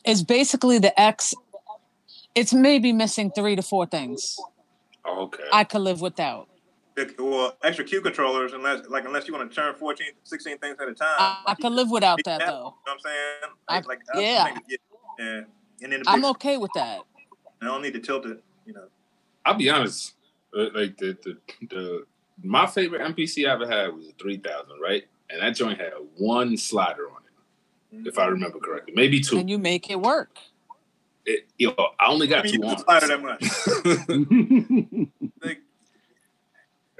It's 0.04 0.22
basically 0.22 0.78
the 0.78 0.98
X. 0.98 1.34
It's 2.36 2.52
maybe 2.54 2.92
missing 2.92 3.32
three 3.32 3.56
to 3.56 3.62
four 3.62 3.86
things 3.86 4.38
okay. 5.06 5.42
I 5.52 5.64
could 5.64 5.80
live 5.80 6.00
without. 6.00 6.46
The- 6.96 7.14
Well, 7.18 7.56
extra 7.62 7.84
Q 7.84 8.00
controllers, 8.00 8.52
unless 8.52 8.86
like 8.88 9.04
unless 9.04 9.26
you 9.28 9.34
want 9.34 9.50
to 9.50 9.54
turn 9.54 9.74
14, 9.74 10.06
16 10.24 10.58
things 10.58 10.76
at 10.80 10.88
a 10.88 10.94
time. 10.94 11.08
I, 11.18 11.42
I 11.48 11.54
could 11.54 11.72
live 11.72 11.90
without 11.90 12.18
You 12.18 12.22
that 12.24 12.40
have- 12.42 12.50
though. 12.50 12.54
You 12.54 12.62
know 12.62 12.72
what 12.84 12.92
I'm 12.92 12.98
saying? 13.00 13.54
I- 13.68 13.74
Like, 13.76 13.86
like 13.88 14.00
I 14.14 14.20
yeah. 14.20 14.44
think, 14.44 14.58
yeah. 14.68 14.76
yeah. 15.18 15.40
And 15.82 15.92
then 15.92 16.02
the 16.02 16.10
I'm 16.10 16.20
big, 16.20 16.30
okay 16.30 16.56
with 16.58 16.70
that. 16.74 17.00
I 17.62 17.66
don't 17.66 17.82
need 17.82 17.92
to 17.94 18.00
tilt 18.00 18.26
it. 18.26 18.42
You 18.66 18.74
know. 18.74 18.86
I'll 19.46 19.54
be 19.54 19.70
honest. 19.70 20.14
uh, 20.56 20.64
Like 20.74 20.96
the, 20.98 21.16
the 21.22 21.38
the 21.68 22.04
my 22.42 22.66
favorite 22.66 23.02
MPC 23.14 23.48
I 23.48 23.52
ever 23.52 23.66
had 23.68 23.94
was 23.94 24.08
a 24.08 24.12
three 24.20 24.38
thousand, 24.38 24.80
right? 24.82 25.04
And 25.30 25.40
that 25.40 25.54
joint 25.54 25.78
had 25.80 25.92
one 26.16 26.56
slider 26.56 27.08
on 27.10 27.22
it, 28.02 28.06
if 28.08 28.18
I 28.18 28.26
remember 28.26 28.58
correctly, 28.58 28.92
maybe 28.96 29.20
two. 29.20 29.38
And 29.38 29.48
you 29.48 29.58
make 29.58 29.88
it 29.90 30.00
work. 30.00 30.36
It, 31.26 31.46
yo, 31.58 31.70
I 32.00 32.06
only 32.08 32.26
I 32.26 32.30
got 32.30 32.44
mean, 32.44 32.54
two 32.54 32.66
you 32.66 32.72
on. 32.72 32.78
slider 32.78 33.06
that 33.08 33.22
much. 33.22 35.10
Like, 35.42 35.59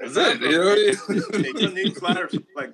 That's 0.01 0.17
it. 0.17 0.41
You 0.41 0.51
know 0.51 0.65
what 0.65 0.77
I 0.79 1.37
Yeah, 1.37 1.39
you 1.39 1.53
mean? 1.67 1.73
need 1.75 1.95
sliders. 1.97 2.35
Like 2.55 2.73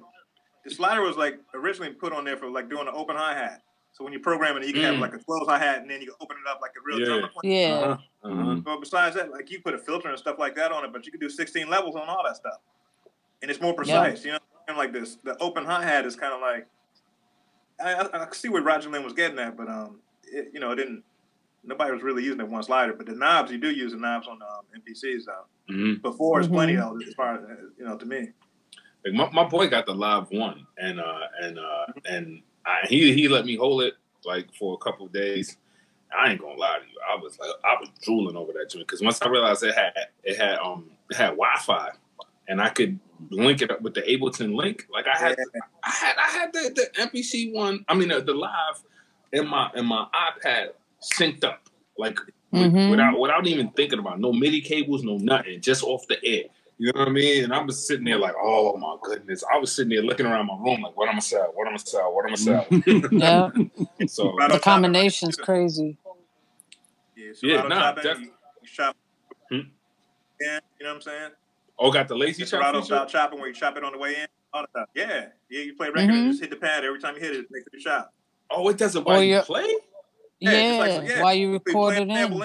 the 0.63 0.71
slider 0.71 1.01
was 1.01 1.17
like 1.17 1.39
originally 1.53 1.91
put 1.93 2.13
on 2.13 2.23
there 2.25 2.37
for 2.37 2.49
like 2.49 2.69
doing 2.69 2.87
an 2.87 2.93
open 2.93 3.15
hi 3.15 3.33
hat. 3.33 3.61
So 3.93 4.03
when 4.03 4.13
you 4.13 4.19
program 4.19 4.55
it, 4.57 4.65
you 4.67 4.73
can 4.73 4.83
have 4.83 4.95
Mm. 4.95 4.99
like 5.01 5.13
a 5.13 5.17
closed 5.19 5.49
hi 5.49 5.57
hat, 5.57 5.81
and 5.81 5.89
then 5.89 6.01
you 6.01 6.07
can 6.07 6.15
open 6.21 6.37
it 6.43 6.49
up 6.49 6.59
like 6.61 6.71
a 6.77 6.81
real 6.85 6.99
Yeah. 6.99 7.05
drummer. 7.05 7.29
Yeah. 7.43 7.73
Uh-huh. 8.23 8.31
Uh-huh. 8.31 8.55
But 8.55 8.79
besides 8.79 9.15
that, 9.15 9.31
like 9.31 9.49
you 9.49 9.59
put 9.61 9.73
a 9.73 9.77
filter 9.79 10.09
and 10.09 10.17
stuff 10.19 10.37
like 10.37 10.55
that 10.55 10.71
on 10.71 10.85
it, 10.85 10.93
but 10.93 11.05
you 11.05 11.11
can 11.11 11.19
do 11.19 11.29
16 11.29 11.67
levels 11.69 11.95
on 11.95 12.07
all 12.07 12.23
that 12.25 12.35
stuff, 12.35 12.59
and 13.41 13.49
it's 13.49 13.59
more 13.61 13.73
precise. 13.73 14.23
You 14.23 14.33
know, 14.33 14.39
and 14.67 14.77
like 14.77 14.93
this, 14.93 15.15
the 15.23 15.35
open 15.41 15.65
hi 15.65 15.83
hat 15.83 16.05
is 16.05 16.15
kind 16.15 16.33
of 16.33 16.41
like 16.41 16.67
I, 17.79 17.93
I, 17.93 18.23
I 18.25 18.33
see 18.33 18.49
where 18.49 18.61
Roger 18.61 18.89
Linn 18.89 19.03
was 19.03 19.13
getting 19.13 19.39
at, 19.39 19.55
but 19.57 19.67
um, 19.69 19.99
it, 20.31 20.49
you 20.53 20.59
know, 20.59 20.71
it 20.71 20.75
didn't. 20.75 21.03
Nobody 21.63 21.91
was 21.91 22.01
really 22.03 22.23
using 22.23 22.37
that 22.37 22.49
one 22.49 22.63
slider, 22.63 22.93
but 22.93 23.05
the 23.05 23.13
knobs 23.15 23.51
you 23.51 23.57
do 23.57 23.69
use 23.69 23.91
the 23.91 23.97
knobs 23.97 24.27
on 24.27 24.39
um, 24.41 24.63
MPCs 24.75 25.25
though. 25.25 25.73
Mhm. 25.73 26.01
Before 26.01 26.39
is 26.39 26.47
Mhm. 26.47 26.53
plenty 26.53 26.75
though, 26.75 26.97
as 27.05 27.13
far 27.13 27.35
as 27.35 27.43
uh, 27.43 27.55
you 27.77 27.85
know 27.85 27.97
to 27.97 28.05
me. 28.05 28.29
Like 29.05 29.13
my, 29.13 29.29
my 29.43 29.49
boy 29.49 29.67
got 29.67 29.85
the 29.85 29.93
live 29.93 30.29
one, 30.31 30.65
and 30.77 30.99
uh 30.99 31.19
and 31.41 31.59
uh 31.59 31.85
and 32.09 32.41
I, 32.65 32.85
he 32.87 33.13
he 33.13 33.27
let 33.27 33.45
me 33.45 33.55
hold 33.55 33.81
it 33.83 33.95
like 34.25 34.53
for 34.55 34.73
a 34.73 34.77
couple 34.77 35.05
of 35.05 35.11
days. 35.13 35.57
I 36.17 36.31
ain't 36.31 36.39
gonna 36.41 36.57
lie 36.57 36.79
to 36.79 36.85
you, 36.85 36.97
I 37.09 37.15
was 37.21 37.37
like 37.39 37.49
I 37.65 37.75
was 37.79 37.89
drooling 38.01 38.35
over 38.37 38.53
that 38.53 38.69
joint 38.69 38.87
because 38.87 39.01
once 39.01 39.21
I 39.21 39.27
realized 39.27 39.63
it 39.63 39.75
had 39.75 39.91
it 40.23 40.37
had 40.37 40.57
um 40.59 40.89
it 41.09 41.17
had 41.17 41.31
Wi-Fi, 41.31 41.89
and 42.47 42.61
I 42.61 42.69
could 42.69 42.97
link 43.29 43.61
it 43.61 43.71
up 43.71 43.81
with 43.81 43.93
the 43.93 44.01
Ableton 44.03 44.55
link. 44.55 44.87
Like 44.91 45.05
I 45.07 45.17
had 45.17 45.37
I 45.83 45.89
had 45.89 46.15
I 46.17 46.29
had 46.31 46.53
the, 46.53 46.71
the 46.75 47.01
MPC 47.01 47.53
one. 47.53 47.83
I 47.89 47.93
mean 47.93 48.07
the, 48.09 48.21
the 48.21 48.33
live 48.33 48.81
in 49.33 49.47
my 49.47 49.69
in 49.75 49.85
my 49.85 50.07
iPad 50.13 50.69
synced 51.15 51.43
up 51.43 51.61
like 51.97 52.19
with- 52.51 52.73
Mhm. 52.73 52.91
without 52.91 53.19
without 53.19 53.47
even 53.47 53.69
thinking 53.71 53.99
about 53.99 54.15
it. 54.15 54.19
no 54.19 54.31
MIDI 54.33 54.61
cables, 54.61 55.03
no 55.03 55.17
nothing, 55.17 55.59
just 55.61 55.83
off 55.83 56.05
the 56.07 56.23
air. 56.25 56.43
You 56.79 56.91
know 56.93 56.99
what 56.99 57.07
I 57.07 57.11
mean? 57.11 57.43
And 57.45 57.53
I 57.53 57.61
was 57.63 57.85
sitting 57.87 58.05
there 58.05 58.19
like, 58.19 58.35
oh 58.39 58.77
my 58.77 58.95
goodness. 59.01 59.43
I 59.51 59.57
was 59.57 59.71
sitting 59.75 59.89
there 59.89 60.03
looking 60.03 60.27
around 60.27 60.45
my 60.45 60.53
room 60.59 60.81
like, 60.83 60.95
what 60.95 61.09
am 61.09 61.15
I 61.15 61.19
sell? 61.19 61.51
What 61.55 61.67
am 61.67 61.73
I 61.73 61.77
sell? 61.77 62.13
What 62.13 62.25
am 62.27 62.33
I 62.33 62.35
sell? 62.35 62.65
Yeah. 63.11 63.49
so 64.07 64.31
Right 64.35 64.47
The 64.49 64.55
on 64.55 64.59
top 64.59 64.61
combination's 64.61 65.35
crazy. 65.35 65.97
Yeah, 67.15 67.31
so 67.33 67.47
Yeah, 67.47 67.55
right 67.61 67.69
nah, 67.69 67.91
top 67.93 67.97
of 67.97 68.19
you, 68.21 68.25
you 68.61 68.67
shop. 68.67 68.95
Hmm? 69.49 69.55
Yeah, 70.39 70.59
you 70.79 70.85
know 70.85 70.89
what 70.89 70.95
I'm 70.97 71.01
saying? 71.01 71.31
oh, 71.79 71.91
got 71.91 72.07
the 72.07 72.15
lazy 72.15 72.43
It's 72.43 72.51
chop 72.51 72.61
Serato 72.61 72.77
feature? 72.81 72.85
style 72.95 73.05
chopping 73.07 73.39
where 73.39 73.47
you 73.49 73.55
chop 73.55 73.75
it 73.75 73.83
on 73.83 73.91
the 73.93 73.97
way 73.97 74.15
in. 74.15 74.27
All 74.53 74.61
that 74.61 74.69
stuff. 74.69 74.89
Yeah, 74.95 75.25
yeah. 75.49 75.61
You 75.61 75.75
play 75.75 75.87
record 75.87 76.01
and 76.11 76.11
Mhm. 76.11 76.27
just 76.29 76.41
hit 76.41 76.51
the 76.51 76.55
pad 76.57 76.85
every 76.85 76.99
time 76.99 77.15
you 77.15 77.21
hit 77.21 77.31
it. 77.35 77.39
It 77.39 77.47
makes 77.51 77.67
it 77.73 77.79
chop. 77.79 78.13
Oh, 78.51 78.69
it 78.69 78.77
doesn't 78.77 79.01
Or 79.01 79.05
while 79.05 79.23
you 79.23 79.31
you're- 79.31 79.43
play? 79.43 79.67
Yeah, 80.39 80.51
Yeah, 80.51 80.85
just 80.85 80.97
like- 80.99 81.09
yeah. 81.09 81.23
while 81.23 81.33
you 81.33 81.47
So 81.47 81.51
you 81.51 81.61
record 81.65 81.93
it 81.95 82.01
in. 82.03 82.11
in 82.11 82.17
and, 82.17 82.33
and 82.33 82.41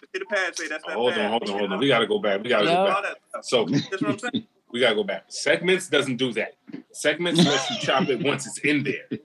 just 0.00 0.12
hit 0.12 0.20
the 0.20 0.26
pad. 0.26 0.56
Say 0.58 0.68
that's 0.68 0.84
that 0.86 0.92
hold 0.94 1.12
pad. 1.14 1.24
on, 1.24 1.30
hold 1.30 1.42
on, 1.50 1.58
hold 1.58 1.72
on. 1.72 1.78
We 1.78 1.88
gotta 1.88 2.06
go 2.06 2.18
back. 2.18 2.42
We 2.42 2.48
gotta 2.48 2.66
Yeah. 2.66 2.74
go 2.76 3.02
back. 3.02 3.16
So 3.42 3.64
That's 3.66 3.90
what 4.02 4.10
I'm 4.10 4.18
saying. 4.18 4.46
we 4.72 4.80
gotta 4.80 4.94
go 4.94 5.04
back. 5.04 5.24
Segments 5.28 5.88
doesn't 5.88 6.16
do 6.16 6.32
that. 6.34 6.54
Segments 6.92 7.44
lets 7.44 7.70
you 7.70 7.76
chop 7.78 8.08
it 8.08 8.22
once 8.22 8.46
it's 8.46 8.58
in 8.58 8.82
there. 8.84 9.06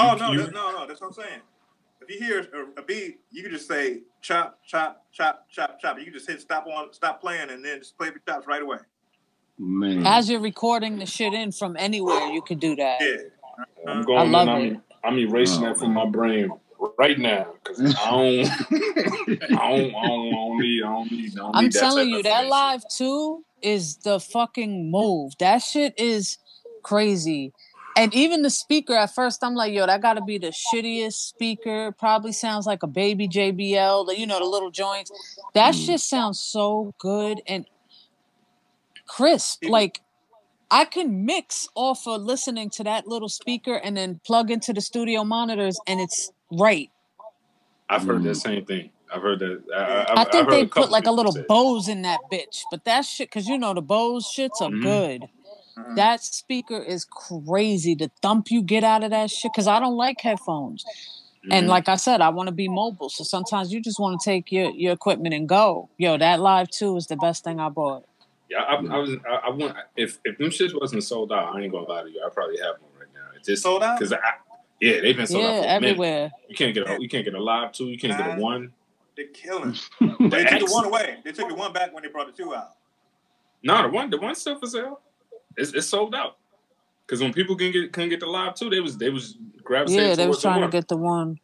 Oh 0.00 0.12
You- 0.12 0.18
no, 0.20 0.32
you- 0.32 0.38
that's, 0.42 0.52
no, 0.52 0.70
no. 0.70 0.86
That's 0.86 1.00
what 1.00 1.08
I'm 1.08 1.12
saying. 1.14 1.40
If 2.02 2.08
you 2.14 2.24
hear 2.24 2.40
a, 2.76 2.80
a 2.80 2.84
beat, 2.84 3.18
you 3.32 3.42
can 3.42 3.50
just 3.50 3.66
say 3.66 4.00
chop, 4.22 4.60
chop, 4.64 5.04
chop, 5.12 5.46
chop, 5.50 5.80
chop. 5.80 5.98
You 5.98 6.04
can 6.04 6.12
just 6.12 6.28
hit 6.28 6.40
stop 6.40 6.66
on, 6.68 6.92
stop 6.92 7.20
playing, 7.20 7.50
and 7.50 7.64
then 7.64 7.80
just 7.80 7.98
play 7.98 8.10
the 8.10 8.20
chops 8.26 8.46
right 8.46 8.62
away. 8.62 8.76
Man. 9.58 10.06
As 10.06 10.30
you're 10.30 10.40
recording 10.40 10.98
the 10.98 11.06
shit 11.06 11.34
in 11.34 11.50
from 11.50 11.76
anywhere, 11.76 12.26
you 12.28 12.42
can 12.42 12.58
do 12.60 12.76
that. 12.76 13.00
Yeah. 13.00 13.16
I'm 13.90 14.00
I 14.00 14.04
going 14.04 14.30
love 14.32 14.48
and. 14.48 14.80
I'm, 15.02 15.14
I'm 15.14 15.18
erasing 15.18 15.64
Oh, 15.64 15.68
that 15.70 15.78
from 15.78 15.94
my 15.94 16.06
brain 16.06 16.48
right 16.98 17.18
now 17.18 17.46
because 17.62 17.80
I 17.80 18.10
don't, 18.10 18.46
I 18.70 19.46
don't, 19.48 19.50
I 19.52 19.70
don't, 19.70 19.94
I 19.94 20.06
don't 20.08 20.58
need, 20.58 20.82
I 20.82 20.86
don't 20.86 21.12
need, 21.12 21.32
I 21.32 21.36
don't 21.42 21.56
I'm 21.56 21.64
need 21.64 21.72
telling 21.72 22.08
type 22.08 22.16
you, 22.16 22.22
that 22.24 22.46
Live 22.48 22.84
2 22.96 23.44
is 23.62 23.96
the 23.98 24.20
fucking 24.20 24.90
move. 24.90 25.32
That 25.38 25.58
shit 25.58 25.94
is 25.98 26.38
crazy. 26.82 27.52
And 27.96 28.14
even 28.14 28.42
the 28.42 28.50
speaker 28.50 28.94
at 28.94 29.12
first, 29.12 29.42
I'm 29.42 29.54
like, 29.56 29.72
yo, 29.72 29.84
that 29.86 30.00
got 30.00 30.14
to 30.14 30.20
be 30.22 30.38
the 30.38 30.52
shittiest 30.52 31.14
speaker. 31.14 31.92
Probably 31.98 32.30
sounds 32.32 32.64
like 32.64 32.84
a 32.84 32.86
baby 32.86 33.26
JBL, 33.28 34.06
the, 34.06 34.18
you 34.18 34.26
know, 34.26 34.38
the 34.38 34.44
little 34.44 34.70
joints. 34.70 35.10
That 35.54 35.74
Mm. 35.74 35.84
shit 35.86 36.00
sounds 36.00 36.38
so 36.40 36.94
good. 37.00 37.42
And 37.48 37.66
crisp. 39.08 39.64
Like 39.64 40.00
I 40.70 40.84
can 40.84 41.24
mix 41.24 41.68
off 41.74 42.06
of 42.06 42.22
listening 42.22 42.70
to 42.70 42.84
that 42.84 43.06
little 43.08 43.28
speaker 43.28 43.74
and 43.74 43.96
then 43.96 44.20
plug 44.24 44.50
into 44.50 44.72
the 44.72 44.80
studio 44.80 45.24
monitors, 45.24 45.78
and 45.86 45.98
it's 46.00 46.30
right. 46.52 46.90
I've 47.88 48.04
heard 48.04 48.22
that 48.24 48.36
Mm. 48.36 48.42
same 48.42 48.64
thing. 48.66 48.90
I've 49.12 49.22
heard 49.22 49.38
that. 49.38 49.62
I, 49.74 50.12
I, 50.12 50.20
I 50.22 50.24
think 50.24 50.50
they 50.50 50.66
put 50.66 50.90
like 50.90 51.06
a 51.06 51.10
little 51.12 51.32
say 51.32 51.40
it. 51.40 51.48
Bose 51.48 51.88
in 51.88 52.02
that 52.02 52.20
bitch, 52.30 52.66
but 52.70 52.84
that 52.84 53.06
shit, 53.06 53.30
cause 53.30 53.46
you 53.48 53.56
know 53.56 53.72
the 53.72 53.80
Bose 53.80 54.26
shits 54.26 54.60
are 54.60 54.68
Mhm. 54.70 54.82
good. 54.82 55.28
Mhm. 55.78 55.94
That 55.96 56.22
speaker 56.22 56.76
is 56.78 57.06
crazy. 57.06 57.94
The 57.94 58.10
thump 58.20 58.50
you 58.50 58.62
get 58.62 58.84
out 58.84 59.02
of 59.04 59.10
that 59.10 59.30
shit, 59.30 59.54
cause 59.54 59.66
I 59.66 59.80
don't 59.80 59.96
like 59.96 60.20
headphones. 60.20 60.84
And 61.50 61.66
like 61.68 61.88
I 61.88 61.96
said, 61.96 62.20
I 62.20 62.28
want 62.28 62.48
to 62.48 62.54
be 62.54 62.68
mobile. 62.68 63.08
So 63.08 63.24
sometimes 63.24 63.72
you 63.72 63.80
just 63.80 63.98
want 63.98 64.20
to 64.20 64.24
take 64.24 64.52
your, 64.52 64.68
your 64.68 64.92
equipment 64.92 65.34
and 65.34 65.48
go. 65.48 65.88
Yo, 65.96 66.18
that 66.18 66.40
Live 66.40 66.68
2 66.68 66.96
is 66.98 67.06
the 67.06 67.16
best 67.16 67.42
thing 67.42 67.58
I 67.58 67.70
bought. 67.70 68.04
Yeah, 68.50 68.58
I, 68.62 68.74
I 68.74 68.98
was. 68.98 69.10
I, 69.26 69.34
I 69.46 69.50
want 69.50 69.74
if 69.96 70.18
if 70.24 70.36
them 70.36 70.48
shits 70.50 70.78
wasn't 70.78 71.04
sold 71.04 71.32
out, 71.32 71.54
I 71.54 71.60
ain't 71.62 71.72
gonna 71.72 71.86
lie 71.88 72.02
to 72.02 72.10
you. 72.10 72.22
I 72.24 72.28
probably 72.28 72.58
have 72.58 72.74
one 72.80 72.90
right 72.98 73.08
now. 73.14 73.20
It's 73.36 73.46
just 73.48 73.62
Sold 73.62 73.82
out? 73.82 73.98
because 73.98 74.12
I. 74.12 74.18
Yeah, 74.80 75.00
they've 75.00 75.16
been 75.16 75.26
sold 75.26 75.42
yeah, 75.42 75.50
out 75.50 75.52
for 75.52 75.58
a 75.58 75.62
minute. 75.62 75.86
everywhere. 75.90 76.30
You 76.48 76.56
can't 76.56 76.74
get 76.74 76.88
a 76.88 76.96
you 77.00 77.08
can't 77.08 77.24
get 77.24 77.34
a 77.34 77.42
live 77.42 77.72
two. 77.72 77.88
You 77.88 77.98
can't 77.98 78.16
get 78.16 78.38
a 78.38 78.40
one. 78.40 78.72
They're 79.16 79.26
killing. 79.28 79.72
The 80.00 80.06
They 80.30 80.44
took 80.44 80.68
the 80.68 80.72
one 80.72 80.84
away. 80.84 81.18
They 81.24 81.32
took 81.32 81.48
the 81.48 81.54
one 81.54 81.72
back 81.72 81.92
when 81.92 82.04
they 82.04 82.08
brought 82.08 82.26
the 82.26 82.42
two 82.42 82.54
out. 82.54 82.70
No, 83.62 83.82
the 83.82 83.88
one 83.88 84.10
the 84.10 84.18
one 84.18 84.34
still 84.36 84.58
for 84.58 84.66
sale. 84.66 85.00
It's, 85.56 85.72
it's 85.72 85.88
sold 85.88 86.14
out. 86.14 86.36
Because 87.04 87.20
when 87.20 87.32
people 87.32 87.56
can 87.56 87.72
get 87.72 87.92
couldn't 87.92 88.10
get 88.10 88.20
the 88.20 88.26
live 88.26 88.54
two, 88.54 88.70
they 88.70 88.80
was 88.80 88.96
they 88.96 89.10
was 89.10 89.36
gravitating 89.64 90.10
Yeah, 90.10 90.14
they 90.14 90.28
was 90.28 90.36
towards 90.36 90.42
the 90.42 90.48
trying 90.48 90.62
to 90.62 90.68
get 90.68 90.88
the 90.88 90.96
one. 90.96 91.40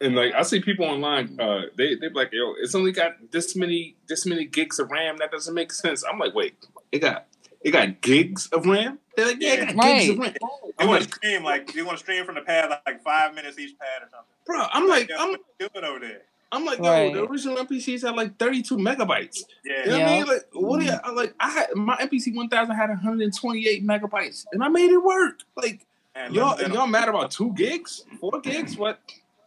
And 0.00 0.16
like 0.16 0.34
I 0.34 0.42
see 0.42 0.60
people 0.60 0.86
online, 0.86 1.38
uh, 1.38 1.62
they 1.76 1.94
they 1.94 2.08
be 2.08 2.14
like, 2.14 2.30
yo, 2.32 2.54
it's 2.60 2.74
only 2.74 2.90
got 2.90 3.12
this 3.30 3.54
many 3.54 3.96
this 4.08 4.26
many 4.26 4.46
gigs 4.46 4.80
of 4.80 4.90
RAM. 4.90 5.18
That 5.18 5.30
doesn't 5.30 5.54
make 5.54 5.72
sense. 5.72 6.02
I'm 6.04 6.18
like, 6.18 6.34
wait, 6.34 6.56
it 6.90 6.98
got 6.98 7.26
it 7.64 7.70
got 7.72 8.00
gigs 8.00 8.46
of 8.48 8.66
RAM. 8.66 8.98
They're 9.16 9.26
like, 9.26 9.36
yeah, 9.40 9.54
it 9.54 9.76
got 9.76 9.84
gigs 9.84 10.10
of 10.10 10.18
RAM. 10.18 10.32
They 10.32 10.38
I'm 10.78 10.88
want 10.88 11.00
like, 11.02 11.10
to 11.10 11.16
stream 11.16 11.42
like 11.44 11.72
they 11.72 11.82
want 11.82 11.98
to 11.98 12.04
stream 12.04 12.24
from 12.24 12.34
the 12.36 12.42
pad 12.42 12.70
like, 12.70 12.82
like 12.86 13.02
five 13.02 13.34
minutes 13.34 13.58
each 13.58 13.78
pad 13.78 14.02
or 14.02 14.08
something. 14.10 14.26
bro, 14.46 14.66
I'm 14.72 14.88
like, 14.88 15.08
Yeah, 15.08 15.16
I'm 15.18 15.30
what 15.30 15.40
you 15.60 15.68
doing 15.72 15.84
over 15.84 15.98
there? 16.00 16.22
I'm 16.52 16.64
like, 16.64 16.78
yo, 16.78 16.84
Right. 16.84 17.12
the 17.12 17.24
original 17.24 17.56
MPCs 17.56 18.02
had 18.06 18.14
like 18.14 18.36
32 18.38 18.76
megabytes. 18.76 19.38
Yeah. 19.64 19.84
You 19.84 19.90
know 19.90 19.98
what 19.98 20.02
I 20.08 20.12
mean? 20.18 20.26
Like, 20.26 20.42
what 20.52 20.78
do 20.80 20.86
you 20.86 20.92
I'm 21.02 21.14
like? 21.16 21.34
I 21.40 21.50
had 21.50 21.74
my 21.74 21.96
MPC 21.96 22.34
1000 22.34 22.74
had 22.76 22.88
128 22.90 23.84
megabytes, 23.86 24.44
and 24.52 24.62
I 24.62 24.68
made 24.68 24.90
it 24.90 25.02
work. 25.02 25.40
Like, 25.56 25.84
And 26.14 26.32
y'all, 26.34 26.56
listen, 26.56 26.72
y'all 26.72 26.86
mad 26.86 27.08
about 27.08 27.30
two 27.32 27.52
gigs, 27.54 28.04
four 28.20 28.40
gigs? 28.40 28.72
Mm-hmm. 28.72 28.80
What? 28.82 29.00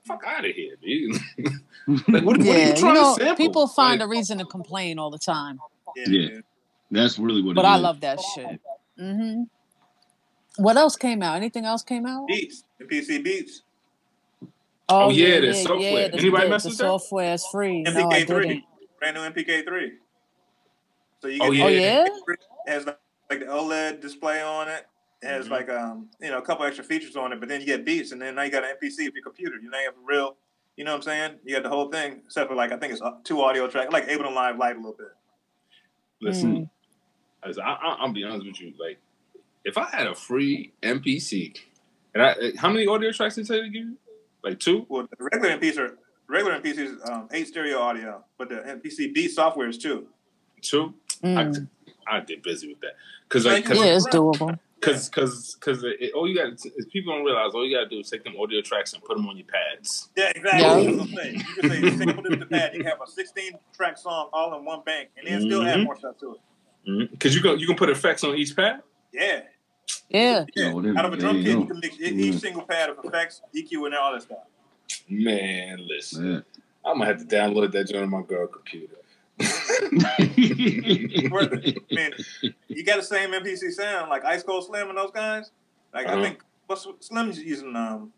Fuck 0.06 0.24
out 0.26 0.46
of 0.46 0.52
here, 0.52 0.76
dude. 0.82 1.18
like, 2.08 2.24
what, 2.24 2.24
what 2.24 2.40
are 2.40 2.44
Yeah, 2.44 2.54
you 2.54 2.68
you 2.70 2.76
trying 2.76 2.94
know, 2.96 3.16
to 3.18 3.24
sample? 3.24 3.36
people 3.46 3.68
find 3.68 4.00
like, 4.00 4.08
a 4.08 4.10
reason 4.10 4.38
to 4.40 4.46
complain 4.46 5.00
all 5.00 5.10
the 5.12 5.18
time. 5.20 5.60
yeah, 5.98 6.06
Yeah. 6.08 6.40
Dude. 6.92 7.04
That's 7.04 7.20
really 7.20 7.42
what 7.42 7.56
But 7.56 7.66
it 7.66 7.70
I 7.70 7.76
is. 7.78 7.82
love 7.82 8.02
that 8.02 8.20
shit. 8.36 8.62
hmm 8.98 9.44
What 10.58 10.78
else 10.78 10.96
came 10.96 11.22
out? 11.24 11.36
Anything 11.36 11.66
else 11.66 11.84
came 11.84 12.06
out? 12.06 12.28
Beats. 12.28 12.64
The 12.80 12.86
MPC 12.86 13.24
Beats. 13.24 13.62
Oh, 14.90 15.10
yeah, 15.10 15.42
the 15.42 15.54
software. 15.54 16.08
the, 16.10 16.18
Anybody 16.18 16.44
the, 16.46 16.50
mess 16.50 16.64
the 16.64 16.70
with 16.70 16.78
that? 16.78 16.84
software 16.86 17.34
is 17.34 17.46
free. 17.48 17.82
No, 17.84 18.10
I 18.10 18.22
MPK3. 18.24 18.28
didn't. 18.28 18.64
Brand 19.00 19.16
new 19.16 19.22
MPK3. 19.44 19.90
So 21.22 21.28
you 21.28 21.40
Oh, 21.42 21.52
get 21.52 21.58
yeah. 21.58 21.66
Oh 21.66 21.68
yeah. 21.70 22.06
It 22.06 22.72
has 22.72 22.86
like, 22.86 23.00
like 23.30 23.40
the 23.40 23.46
OLED 23.48 24.02
display 24.02 24.42
on 24.42 24.68
it. 24.70 24.86
It 25.22 25.28
has 25.28 25.48
Mhm. 25.48 25.52
like 25.52 25.70
um 25.70 26.10
you 26.22 26.30
know 26.30 26.38
a 26.38 26.42
couple 26.42 26.66
extra 26.66 26.84
features 26.84 27.16
on 27.16 27.34
it, 27.34 27.40
but 27.40 27.50
then 27.50 27.60
you 27.60 27.66
get 27.68 27.84
beats, 27.86 28.12
and 28.12 28.22
then 28.22 28.36
now 28.36 28.44
you 28.44 28.52
got 28.52 28.64
an 28.64 28.70
MPC 28.82 29.08
for 29.10 29.16
your 29.16 29.24
computer. 29.24 29.58
You 29.58 29.70
now 29.70 29.80
you 29.80 29.86
have 29.86 29.96
a 29.96 30.06
real, 30.06 30.38
you 30.78 30.84
know 30.86 30.92
what 30.92 30.98
I'm 30.98 31.04
saying? 31.04 31.40
You 31.44 31.56
got 31.56 31.64
the 31.64 31.70
whole 31.70 31.90
thing, 31.90 32.22
except 32.26 32.50
for 32.50 32.56
like 32.56 32.72
I 32.72 32.78
think 32.78 32.94
it's 32.94 33.02
uh, 33.02 33.14
two 33.24 33.42
audio 33.42 33.68
tracks, 33.68 33.92
like 33.92 34.08
Ableton 34.08 34.36
Live 34.36 34.58
Lite 34.58 34.76
a 34.76 34.80
little 34.80 34.94
bit. 34.98 35.08
Listen, 36.22 36.56
Mm. 36.56 36.70
As 37.48 37.58
I, 37.58 37.64
I, 37.64 37.98
I'll 38.00 38.12
be 38.12 38.24
honest 38.24 38.46
with 38.46 38.62
you. 38.62 38.74
Like, 38.80 39.00
if 39.64 39.78
I 39.78 39.90
had 39.90 40.08
a 40.08 40.16
free 40.16 40.72
MPC, 40.82 41.58
and 42.14 42.24
I, 42.24 42.36
how 42.58 42.70
many 42.70 42.88
audio 42.88 43.12
tracks 43.12 43.36
did 43.36 43.48
they 43.48 43.64
give 43.70 43.74
you? 43.74 43.98
Like 44.44 44.60
two? 44.60 44.86
Well, 44.90 45.08
the 45.10 45.30
regular 45.32 45.58
MPCs 45.58 45.78
are 45.78 45.98
regular 46.28 46.60
MPCs 46.60 46.78
is 46.78 47.10
um, 47.10 47.28
eight 47.32 47.48
stereo 47.48 47.80
audio, 47.80 48.24
but 48.38 48.50
the 48.50 48.56
MPC 48.56 49.14
beat 49.14 49.30
software 49.30 49.68
is 49.68 49.78
two. 49.78 50.08
Two? 50.62 50.94
Mm. 51.24 51.68
I, 52.08 52.18
I 52.18 52.20
did 52.22 52.44
busy 52.44 52.70
with 52.70 52.80
that 52.82 52.94
because 53.28 53.46
like, 53.46 53.66
cause, 53.66 53.78
Yeah, 53.78 53.96
it's 53.96 54.08
doable. 54.08 54.58
Cause, 54.80 55.10
cause, 55.10 55.58
cause, 55.60 55.84
it, 55.84 56.14
all 56.14 56.30
you 56.30 56.36
got 56.36 56.54
is 56.54 56.86
people 56.94 57.12
don't 57.14 57.26
realize 57.26 57.52
all 57.56 57.68
you 57.68 57.76
got 57.76 57.86
to 57.86 57.90
do 57.90 58.00
is 58.00 58.10
take 58.12 58.24
them 58.24 58.36
audio 58.40 58.62
tracks 58.62 58.94
and 58.94 59.04
put 59.04 59.18
them 59.18 59.28
on 59.28 59.36
your 59.36 59.48
pads. 59.48 60.10
Yeah, 60.16 60.32
exactly. 60.36 60.62
Yeah. 60.62 60.76
That's 60.76 60.98
what 60.98 61.02
I'm 61.02 61.16
saying. 61.16 61.36
You 61.36 61.56
can 61.56 61.70
say 61.70 61.98
sample 61.98 62.24
this 62.24 62.32
to 62.32 62.38
the 62.38 62.46
pad. 62.46 62.74
You 62.74 62.80
can 62.82 62.92
have 62.92 63.02
a 63.02 63.10
16 63.10 63.52
track 63.76 63.98
song 63.98 64.30
all 64.32 64.56
in 64.56 64.64
one 64.64 64.84
bank, 64.86 65.10
and 65.18 65.28
then 65.28 65.42
still 65.42 65.64
add 65.64 65.84
more 65.84 65.98
stuff 65.98 66.20
to 66.20 66.36
it. 66.36 66.42
Mm-hmm. 66.88 67.16
Cause 67.18 67.36
you 67.36 67.42
can 67.42 67.60
you 67.60 67.68
can 67.68 67.76
put 67.76 67.90
effects 67.90 68.24
on 68.24 68.36
each 68.36 68.56
pad. 68.56 68.82
Yeah. 69.14 69.42
Yeah. 70.10 70.46
Yeah. 70.56 70.72
Oh, 70.74 70.80
Out 70.98 71.06
of 71.06 71.14
a 71.14 71.18
there 71.18 71.20
drum 71.20 71.38
you 71.38 71.44
kit, 71.44 71.54
go. 71.54 71.60
you 71.62 71.66
can 71.68 71.80
mix 71.80 72.00
Yeah. 72.00 72.10
each 72.10 72.36
single 72.40 72.62
pad 72.64 72.90
of 72.90 72.98
effects, 73.04 73.42
EQ, 73.56 73.86
and 73.88 73.96
all 73.96 74.14
that 74.14 74.22
stuff. 74.24 74.38
Man, 75.10 75.86
listen, 75.88 76.26
Yeah. 76.32 76.40
I'm 76.86 76.98
gonna 77.00 77.06
have 77.08 77.20
to 77.20 77.26
download 77.26 77.72
that 77.74 77.88
joint 77.90 78.04
on 78.04 78.10
my 78.10 78.22
girl 78.22 78.48
computer. 78.48 78.96
Worth 81.30 81.54
it. 81.54 81.78
I 81.92 81.96
mean, 81.96 82.12
you 82.68 82.84
got 82.84 82.98
the 82.98 83.04
same 83.04 83.32
MPC 83.32 83.72
sound 83.72 84.10
like 84.10 84.24
Ice 84.26 84.44
Cold 84.44 84.66
Slim 84.66 84.90
and 84.90 84.98
those 84.98 85.12
guys. 85.12 85.52
Like 85.94 86.08
Uh-huh. 86.08 86.20
I 86.20 86.24
think 86.24 86.44
what's 86.68 86.88
Slim's 87.02 87.40
using 87.40 87.76
um 87.76 88.12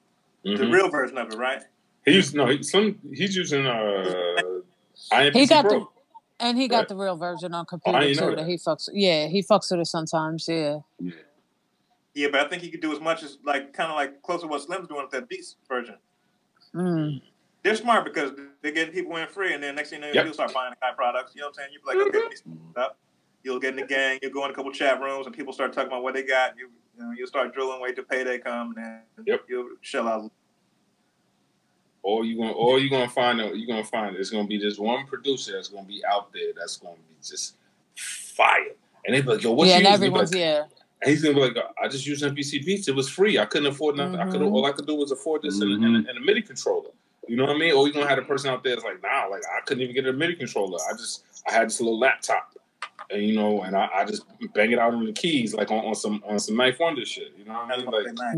the 0.43 0.51
Mhm. 0.51 0.71
real 0.73 0.89
version 0.89 1.17
of 1.17 1.31
it, 1.31 1.37
right? 1.37 1.61
He 2.05 2.13
used 2.13 2.33
no, 2.35 2.45
he, 2.47 2.63
some 2.63 2.97
he's 3.13 3.35
using 3.35 3.65
uh, 3.65 4.37
IMPC 5.11 5.33
He 5.39 5.45
got 5.47 5.65
Pro. 5.65 5.79
the 5.79 5.85
and 6.39 6.57
he 6.57 6.67
got 6.67 6.77
Right. 6.79 6.87
the 6.89 6.95
real 6.95 7.17
version 7.17 7.53
on 7.53 7.61
I 7.61 7.69
computer 7.69 7.99
didn't 7.99 8.17
too. 8.17 8.25
that. 8.31 8.35
That 8.37 8.47
he 8.47 8.55
fucks. 8.57 8.89
Yeah, 8.93 9.27
he 9.27 9.41
fucks 9.43 9.71
with 9.71 9.81
it 9.81 9.85
sometimes. 9.87 10.47
Yeah. 10.47 10.79
Yeah. 10.99 11.11
Yeah, 12.15 12.27
but 12.31 12.41
I 12.41 12.49
think 12.49 12.63
he 12.63 12.69
could 12.71 12.81
do 12.81 12.91
as 12.91 12.99
much 12.99 13.23
as 13.23 13.37
like 13.45 13.71
kind 13.73 13.91
of 13.91 13.95
like 13.95 14.21
close 14.23 14.41
to 14.41 14.47
what 14.47 14.61
Slim's 14.61 14.87
doing 14.87 15.01
with 15.03 15.11
that 15.11 15.29
Beats 15.29 15.55
version. 15.67 15.95
Mm. 16.73 17.21
They're 17.63 17.75
smart 17.75 18.03
because 18.05 18.31
they're 18.61 18.71
getting 18.71 18.93
people 18.93 19.15
in 19.17 19.27
free, 19.27 19.53
and 19.53 19.61
then 19.61 19.75
next 19.75 19.89
thing 19.91 20.01
you 20.01 20.07
know, 20.07 20.13
Yep. 20.13 20.25
you'll 20.25 20.33
start 20.33 20.53
buying 20.53 20.71
the 20.71 20.75
kind 20.77 20.91
of 20.91 20.97
products. 20.97 21.33
You 21.35 21.41
know 21.41 21.47
what 21.47 21.57
I'm 21.59 21.63
saying? 21.65 21.69
You'll 21.73 21.93
be 21.93 21.99
like, 21.99 22.07
okay, 22.07 22.19
let 22.19 22.29
me 22.29 22.35
stuff. 22.71 22.93
You'll 23.43 23.59
get 23.59 23.71
in 23.75 23.81
the 23.81 23.85
gang. 23.85 24.19
You'll 24.21 24.31
go 24.33 24.43
in 24.45 24.51
a 24.51 24.53
couple 24.53 24.71
chat 24.71 24.99
rooms, 25.01 25.25
and 25.27 25.35
people 25.35 25.53
start 25.53 25.71
talking 25.73 25.87
about 25.87 26.03
what 26.03 26.13
they 26.13 26.23
got. 26.23 26.57
You, 26.57 26.69
you 26.97 27.03
know, 27.05 27.11
you'll 27.11 27.27
start 27.27 27.53
drilling, 27.53 27.79
wait 27.81 27.95
till 27.95 28.05
payday 28.05 28.37
come, 28.39 28.73
and 28.75 28.85
then 28.85 29.01
Yep. 29.25 29.45
you'll 29.47 29.69
shell 29.81 30.07
out. 30.07 30.31
All 32.01 32.23
you 32.25 32.37
gonna 32.37 32.51
all 32.53 32.79
you 32.81 32.89
gonna 32.89 33.09
find 33.09 33.41
out 33.41 33.55
you 33.57 33.67
gonna 33.67 33.83
find 33.83 34.15
it's 34.15 34.29
gonna 34.29 34.47
be 34.47 34.57
this 34.57 34.77
one 34.79 35.05
producer 35.05 35.53
that's 35.53 35.67
gonna 35.69 35.87
be 35.87 36.01
out 36.09 36.31
there 36.33 36.53
that's 36.57 36.77
gonna 36.77 36.95
be 36.95 37.15
just 37.23 37.55
fire. 37.95 38.71
And 39.05 39.15
they 39.15 39.21
be 39.21 39.27
like, 39.27 39.43
yo, 39.43 39.51
what 39.51 39.67
yeah, 39.67 39.77
you 39.79 39.85
and 39.85 39.87
use? 39.87 39.99
They 39.99 40.05
be 40.05 40.07
everyone's 40.07 40.31
like, 40.33 40.39
yeah. 40.39 40.63
And 41.01 41.09
he's 41.11 41.21
gonna 41.23 41.35
be 41.35 41.41
like, 41.41 41.57
I 41.81 41.87
just 41.87 42.05
used 42.05 42.23
MPC 42.23 42.65
Beats. 42.65 42.87
It 42.87 42.95
was 42.95 43.09
free. 43.09 43.37
I 43.39 43.45
couldn't 43.45 43.67
afford 43.67 43.95
nothing. 43.97 44.19
I 44.19 44.29
could 44.29 44.41
all 44.41 44.65
I 44.65 44.71
could 44.71 44.87
do 44.87 44.95
was 44.95 45.11
afford 45.11 45.41
this 45.43 45.59
and, 45.59 45.71
Mhm. 45.71 45.85
and, 45.85 46.07
and 46.07 46.17
a 46.17 46.21
MIDI 46.21 46.41
controller. 46.41 46.89
You 47.27 47.35
know 47.37 47.45
what 47.45 47.55
I 47.55 47.59
mean? 47.59 47.73
Or 47.73 47.87
you 47.87 47.93
gonna 47.93 48.07
have 48.07 48.17
a 48.17 48.23
person 48.23 48.49
out 48.49 48.63
there 48.63 48.75
that's 48.75 48.85
like, 48.85 49.01
nah, 49.03 49.25
like 49.25 49.43
I 49.45 49.61
couldn't 49.65 49.83
even 49.83 49.93
get 49.95 50.07
a 50.07 50.13
MIDI 50.13 50.35
controller. 50.35 50.77
I 50.89 50.93
just 50.93 51.23
I 51.47 51.53
had 51.53 51.67
this 51.67 51.79
little 51.79 51.99
laptop, 51.99 52.53
and 53.11 53.21
you 53.23 53.35
know, 53.35 53.61
and 53.63 53.75
I, 53.77 53.87
I 53.93 54.05
just 54.05 54.23
bang 54.53 54.71
it 54.71 54.79
out 54.79 54.93
on 54.93 55.05
the 55.05 55.13
keys 55.13 55.53
like 55.53 55.69
on, 55.71 55.85
on 55.85 55.95
some 55.95 56.23
on 56.27 56.39
some 56.39 56.55
9th 56.55 56.79
Wonder 56.79 57.05
shit. 57.05 57.33
You 57.37 57.45
know 57.45 57.53
what 57.53 57.65
I 57.65 57.67
That's 57.67 57.77
mean? 57.81 57.85
what 57.91 58.05
Like 58.05 58.15
they 58.15 58.23
like. 58.23 58.37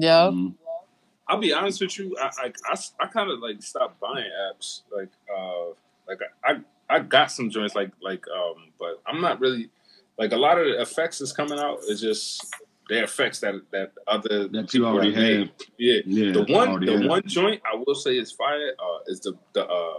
Yep. 1.29 1.35
I'll 1.35 1.39
be 1.41 1.53
honest 1.53 1.81
with 1.81 1.97
you. 1.97 2.15
I 2.19 2.25
I, 2.45 2.51
I, 2.65 2.75
I 3.01 3.07
kind 3.07 3.29
of 3.31 3.39
like 3.39 3.61
stopped 3.61 3.99
buying 3.99 4.29
apps. 4.51 4.81
Like 4.95 5.09
uh 5.35 5.67
like 6.07 6.19
I 6.43 6.59
I 6.89 6.99
got 6.99 7.31
some 7.31 7.49
joints 7.49 7.75
like 7.75 7.91
like 8.01 8.25
um, 8.27 8.71
but 8.79 9.01
I'm 9.07 9.21
not 9.21 9.39
really 9.39 9.69
like 10.17 10.33
a 10.33 10.37
lot 10.37 10.57
of 10.57 10.65
the 10.65 10.81
effects 10.81 11.19
that's 11.19 11.31
coming 11.31 11.57
out 11.59 11.79
is 11.87 12.01
just 12.01 12.53
the 12.89 13.03
effects 13.03 13.39
that 13.39 13.55
that 13.71 13.93
other 14.07 14.47
That 14.49 14.73
you 14.73 14.85
already 14.85 15.15
made. 15.15 15.39
have. 15.39 15.49
Yeah. 15.77 16.01
Yeah. 16.05 16.31
The 16.33 16.43
one, 16.53 16.83
the 16.85 16.97
have. 16.97 17.05
one 17.09 17.21
joint 17.25 17.61
I 17.65 17.81
will 17.85 17.95
say 17.95 18.17
is 18.17 18.31
fire. 18.33 18.73
Uh, 18.77 18.99
is 19.07 19.21
the 19.21 19.33
the 19.53 19.65
uh, 19.65 19.93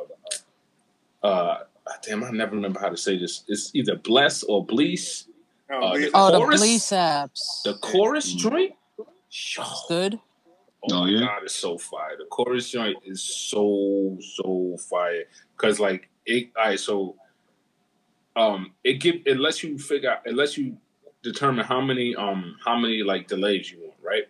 uh, 1.23 1.59
damn, 2.03 2.25
I 2.25 2.31
never 2.31 2.55
remember 2.57 2.81
how 2.81 2.89
to 2.91 2.97
say 2.97 3.17
this. 3.19 3.45
It's 3.49 3.71
either 3.75 3.97
bless 3.97 4.43
or 4.43 4.65
blease. 4.65 5.29
Oh, 5.71 5.81
Uh, 5.89 5.93
Lisa. 5.95 6.11
Oh, 6.15 6.31
the 6.31 6.39
Chorus? 6.39 6.61
Bleass 6.61 6.87
apps. 6.91 7.63
The 7.65 7.75
chorus 7.75 8.35
Mm. 8.35 8.39
joint. 8.39 8.73
Yo, 8.99 9.07
It's 9.63 9.85
good. 9.89 10.21
Oh, 10.85 10.95
Oh, 10.95 11.05
my 11.05 11.11
yeah? 11.11 11.21
god, 11.21 11.43
it's 11.45 11.55
so 11.55 11.79
fire. 11.79 12.17
The 12.19 12.25
chorus 12.27 12.71
joint 12.71 12.99
is 13.05 13.23
so 13.23 14.19
so 14.37 14.77
fire 14.89 15.25
because 15.57 15.79
like 15.81 16.09
it. 16.27 16.51
All 16.57 16.65
right, 16.65 16.81
so 16.81 17.17
um, 18.37 18.73
it 18.85 18.95
give 18.95 19.17
it 19.27 19.39
lets 19.39 19.63
you 19.63 19.79
figure 19.79 20.11
out 20.11 20.27
it 20.27 20.35
lets 20.35 20.57
you 20.57 20.77
determine 21.23 21.65
how 21.65 21.81
many 21.81 22.15
um 22.17 22.57
how 22.65 22.77
many 22.77 23.03
like 23.03 23.29
delays 23.29 23.71
you 23.71 23.81
want, 23.81 23.95
right? 24.03 24.25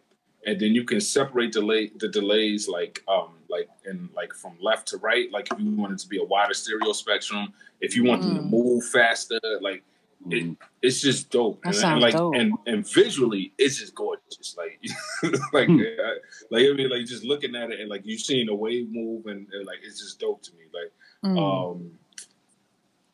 And 0.45 0.61
then 0.61 0.75
you 0.75 0.85
can 0.85 1.01
separate 1.01 1.53
delay 1.53 1.91
the 1.99 2.09
delays 2.09 2.69
like 2.69 3.03
um 3.09 3.35
like 3.49 3.69
in 3.87 4.09
like 4.15 4.35
from 4.35 4.53
left 4.61 4.89
to 4.89 4.97
right. 4.99 5.31
Like 5.31 5.51
if 5.53 5.59
you 5.61 5.71
want 5.71 5.93
it 5.93 5.99
to 6.01 6.09
be 6.09 6.19
a 6.19 6.25
wider 6.25 6.53
stereo 6.55 6.93
spectrum, 6.93 7.53
if 7.81 7.95
you 7.97 8.05
want 8.05 8.23
them 8.23 8.35
to 8.35 8.41
Mm. 8.43 8.51
move 8.51 8.85
faster, 8.87 9.41
like 9.61 9.85
Mhm. 10.27 10.57
it's 10.83 11.01
just 11.01 11.31
dope. 11.31 11.61
That 11.63 11.69
and, 11.71 11.77
sounds 11.77 11.93
and 11.95 12.03
like 12.03 12.15
dope. 12.15 12.35
and 12.37 12.53
and 12.67 12.89
visually, 12.89 13.53
it's 13.59 13.79
just 13.79 13.95
gorgeous. 13.95 14.57
Like 14.57 14.81
like 15.53 15.67
Hmm. 15.69 15.81
uh, 15.81 16.15
like 16.51 16.67
I 16.69 16.73
mean, 16.75 16.91
like 16.91 17.07
just 17.07 17.25
looking 17.25 17.55
at 17.57 17.71
it 17.73 17.81
and 17.81 17.89
like 17.89 18.07
you 18.07 18.17
seeing 18.19 18.47
the 18.47 18.55
wave 18.55 18.89
move 18.91 19.27
and, 19.27 19.47
and 19.53 19.67
like 19.67 19.79
it's 19.83 19.99
just 20.01 20.21
dope 20.21 20.43
to 20.43 20.53
me. 20.53 20.65
Like 20.73 20.93
Mm. 21.25 21.39
um 21.39 21.91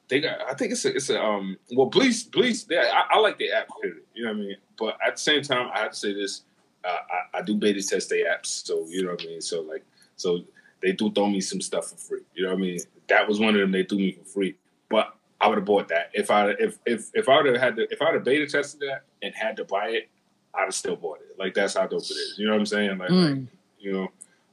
they 0.09 0.20
got. 0.20 0.40
I 0.48 0.54
think 0.54 0.72
it's 0.72 0.84
a, 0.86 0.94
it's 0.96 1.11
a 1.11 1.22
um. 1.22 1.59
Well, 1.72 1.86
Bleass, 1.86 2.22
Bleass. 2.22 2.64
They, 2.64 2.78
I, 2.78 3.04
I 3.11 3.18
like 3.18 3.36
the 3.38 3.52
app 3.52 3.68
period. 3.82 4.02
You 4.14 4.24
know 4.24 4.30
what 4.30 4.36
I 4.38 4.40
mean. 4.40 4.56
But 4.78 4.96
at 5.06 5.16
the 5.16 5.20
same 5.22 5.42
time, 5.42 5.70
I 5.74 5.80
have 5.80 5.90
to 5.90 5.96
say 5.96 6.14
this. 6.14 6.42
Uh, 6.82 6.96
I, 7.34 7.38
I 7.38 7.42
do 7.42 7.54
beta 7.54 7.82
test 7.86 8.09
their 8.09 8.24
apps, 8.34 8.46
so 8.66 8.86
you 8.88 9.02
know 9.04 9.11
what 9.11 9.22
I 9.22 9.26
mean. 9.26 9.40
So 9.42 9.61
like, 9.61 9.84
so 10.16 10.44
they 10.82 10.92
do 10.92 11.11
throw 11.12 11.26
me 11.28 11.42
some 11.42 11.61
stuff 11.61 11.90
for 11.90 11.96
free. 11.96 12.20
You 12.34 12.44
know 12.44 12.50
what 12.50 12.59
I 12.59 12.61
mean. 12.62 12.78
That 13.09 13.28
was 13.28 13.38
one 13.38 13.54
of 13.54 13.61
them 13.61 13.70
they 13.72 13.82
threw 13.82 13.98
me 13.98 14.12
for 14.12 14.24
free. 14.24 14.54
But 14.88 15.14
I 15.41 15.49
would 15.49 15.59
have 15.59 15.64
bought 15.64 15.89
that 15.89 16.11
if 16.14 16.30
I 16.30 16.51
if 16.59 16.78
if 16.84 17.11
if 17.14 17.28
I 17.28 17.36
would 17.36 17.47
have 17.47 17.57
had 17.61 17.76
to 17.76 17.86
if 17.93 18.03
I 18.03 18.07
would 18.07 18.14
have 18.16 18.24
beta 18.24 18.47
tested 18.47 18.80
that 18.80 19.03
and 19.22 19.34
had 19.34 19.57
to 19.59 19.64
buy 19.64 19.89
it, 19.91 20.09
I'd 20.55 20.64
have 20.64 20.74
still 20.74 20.97
bought 20.97 21.18
it. 21.20 21.39
Like 21.39 21.55
that's 21.55 21.74
how 21.74 21.86
dope 21.86 22.03
it 22.03 22.11
is. 22.11 22.34
You 22.39 22.47
know 22.47 22.53
what 22.53 22.61
I'm 22.61 22.66
saying? 22.66 22.99
Like, 22.99 23.11
Mm. 23.11 23.30
like 23.43 23.53
you 23.78 23.93
know. 23.93 24.09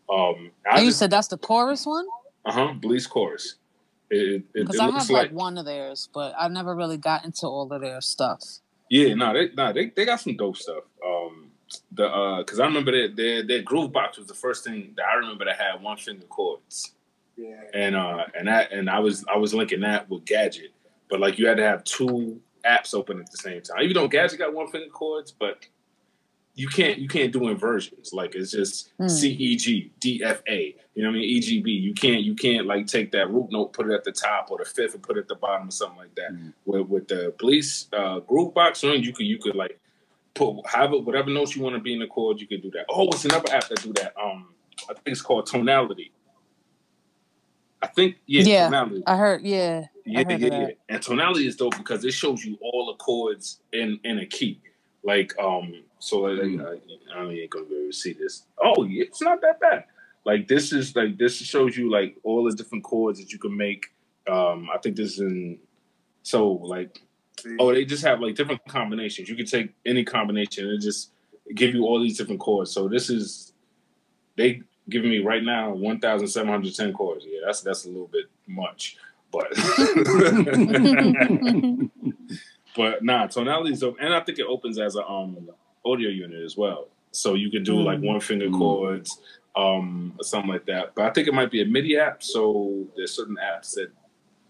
Um, 0.08 0.52
And 0.66 0.84
you 0.84 0.90
just, 0.90 1.00
said 1.00 1.10
that's 1.10 1.28
the 1.30 1.38
chorus 1.38 1.86
one? 1.86 2.06
uh 2.46 2.52
huh, 2.52 2.74
Bleass 2.74 3.08
chorus. 3.08 3.56
It, 4.12 4.18
it, 4.18 4.36
it 4.36 4.68
Because 4.68 4.80
I 4.80 4.86
have 4.92 5.10
like, 5.10 5.10
like 5.10 5.32
one 5.32 5.58
of 5.58 5.66
theirs, 5.66 6.10
but 6.14 6.36
I 6.38 6.48
never 6.48 6.76
really 6.76 6.98
got 6.98 7.26
into 7.26 7.48
all 7.48 7.74
of 7.74 7.82
their 7.82 8.00
stuff. 8.02 8.44
Yeah, 8.92 9.16
no, 9.16 9.34
they 9.34 9.50
no, 9.56 9.74
they, 9.74 9.88
they 9.96 10.06
got 10.06 10.20
some 10.22 10.38
dope 10.38 10.58
stuff. 10.58 10.84
Um 11.04 11.50
the 11.92 12.06
uh 12.08 12.44
cause 12.44 12.60
I 12.60 12.66
remember 12.68 12.92
that 12.92 13.16
their 13.16 13.42
their 13.42 13.64
groove 13.64 13.92
box 13.92 14.20
was 14.20 14.28
the 14.28 14.36
first 14.36 14.64
thing 14.64 14.94
that 14.98 15.08
I 15.08 15.16
remember 15.16 15.46
that 15.46 15.60
had 15.60 15.82
one 15.82 15.98
finger 15.98 16.28
chords. 16.28 16.94
Yeah. 17.36 17.62
And 17.74 17.96
uh 17.96 18.26
and 18.38 18.48
that 18.48 18.72
and 18.72 18.88
I 18.88 19.00
was 19.00 19.26
I 19.28 19.38
was 19.38 19.56
linking 19.56 19.80
that 19.82 20.08
with 20.08 20.24
Gadget. 20.26 20.72
But 21.10 21.20
like 21.20 21.38
you 21.38 21.48
had 21.48 21.58
to 21.58 21.64
have 21.64 21.84
two 21.84 22.42
apps 22.66 22.94
open 22.94 23.20
at 23.20 23.30
the 23.32 23.38
same 23.38 23.62
time. 23.62 23.82
Even 23.84 23.94
though 23.94 24.08
Gadget 24.08 24.40
got 24.40 24.54
one 24.54 24.68
finger 24.68 24.90
chords, 24.90 25.32
but 25.32 25.68
you 26.56 26.68
can't 26.68 26.98
you 27.00 27.08
can't 27.08 27.32
do 27.34 27.48
inversions. 27.50 28.12
Like 28.14 28.34
it's 28.36 28.52
just 28.52 28.92
Hmm. 28.98 29.08
C 29.08 29.30
E 29.32 29.56
G 29.58 29.92
D 30.00 30.24
F 30.24 30.42
A. 30.48 30.76
You 30.96 31.04
know 31.04 31.10
what 31.10 31.16
I 31.18 31.20
mean? 31.20 31.30
E 31.30 31.40
G 31.42 31.62
B. 31.62 31.72
You 31.72 31.94
can't 31.94 32.24
you 32.24 32.34
can't 32.34 32.66
like 32.66 32.88
take 32.88 33.12
that 33.12 33.30
root 33.30 33.48
note, 33.52 33.74
put 33.74 33.88
it 33.90 33.94
at 33.94 34.04
the 34.06 34.12
top 34.12 34.50
or 34.50 34.58
the 34.58 34.66
fifth 34.66 34.94
and 34.94 35.04
put 35.04 35.18
it 35.18 35.22
at 35.22 35.28
the 35.28 35.36
bottom 35.36 35.68
or 35.68 35.72
something 35.72 35.98
like 35.98 36.16
that. 36.16 36.32
Mhm. 36.32 36.54
With 36.66 36.88
with 36.88 37.08
the 37.10 37.34
police 37.38 37.88
uh 37.94 38.20
groove 38.22 38.54
box 38.54 38.84
on, 38.84 39.04
you 39.04 39.14
could 39.14 39.26
you 39.26 39.38
could 39.38 39.56
like 39.56 39.80
put 40.34 40.66
have 40.68 40.94
it 40.94 41.04
whatever 41.04 41.30
notes 41.30 41.56
you 41.56 41.62
want 41.62 41.76
to 41.76 41.82
be 41.82 41.94
in 41.94 42.00
the 42.00 42.08
chord, 42.08 42.40
you 42.40 42.48
could 42.48 42.62
do 42.64 42.72
that. 42.72 42.86
Oh, 42.90 43.08
it's 43.10 43.26
another 43.26 43.52
app 43.54 43.68
that 43.68 43.82
do 43.84 43.94
that. 43.94 44.14
Um 44.20 44.48
I 44.90 44.94
think 44.94 45.08
it's 45.08 45.22
called 45.22 45.46
Tonality. 45.46 46.12
I 47.82 47.88
think 47.88 48.18
yeah, 48.26 48.44
Yeah. 48.44 48.66
Tonality. 48.66 49.04
I 49.08 49.18
heard, 49.18 49.44
yeah. 49.44 49.86
Yeah, 50.06 50.24
heard 50.24 50.42
yeah, 50.42 50.60
yeah. 50.62 50.68
And 50.90 51.02
tonality 51.02 51.48
is 51.48 51.56
dope 51.56 51.78
because 51.78 52.06
it 52.06 52.14
shows 52.14 52.46
you 52.46 52.58
all 52.62 52.88
the 52.88 52.96
chords 53.04 53.60
in 53.74 54.00
in 54.04 54.20
a 54.20 54.26
key. 54.26 54.62
Like 55.04 55.38
um, 55.40 55.84
so 56.00 56.22
like, 56.22 56.40
Mm. 56.42 56.66
I, 56.66 56.74
I 57.14 57.24
don't 57.24 57.32
ain't 57.32 57.50
gonna 57.52 57.66
be 57.66 57.76
able 57.76 57.88
to 57.88 57.94
see 57.94 58.14
this. 58.14 58.46
Oh, 58.64 58.86
it's 58.90 59.22
not 59.22 59.42
that 59.42 59.60
bad. 59.60 59.86
Like 60.26 60.48
this 60.48 60.74
is 60.74 60.96
like 60.96 61.18
this 61.18 61.36
shows 61.38 61.78
you 61.78 61.92
like 61.92 62.18
all 62.24 62.44
the 62.44 62.56
different 62.56 62.84
chords 62.84 63.20
that 63.20 63.32
you 63.32 63.40
can 63.40 63.56
make. 63.56 63.88
Um, 64.30 64.70
I 64.74 64.78
think 64.80 64.96
this 64.96 65.14
is 65.14 65.20
in 65.20 65.60
so 66.24 66.52
like 66.54 67.02
oh 67.60 67.74
they 67.74 67.86
just 67.86 68.04
have 68.04 68.20
like 68.22 68.36
different 68.36 68.62
combinations. 68.68 69.30
You 69.30 69.36
can 69.36 69.46
take 69.46 69.74
any 69.86 70.04
combination 70.04 70.70
and 70.70 70.82
just 70.82 71.12
give 71.56 71.76
you 71.76 71.86
all 71.86 72.02
these 72.02 72.18
different 72.18 72.42
chords. 72.42 72.72
So 72.72 72.88
this 72.88 73.10
is 73.10 73.54
they 74.38 74.62
giving 74.90 75.10
me 75.10 75.20
right 75.20 75.44
now 75.44 75.72
one 75.74 76.00
thousand 76.00 76.28
seven 76.28 76.50
hundred 76.50 76.76
ten 76.76 76.94
chords. 76.94 77.26
Yeah, 77.28 77.40
that's 77.46 77.62
that's 77.62 77.86
a 77.86 77.90
little 77.90 78.08
bit 78.08 78.26
much, 78.48 78.98
but 79.32 79.48
but 82.76 83.04
nah, 83.04 83.28
tonality 83.28 83.74
is 83.74 83.80
dope, 83.80 83.98
and 84.00 84.14
I 84.14 84.20
think 84.22 84.40
it 84.40 84.46
opens 84.48 84.80
as 84.80 84.96
a 84.96 85.06
um 85.08 85.50
audio 85.86 86.10
unit 86.10 86.42
as 86.44 86.58
well. 86.58 86.88
So 87.12 87.34
you 87.36 87.50
can 87.50 87.64
do 87.64 87.82
like 87.82 88.00
Mm. 88.00 88.08
one 88.08 88.20
finger 88.20 88.48
Mm. 88.48 88.58
chords, 88.58 89.20
um, 89.56 90.14
or 90.20 90.24
something 90.24 90.52
like 90.52 90.66
that. 90.66 90.94
But 90.96 91.06
I 91.06 91.12
think 91.14 91.28
it 91.30 91.34
might 91.34 91.50
be 91.52 91.62
a 91.62 91.66
MIDI 91.66 91.98
app. 91.98 92.22
So 92.22 92.86
there's 92.98 93.14
certain 93.14 93.38
apps 93.38 93.74
that 93.76 93.90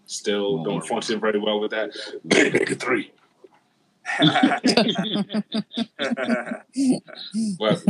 still 0.06 0.60
Oh. 0.60 0.64
don't 0.64 0.84
function 0.86 1.20
very 1.20 1.38
well 1.38 1.60
with 1.60 1.70
that. 1.70 1.90
Beatmaker 2.26 2.78
Three. 2.80 3.12
Well, 7.58 7.80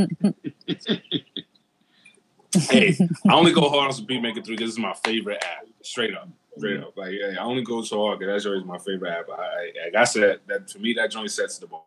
hey, 2.70 2.96
I 3.28 3.34
only 3.34 3.52
go 3.52 3.68
hard 3.68 3.92
on 3.92 4.06
Beatmaker 4.06 4.44
Three. 4.44 4.56
This 4.56 4.70
is 4.70 4.78
my 4.78 4.94
favorite 5.04 5.42
app, 5.44 5.66
straight 5.82 6.14
up, 6.14 6.28
straight 6.56 6.80
up. 6.80 6.96
Like 6.96 7.12
yeah, 7.12 7.36
I 7.38 7.44
only 7.44 7.62
go 7.62 7.82
so 7.82 8.04
hard 8.04 8.18
because 8.18 8.34
that's 8.34 8.46
always 8.46 8.64
my 8.64 8.78
favorite 8.78 9.10
app. 9.12 9.26
I, 9.30 9.42
I, 9.42 9.72
like 9.86 9.94
I 9.96 10.04
said, 10.04 10.40
that 10.46 10.66
to 10.68 10.78
me 10.78 10.92
that 10.94 11.10
joint 11.10 11.30
sets 11.30 11.58
the 11.58 11.66
bar. 11.66 11.82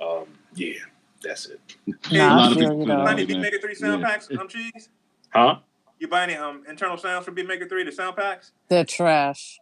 Um, 0.00 0.24
yeah, 0.54 0.74
that's 1.22 1.46
it. 1.46 1.60
Hey, 2.08 2.20
a 2.20 2.28
lot 2.28 2.48
I 2.48 2.52
of 2.52 2.58
people 2.58 2.80
you 2.80 2.86
put 2.86 2.92
it 2.92 3.04
buy 3.04 3.12
any 3.12 3.24
there, 3.24 3.36
man. 3.38 3.50
Beatmaker 3.50 3.60
3 3.60 3.74
sound 3.74 4.00
Yeah. 4.00 4.06
packs, 4.08 4.28
um, 4.38 4.48
cheese? 4.48 4.88
Huh? 5.30 5.58
You 5.98 6.08
buy 6.08 6.24
any 6.24 6.34
um 6.34 6.64
internal 6.68 6.96
sounds 6.96 7.24
for 7.24 7.32
Beatmaker 7.32 7.68
3, 7.68 7.84
the 7.84 7.92
sound 7.92 8.16
packs? 8.16 8.52
They're 8.68 8.84
trash. 8.84 9.58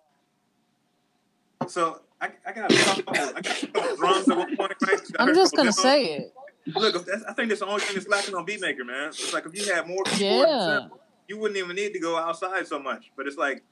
So 1.68 2.00
I, 2.20 2.30
I 2.46 2.52
got 2.52 2.72
a 2.72 2.76
couple, 2.76 3.14
I 3.36 3.40
got 3.40 3.62
a 3.62 3.66
couple 3.68 3.96
drums 3.96 4.28
at 4.28 4.36
one 4.36 4.56
point, 4.56 4.72
right? 4.86 5.00
I 5.18 5.22
I'm 5.22 5.34
just 5.34 5.56
gonna 5.56 5.72
say 5.72 6.04
it. 6.04 6.34
Look, 6.66 7.04
that's, 7.04 7.24
I 7.24 7.32
think 7.34 7.48
that's 7.48 7.60
the 7.60 7.66
only 7.66 7.80
thing 7.80 7.94
that's 7.94 8.08
lacking 8.08 8.34
on 8.34 8.46
Beatmaker, 8.46 8.86
man. 8.86 9.08
It's 9.08 9.32
like 9.32 9.46
if 9.46 9.54
you 9.54 9.72
had 9.72 9.86
more 9.86 10.02
keyboard 10.04 10.48
Yeah. 10.48 10.60
stuff, 10.60 10.90
you 11.28 11.38
wouldn't 11.38 11.58
even 11.58 11.76
need 11.76 11.92
to 11.92 12.00
go 12.00 12.16
outside 12.16 12.66
so 12.66 12.78
much. 12.78 13.10
But 13.16 13.26
it's 13.26 13.36
like, 13.36 13.62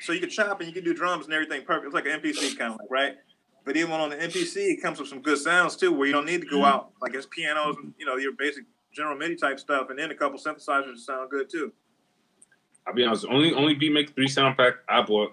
so 0.00 0.12
you 0.12 0.20
could 0.20 0.30
chop 0.30 0.60
and 0.60 0.68
you 0.68 0.74
could 0.74 0.84
do 0.84 0.94
drums 0.94 1.26
and 1.26 1.34
everything 1.34 1.64
perfect. 1.64 1.86
It's 1.86 1.94
like 1.94 2.06
an 2.06 2.20
MPC 2.20 2.56
kind 2.56 2.72
of 2.72 2.80
like, 2.80 2.90
right? 2.90 3.16
But 3.64 3.76
even 3.76 3.92
on 3.92 4.10
the 4.10 4.16
MPC, 4.16 4.56
it 4.56 4.82
comes 4.82 5.00
with 5.00 5.08
some 5.08 5.20
good 5.20 5.38
sounds 5.38 5.76
too, 5.76 5.92
where 5.92 6.06
you 6.06 6.12
don't 6.12 6.26
need 6.26 6.40
to 6.40 6.46
go 6.46 6.58
mm-hmm. 6.58 6.66
out. 6.66 6.92
Like 7.02 7.14
it's 7.14 7.26
pianos 7.26 7.76
and 7.82 7.92
you 7.98 8.06
know 8.06 8.16
your 8.16 8.32
basic 8.32 8.64
general 8.92 9.16
MIDI 9.16 9.36
type 9.36 9.58
stuff, 9.58 9.90
and 9.90 9.98
then 9.98 10.10
a 10.10 10.14
couple 10.14 10.38
synthesizers 10.38 10.94
that 10.94 10.98
sound 10.98 11.30
good 11.30 11.50
too. 11.50 11.72
I'll 12.86 12.94
be 12.94 13.04
honest. 13.04 13.26
Only 13.28 13.52
only 13.52 13.74
Beatmaker 13.74 14.14
Three 14.14 14.28
sound 14.28 14.56
pack 14.56 14.74
I 14.88 15.02
bought 15.02 15.32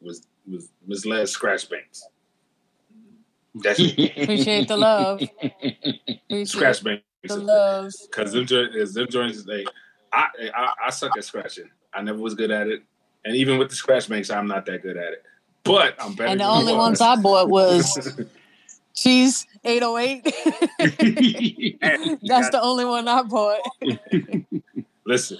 was 0.00 0.28
was 0.48 0.70
misled 0.86 1.28
Scratch 1.28 1.68
Banks. 1.68 2.06
That's 3.62 3.78
it. 3.80 4.12
Appreciate 4.22 4.68
the 4.68 4.76
love. 4.76 5.22
Appreciate 5.42 6.48
Scratch 6.48 6.82
Banks. 6.84 7.02
the 7.24 7.36
love. 7.36 7.92
Because 8.10 8.32
them, 8.32 8.46
joints- 8.46 8.94
them 8.94 9.06
joints, 9.08 9.44
they, 9.44 9.64
I, 10.12 10.26
I, 10.54 10.72
I 10.86 10.90
suck 10.90 11.16
at 11.16 11.24
scratching. 11.24 11.70
I 11.94 12.02
never 12.02 12.18
was 12.18 12.34
good 12.34 12.50
at 12.50 12.68
it, 12.68 12.82
and 13.24 13.34
even 13.36 13.58
with 13.58 13.70
the 13.70 13.74
scratch 13.74 14.08
banks, 14.08 14.30
I'm 14.30 14.46
not 14.46 14.66
that 14.66 14.82
good 14.82 14.96
at 14.96 15.12
it. 15.14 15.22
But 15.64 15.94
I'm 15.98 16.14
better. 16.14 16.28
And 16.30 16.40
the 16.40 16.44
than 16.44 16.52
only 16.52 16.72
you 16.72 16.78
ones 16.78 17.00
are. 17.00 17.16
I 17.16 17.20
bought 17.20 17.48
was 17.48 18.20
Cheese 18.94 19.46
808. 19.64 20.34
And 20.78 20.96
you 22.18 22.18
That's 22.22 22.50
got- 22.50 22.52
the 22.52 22.60
only 22.62 22.84
one 22.84 23.08
I 23.08 23.22
bought. 23.22 23.60
listen, 25.04 25.38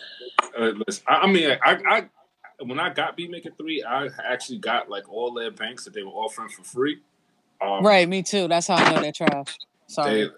uh, 0.58 0.72
listen. 0.86 1.04
I, 1.06 1.14
I 1.16 1.26
mean, 1.26 1.50
I, 1.62 1.78
I, 1.88 2.64
when 2.64 2.80
I 2.80 2.92
got 2.92 3.16
Beatmaker 3.18 3.56
three, 3.56 3.82
I 3.84 4.08
actually 4.24 4.58
got 4.58 4.88
like 4.88 5.08
all 5.12 5.32
their 5.34 5.50
banks 5.50 5.84
that 5.84 5.94
they 5.94 6.02
were 6.02 6.10
offering 6.10 6.48
for 6.48 6.64
free. 6.64 6.98
Um, 7.60 7.84
Right, 7.84 8.08
me 8.08 8.22
too. 8.22 8.48
That's 8.48 8.66
how 8.66 8.76
I 8.76 8.84
know 8.84 9.00
they're 9.00 9.12
trash. 9.12 9.58
Sorry. 9.88 10.24
They, 10.24 10.30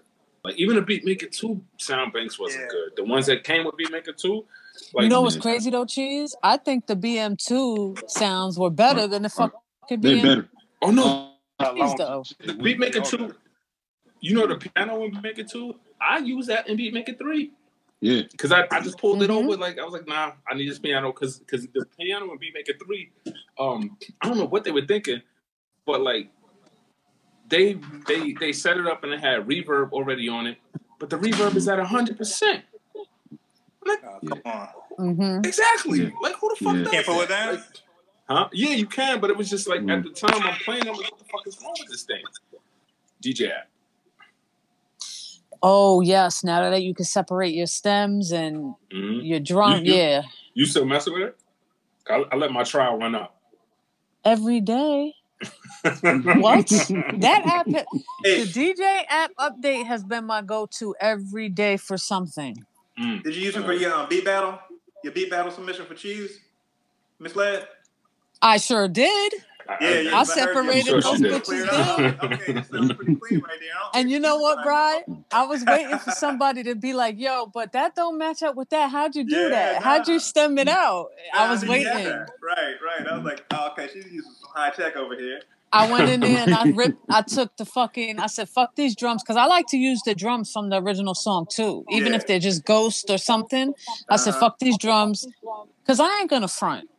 like 0.43 0.55
even 0.57 0.75
the 0.75 0.81
Beatmaker 0.81 1.29
two 1.31 1.61
sound 1.77 2.13
banks 2.13 2.39
wasn't 2.39 2.63
Yeah. 2.63 2.69
good. 2.71 2.91
The 2.95 3.03
ones 3.03 3.25
that 3.27 3.43
came 3.43 3.65
with 3.65 3.75
Beatmaker 3.75 4.15
two, 4.15 4.45
like 4.93 5.03
you 5.03 5.09
know 5.09 5.21
what's 5.21 5.35
Yeah. 5.35 5.41
crazy 5.41 5.69
though, 5.69 5.85
Cheese? 5.85 6.35
I 6.43 6.57
think 6.57 6.87
the 6.87 6.95
BM2 6.95 8.09
sounds 8.09 8.57
were 8.57 8.69
better 8.69 9.05
than 9.07 9.23
the 9.23 9.29
fucking 9.29 9.51
They 10.01 10.15
BM. 10.15 10.23
better. 10.23 10.49
oh 10.81 10.91
no, 10.91 11.33
Cheese 11.75 11.93
though. 11.97 12.23
the 12.39 12.53
Beatmaker 12.53 13.05
two. 13.05 13.35
You 14.21 14.35
know 14.35 14.47
the 14.47 14.55
piano 14.55 15.03
in 15.03 15.11
Beatmaker 15.11 15.49
two. 15.49 15.75
I 16.01 16.19
use 16.19 16.47
that 16.47 16.67
in 16.67 16.77
Beatmaker 16.77 17.17
three. 17.17 17.51
Yeah. 18.01 18.21
Cause 18.37 18.53
I, 18.53 18.65
I 18.71 18.79
just 18.79 18.97
pulled 18.97 19.21
it 19.23 19.29
Mhm. 19.29 19.43
over 19.43 19.57
like 19.57 19.77
I 19.77 19.83
was 19.83 19.91
like 19.91 20.07
nah 20.07 20.31
I 20.49 20.53
need 20.55 20.69
this 20.69 20.79
piano 20.79 21.11
because 21.11 21.39
because 21.39 21.67
the 21.73 21.85
piano 21.97 22.31
in 22.31 22.39
Beatmaker 22.39 22.79
three 22.81 23.11
um 23.59 23.97
I 24.21 24.29
don't 24.29 24.37
know 24.37 24.45
what 24.45 24.63
they 24.63 24.71
were 24.71 24.85
thinking 24.85 25.21
but 25.85 25.99
like 25.99 26.29
they 27.49 27.73
they 28.07 28.33
they 28.33 28.51
set 28.53 28.77
it 28.77 28.85
up 28.87 29.03
and 29.03 29.13
it 29.13 29.19
had 29.19 29.45
reverb 29.47 29.91
already 29.91 30.29
on 30.29 30.47
it 30.47 30.57
but 30.99 31.09
the 31.09 31.17
reverb 31.17 31.55
is 31.55 31.67
at 31.67 31.79
hundred 31.79 32.17
percent 32.17 32.63
like 33.85 33.99
Oh, 34.03 34.19
come 34.27 34.41
on. 34.45 34.67
hmm 34.97 35.39
exactly 35.45 35.99
Yeah. 36.03 36.09
like 36.21 36.35
who 36.39 36.49
the 36.49 36.63
fuck 36.63 36.73
Yeah. 36.75 36.81
does 36.83 36.91
Can't 36.91 37.05
pull 37.05 37.21
it 37.21 37.29
that? 37.29 37.45
down? 37.45 37.55
Like, 37.55 37.63
huh 38.29 38.49
yeah 38.53 38.69
you 38.71 38.85
can 38.85 39.19
but 39.19 39.29
it 39.29 39.37
was 39.37 39.49
just 39.49 39.67
like 39.67 39.81
Mm. 39.81 39.97
at 39.97 40.03
the 40.03 40.09
time 40.11 40.41
I'm 40.45 40.55
playing 40.59 40.81
I'm 40.87 40.95
like 40.95 41.11
what 41.11 41.19
the 41.19 41.25
fuck 41.25 41.47
is 41.47 41.57
wrong 41.63 41.75
with 41.79 41.89
this 41.89 42.03
thing 42.03 42.23
DJ 43.23 43.51
app 43.51 43.67
Oh 45.61 45.99
yes, 45.99 46.41
now 46.41 46.69
that 46.69 46.83
you 46.83 46.93
can 46.93 47.03
separate 47.03 47.53
your 47.53 47.65
stems 47.67 48.31
and 48.31 48.75
hmm 48.91 49.19
your 49.21 49.41
drum, 49.41 49.83
You- 49.83 49.91
you- 49.93 49.99
yeah, 49.99 50.21
you 50.53 50.65
still 50.65 50.85
messing 50.85 51.13
with 51.13 51.23
it 51.23 51.37
I, 52.09 52.23
I 52.31 52.35
let 52.37 52.51
my 52.51 52.63
trial 52.63 52.97
run 52.97 53.13
up 53.15 53.35
every 54.23 54.61
day. 54.61 55.13
What? 55.83 56.69
That 57.19 57.43
app, 57.45 57.65
the 57.65 58.45
DJ 58.45 59.03
app 59.07 59.31
update 59.39 59.85
has 59.85 60.03
been 60.03 60.25
my 60.25 60.41
go-to 60.41 60.95
every 60.99 61.49
day 61.49 61.77
for 61.77 61.97
something. 61.97 62.65
Mm. 62.99 63.23
did 63.23 63.35
you 63.35 63.43
use 63.43 63.55
it 63.55 63.63
for 63.63 63.73
your 63.73 63.93
um, 63.93 64.09
beat 64.09 64.25
battle? 64.25 64.59
Your 65.03 65.13
beat 65.13 65.29
battle 65.29 65.51
submission 65.51 65.85
for 65.85 65.93
cheese? 65.93 66.39
Misled? 67.19 67.65
I 68.41 68.57
sure 68.57 68.87
did. 68.87 69.33
Yeah, 69.81 69.99
yeah. 69.99 70.15
I 70.17 70.19
I 70.19 70.23
separated 70.23 71.03
those 71.03 71.19
bitches 71.21 71.69
down. 71.69 72.01
down. 72.17 72.33
Okay, 72.33 72.53
sounds 72.63 72.93
pretty 72.93 73.15
clean 73.15 73.39
right 73.41 73.59
there. 73.59 73.69
And 73.93 74.09
you 74.09 74.19
know 74.19 74.37
what, 74.37 74.55
fine. 74.57 74.65
Brian? 74.65 75.25
I 75.31 75.45
was 75.45 75.63
waiting 75.65 75.97
for 75.99 76.11
somebody 76.11 76.63
to 76.63 76.75
be 76.75 76.93
like, 76.93 77.19
"Yo, 77.19 77.45
but 77.47 77.71
that 77.73 77.95
don't 77.95 78.17
match 78.17 78.41
up 78.43 78.55
with 78.55 78.69
that. 78.69 78.89
How'd 78.91 79.15
you 79.15 79.23
do 79.23 79.35
Yeah, 79.35 79.49
that? 79.49 79.83
How'd 79.83 80.07
you 80.07 80.19
stem 80.19 80.57
it 80.57 80.67
out?" 80.67 81.07
Nah, 81.33 81.41
I 81.43 81.49
was 81.51 81.61
didn't 81.61 81.79
get 81.83 81.95
waiting. 81.95 82.09
that. 82.11 82.29
Right, 82.41 82.75
right. 82.83 83.07
I 83.07 83.15
was 83.15 83.23
like, 83.25 83.45
oh, 83.51 83.69
okay, 83.71 83.87
she's 83.93 84.05
using 84.05 84.31
some 84.41 84.49
high 84.53 84.71
tech 84.71 84.95
over 84.95 85.15
here. 85.15 85.41
I 85.71 85.91
went 85.91 86.09
in 86.09 86.19
there 86.21 86.39
and 86.39 86.55
I 86.55 86.63
ripped. 86.75 86.97
I 87.11 87.21
took 87.21 87.55
the 87.57 87.65
fucking. 87.65 88.19
I 88.19 88.25
said, 88.25 88.49
"Fuck 88.49 88.75
these 88.75 88.95
drums," 88.95 89.21
because 89.21 89.37
I 89.37 89.45
like 89.45 89.67
to 89.67 89.77
use 89.77 90.01
the 90.03 90.15
drums 90.15 90.51
from 90.51 90.69
the 90.69 90.81
original 90.81 91.13
song 91.13 91.45
too, 91.47 91.85
even 91.91 92.13
Yeah. 92.13 92.17
if 92.17 92.25
they're 92.25 92.39
just 92.39 92.65
Ghost 92.65 93.09
or 93.11 93.19
something. 93.19 93.73
I 94.09 94.15
said, 94.15 94.31
Uh-huh. 94.31 94.39
"Fuck 94.39 94.57
these 94.59 94.79
drums," 94.79 95.27
because 95.83 95.99
I 95.99 96.21
ain't 96.21 96.29
gonna 96.31 96.47
front. 96.47 96.89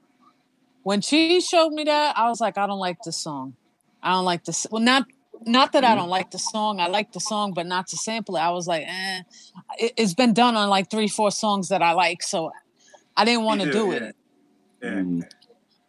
When 0.83 1.01
she 1.01 1.41
showed 1.41 1.71
me 1.71 1.85
that, 1.85 2.17
I 2.17 2.29
was 2.29 2.41
like, 2.41 2.57
"I 2.59 2.67
don't 2.67 2.79
like 2.79 2.99
this 3.05 3.17
song. 3.17 3.55
I 4.03 4.13
don't 4.13 4.25
like 4.25 4.45
this." 4.45 4.67
Well, 4.71 4.83
not 4.83 5.07
not 5.47 5.73
that 5.73 5.85
I 5.85 5.95
don't 5.95 6.09
like 6.09 6.31
the 6.31 6.39
song. 6.39 6.81
I 6.81 6.89
like 6.89 7.13
the 7.13 7.21
song, 7.21 7.53
but 7.53 7.67
not 7.67 7.87
to 7.89 7.97
sample 7.97 8.37
it. 8.37 8.41
I 8.41 8.51
was 8.51 8.67
like, 8.67 8.85
"Eh." 8.87 9.23
It, 9.79 9.93
it's 9.97 10.15
been 10.15 10.33
done 10.35 10.57
on 10.57 10.69
like 10.69 10.91
three, 10.91 11.09
four 11.09 11.31
songs 11.31 11.69
that 11.69 11.83
I 11.83 11.93
like, 11.93 12.23
so 12.23 12.51
I 13.17 13.25
didn't 13.25 13.45
want 13.45 13.61
to 13.63 13.71
do 13.73 13.89
yeah. 13.91 13.97
it. 13.97 14.17
Yeah. 14.83 14.89
Mm. 14.91 15.23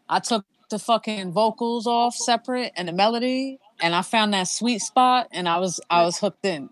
I 0.10 0.20
took 0.20 0.46
the 0.70 0.80
fucking 0.80 1.32
vocals 1.32 1.88
off 1.88 2.16
separate 2.16 2.74
and 2.76 2.88
the 2.88 2.94
melody, 2.94 3.60
and 3.82 3.96
I 3.96 4.02
found 4.02 4.34
that 4.34 4.48
sweet 4.48 4.80
spot, 4.80 5.28
and 5.32 5.48
I 5.48 5.58
was 5.60 5.80
I 5.90 6.04
was 6.04 6.20
hooked 6.20 6.46
in. 6.46 6.70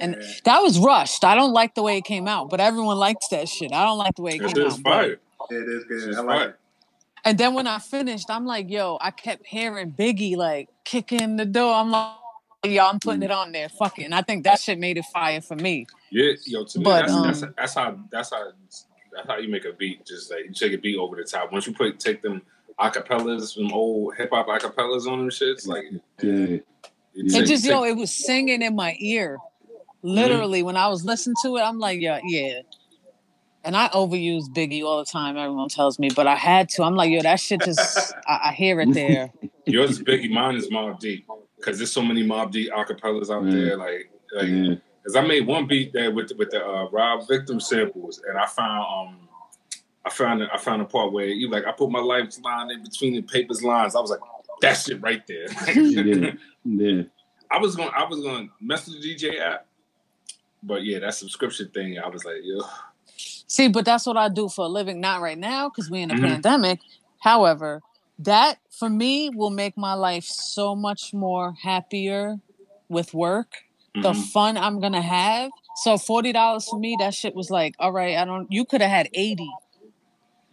And 0.00 0.16
yeah. 0.20 0.26
that 0.44 0.60
was 0.60 0.78
rushed. 0.78 1.24
I 1.24 1.34
don't 1.34 1.52
like 1.52 1.74
the 1.74 1.82
way 1.82 1.96
it 1.96 2.04
came 2.04 2.28
out, 2.28 2.50
but 2.50 2.60
everyone 2.60 2.98
likes 2.98 3.28
that 3.28 3.48
shit. 3.48 3.72
I 3.72 3.84
don't 3.84 3.98
like 3.98 4.14
the 4.16 4.22
way 4.22 4.32
it 4.32 4.42
It 4.42 4.54
came 4.54 4.66
out. 4.66 4.82
but- 4.82 4.92
fire. 4.92 5.18
it 5.50 5.68
is 5.68 5.84
good. 5.84 6.14
I 6.14 6.20
like 6.20 6.48
it. 6.50 6.56
And 7.24 7.36
then 7.38 7.54
when 7.54 7.66
I 7.66 7.78
finished, 7.78 8.30
I'm 8.30 8.46
like, 8.46 8.70
yo, 8.70 8.98
I 9.00 9.10
kept 9.10 9.46
hearing 9.46 9.92
Biggie 9.92 10.36
like 10.36 10.68
kicking 10.84 11.36
the 11.36 11.44
door. 11.44 11.74
I'm 11.74 11.90
like, 11.90 12.14
yo, 12.64 12.86
I'm 12.86 12.98
putting 13.00 13.22
it 13.22 13.30
on 13.30 13.52
there. 13.52 13.68
Fuck 13.68 13.98
it. 13.98 14.04
And 14.04 14.14
I 14.14 14.22
think 14.22 14.44
that 14.44 14.60
shit 14.60 14.78
made 14.78 14.96
it 14.98 15.04
fire 15.06 15.40
for 15.40 15.56
me. 15.56 15.86
Yeah, 16.10 16.32
yo, 16.46 16.64
to 16.64 16.78
me, 16.78 16.84
But, 16.84 17.06
that's, 17.06 17.12
um, 17.12 17.22
that's 17.22 17.40
that's 17.56 17.74
how 17.74 17.98
that's 18.10 18.30
how 18.30 18.52
that's 19.12 19.28
how 19.28 19.36
you 19.38 19.48
make 19.48 19.64
a 19.64 19.72
beat. 19.72 20.06
Just 20.06 20.30
like 20.30 20.44
you 20.46 20.52
take 20.52 20.72
a 20.72 20.78
beat 20.78 20.96
over 20.98 21.16
the 21.16 21.24
top. 21.24 21.52
Once 21.52 21.66
you 21.66 21.74
put 21.74 21.98
take 21.98 22.22
them 22.22 22.42
acapellas, 22.80 23.54
some 23.54 23.72
old 23.72 24.14
hip 24.16 24.30
hop 24.32 24.46
acapellas 24.46 25.06
on 25.10 25.18
them 25.18 25.30
shits, 25.30 25.66
like 25.66 25.84
Yeah. 26.22 26.32
It, 27.14 27.22
And 27.22 27.30
take- 27.30 27.46
just 27.46 27.64
take- 27.64 27.72
yo, 27.72 27.84
it 27.84 27.96
was 27.96 28.12
singing 28.12 28.62
in 28.62 28.76
my 28.76 28.96
ear. 29.00 29.38
Literally, 30.02 30.62
when 30.62 30.76
I 30.76 30.86
was 30.86 31.04
listening 31.04 31.34
to 31.42 31.56
it, 31.56 31.62
I'm 31.62 31.80
like, 31.80 32.00
yeah, 32.00 32.20
yeah. 32.24 32.60
And 33.64 33.76
I 33.76 33.88
overuse 33.88 34.44
Biggie 34.48 34.82
all 34.82 34.98
the 34.98 35.04
time. 35.04 35.36
Everyone 35.36 35.68
tells 35.68 35.98
me, 35.98 36.08
but 36.14 36.26
I 36.26 36.36
had 36.36 36.68
to. 36.70 36.84
I'm 36.84 36.94
like, 36.94 37.10
yo, 37.10 37.22
that 37.22 37.40
shit 37.40 37.60
just 37.62 38.14
I, 38.26 38.48
I 38.50 38.52
hear 38.52 38.80
it 38.80 38.92
there. 38.94 39.32
yours 39.66 39.90
is 39.90 40.02
Biggie, 40.02 40.30
mine 40.30 40.54
is 40.54 40.68
Mobb 40.68 41.00
Deep. 41.00 41.26
Because 41.56 41.78
there's 41.78 41.90
so 41.92 42.02
many 42.02 42.22
Mobb 42.24 42.52
Deep 42.52 42.70
acapellas 42.72 43.30
out 43.30 43.42
Mm. 43.42 43.50
there, 43.52 43.76
like 43.76 44.10
like 44.32 44.48
Yeah. 44.48 44.74
Because 45.02 45.16
I 45.16 45.22
made 45.22 45.46
one 45.46 45.66
beat 45.66 45.92
there 45.92 46.10
with 46.12 46.28
the, 46.28 46.36
with 46.36 46.50
the 46.50 46.64
uh, 46.64 46.88
Rob 46.90 47.26
Victim 47.26 47.58
samples, 47.60 48.20
and 48.28 48.36
I 48.38 48.46
found 48.46 48.84
um 49.10 49.28
I 50.04 50.10
found 50.10 50.42
I 50.52 50.56
found 50.58 50.80
a 50.82 50.84
part 50.84 51.12
where 51.12 51.26
you 51.26 51.50
like 51.50 51.66
I 51.66 51.72
put 51.72 51.90
my 51.90 51.98
lifeline 52.00 52.70
in 52.70 52.82
between 52.82 53.14
the 53.14 53.22
papers 53.22 53.62
lines. 53.62 53.96
I 53.96 54.00
was 54.00 54.10
like, 54.10 54.20
that 54.60 54.74
shit 54.74 55.00
right 55.02 55.26
there. 55.26 55.46
Yeah. 55.74 56.32
Yeah. 56.64 57.02
I 57.50 57.58
was 57.58 57.74
going 57.76 57.90
I 57.94 58.04
was 58.04 58.20
going 58.20 58.48
to 58.48 58.52
mess 58.60 58.86
with 58.86 59.02
the 59.02 59.14
DJ 59.16 59.40
app, 59.40 59.66
but 60.62 60.84
yeah, 60.84 60.98
that 61.00 61.14
subscription 61.14 61.70
thing. 61.74 61.98
I 61.98 62.08
was 62.08 62.24
like, 62.24 62.36
yo, 62.42 62.60
See, 63.48 63.68
but 63.68 63.84
that's 63.84 64.06
what 64.06 64.16
I 64.16 64.28
do 64.28 64.48
for 64.48 64.66
a 64.66 64.68
living. 64.68 65.00
Not 65.00 65.20
right 65.22 65.38
now 65.38 65.68
because 65.68 65.90
we're 65.90 66.02
in 66.02 66.10
a 66.10 66.14
Mhm. 66.14 66.20
pandemic. 66.28 66.80
However, 67.20 67.82
that 68.20 68.58
for 68.70 68.88
me 68.90 69.30
will 69.30 69.50
make 69.50 69.76
my 69.76 69.94
life 69.94 70.24
so 70.24 70.76
much 70.76 71.12
more 71.14 71.54
happier 71.62 72.38
with 72.88 73.14
work. 73.14 73.52
The 73.94 74.12
mhm. 74.12 74.24
fun 74.32 74.56
I'm 74.56 74.80
gonna 74.80 75.02
have. 75.02 75.50
So 75.76 75.96
forty 75.96 76.32
dollars 76.32 76.68
for 76.68 76.78
me, 76.78 76.96
that 76.96 77.14
shit 77.14 77.34
was 77.34 77.50
like, 77.50 77.74
all 77.78 77.92
right, 77.92 78.16
I 78.16 78.24
don't. 78.24 78.50
You 78.52 78.64
could 78.64 78.80
have 78.80 78.90
had 78.90 79.08
eighty. 79.14 79.50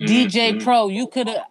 djay 0.02 0.54
Mhm. 0.54 0.64
Pro, 0.64 0.88
you 0.88 1.08
could 1.08 1.28
have 1.28 1.46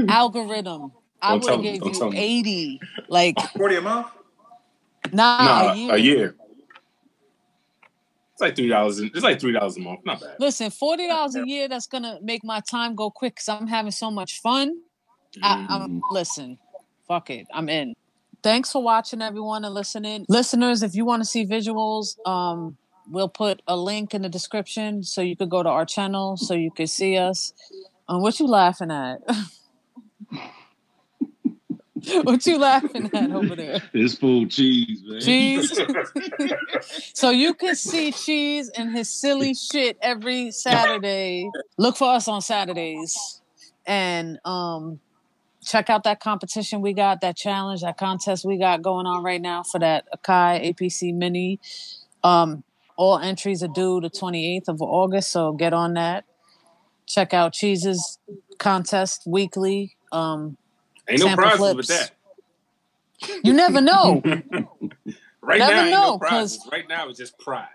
Algoriddim. 0.00 0.92
I 1.20 1.32
Don't 1.32 1.42
would 1.42 1.52
have 1.52 1.62
gave 1.62 1.86
you 1.86 2.12
eighty. 2.14 2.80
Like 3.08 3.38
Forty 3.56 3.76
a 3.76 3.80
month. 3.80 4.06
nah, 5.12 5.44
Nah, 5.44 5.72
a 5.72 5.74
year. 5.74 5.94
a 5.94 5.98
year. 5.98 6.36
It's 8.38 8.42
like 8.42 8.54
three 8.54 8.68
dollars. 8.68 9.00
It's 9.00 9.24
like 9.24 9.40
three 9.40 9.50
dollars 9.50 9.76
a 9.78 9.80
month. 9.80 9.98
Not 10.04 10.20
bad. 10.20 10.36
Listen, 10.38 10.70
forty 10.70 11.08
dollars 11.08 11.34
a 11.34 11.44
year. 11.44 11.66
That's 11.66 11.88
gonna 11.88 12.20
make 12.22 12.44
my 12.44 12.60
time 12.60 12.94
go 12.94 13.10
quick 13.10 13.34
because 13.34 13.48
I'm 13.48 13.66
having 13.66 13.90
so 13.90 14.12
much 14.12 14.40
fun. 14.40 14.76
I, 15.42 15.66
I'm 15.68 16.00
listen. 16.12 16.56
Fuck 17.08 17.30
it, 17.30 17.48
I'm 17.52 17.68
in. 17.68 17.96
Thanks 18.44 18.70
for 18.70 18.80
watching, 18.80 19.22
everyone, 19.22 19.64
and 19.64 19.74
listening. 19.74 20.24
Listeners, 20.28 20.84
if 20.84 20.94
you 20.94 21.04
want 21.04 21.20
to 21.20 21.28
see 21.28 21.46
visuals, 21.46 22.16
um, 22.28 22.76
we'll 23.10 23.28
put 23.28 23.60
a 23.66 23.76
link 23.76 24.14
in 24.14 24.22
the 24.22 24.28
description 24.28 25.02
so 25.02 25.20
you 25.20 25.34
could 25.34 25.50
go 25.50 25.64
to 25.64 25.68
our 25.68 25.84
channel 25.84 26.36
so 26.36 26.54
you 26.54 26.70
could 26.70 26.88
see 26.88 27.16
us. 27.16 27.52
Um, 28.08 28.22
what 28.22 28.38
you 28.38 28.46
laughing 28.46 28.92
at? 28.92 29.18
what 32.22 32.46
you 32.46 32.58
laughing 32.58 33.10
at 33.14 33.32
over 33.32 33.56
there? 33.56 33.82
It's 33.92 34.14
full 34.14 34.46
cheese, 34.46 35.02
man. 35.04 35.20
Cheese. 35.20 35.78
So 37.14 37.30
you 37.30 37.54
can 37.54 37.74
see 37.74 38.12
Cheese 38.12 38.70
and 38.70 38.96
his 38.96 39.08
silly 39.08 39.54
shit 39.54 39.98
every 40.00 40.50
Saturday. 40.52 41.50
Look 41.76 41.96
for 41.96 42.12
us 42.12 42.28
on 42.28 42.40
Saturdays. 42.40 43.40
And 43.86 44.38
um 44.44 45.00
check 45.64 45.90
out 45.90 46.04
that 46.04 46.20
competition 46.20 46.80
we 46.80 46.92
got, 46.92 47.20
that 47.20 47.36
challenge, 47.36 47.82
that 47.82 47.98
contest 47.98 48.44
we 48.44 48.56
got 48.56 48.82
going 48.82 49.06
on 49.06 49.22
right 49.24 49.40
now 49.40 49.62
for 49.62 49.78
that 49.80 50.06
Akai 50.16 50.72
APC 50.72 51.12
mini. 51.14 51.58
Um 52.22 52.62
all 52.96 53.18
entries 53.18 53.62
are 53.62 53.68
due 53.68 54.00
the 54.00 54.10
28th 54.10 54.68
of 54.68 54.82
August, 54.82 55.30
so 55.30 55.52
get 55.52 55.72
on 55.72 55.94
that. 55.94 56.24
Check 57.06 57.34
out 57.34 57.52
Cheese's 57.52 58.18
contest 58.58 59.22
weekly. 59.26 59.96
Um 60.12 60.56
Ain't 61.08 61.20
no 61.20 61.26
Sample 61.26 61.44
prizes 61.44 61.74
with 61.74 61.86
that. 61.88 62.10
you 63.44 63.52
never 63.52 63.80
know. 63.80 64.22
Right 65.40 65.60
Never 65.60 65.72
now, 65.72 65.84
know, 65.84 66.10
no 66.12 66.18
prizes. 66.18 66.68
Right 66.70 66.86
now, 66.88 67.08
it's 67.08 67.18
just 67.18 67.38
pride. 67.38 67.68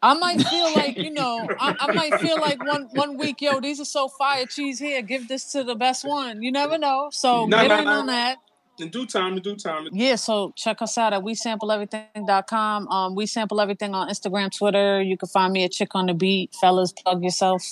I 0.00 0.14
might 0.14 0.40
feel 0.40 0.72
like, 0.74 0.96
you 0.96 1.10
know, 1.10 1.46
I, 1.60 1.76
I 1.78 1.92
might 1.92 2.18
feel 2.18 2.40
like 2.40 2.64
one 2.64 2.88
one 2.92 3.18
week, 3.18 3.42
yo, 3.42 3.60
these 3.60 3.78
are 3.78 3.84
so 3.84 4.08
fire 4.08 4.46
cheese 4.46 4.78
here. 4.78 5.02
Give 5.02 5.28
this 5.28 5.52
to 5.52 5.64
the 5.64 5.74
best 5.74 6.02
one. 6.02 6.40
You 6.42 6.50
never 6.50 6.78
know. 6.78 7.10
So 7.12 7.44
No, 7.44 7.58
get 7.60 7.68
no, 7.68 7.78
in 7.80 7.84
no. 7.84 7.90
on 8.00 8.06
that. 8.06 8.38
In 8.78 8.88
due 8.88 9.04
time, 9.04 9.34
in 9.36 9.42
due 9.42 9.54
time. 9.54 9.88
Yeah, 9.92 10.14
so 10.16 10.54
check 10.56 10.80
us 10.80 10.96
out 10.96 11.12
at 11.12 11.22
wesampleeverything.com. 11.22 12.88
Um, 12.88 13.14
we 13.14 13.26
sample 13.26 13.60
everything 13.60 13.94
on 13.94 14.08
Instagram, 14.08 14.56
Twitter. 14.56 15.02
You 15.02 15.18
can 15.18 15.28
find 15.28 15.52
me 15.52 15.64
at 15.64 15.72
Chick 15.72 15.90
on 15.94 16.06
the 16.06 16.14
Beat. 16.14 16.54
Fellas, 16.58 16.92
plug 16.92 17.22
yourself. 17.22 17.62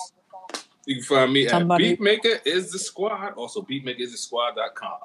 You 0.91 0.97
can 0.97 1.05
find 1.05 1.33
me 1.33 1.47
Somebody- 1.47 1.93
at 1.93 2.01
Beatmaker 2.01 2.45
is 2.45 2.73
the 2.73 2.79
squad. 2.81 3.35
Also, 3.35 3.63
beatmakeristhesquad.com. 3.63 4.99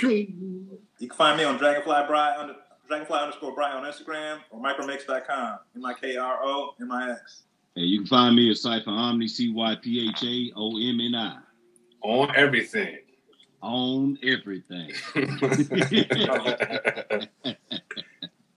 You 0.00 0.78
can 1.00 1.10
find 1.16 1.36
me 1.36 1.42
on 1.42 1.58
Dragonfly 1.58 2.06
Bry 2.06 2.36
under 2.38 2.54
Dragonfly 2.86 3.18
underscore 3.18 3.52
Bry 3.52 3.72
on 3.72 3.82
Instagram 3.82 4.38
or 4.52 4.62
mikromix.com. 4.62 5.58
M 5.74 5.84
I 5.84 5.94
K 5.94 6.16
R 6.16 6.38
O 6.44 6.74
M 6.80 6.92
I 6.92 7.10
X. 7.10 7.42
And 7.74 7.86
you 7.86 7.98
can 7.98 8.06
find 8.06 8.36
me 8.36 8.50
at 8.50 8.56
Cypha 8.56 8.86
Omni, 8.86 9.26
C 9.26 9.50
Y 9.52 9.74
P 9.82 10.08
H 10.10 10.22
A 10.22 10.52
O 10.56 10.78
M 10.78 11.00
N 11.00 11.14
I. 11.16 11.38
On 12.02 12.30
everything. 12.36 12.98
On 13.62 14.16
everything. 14.22 14.92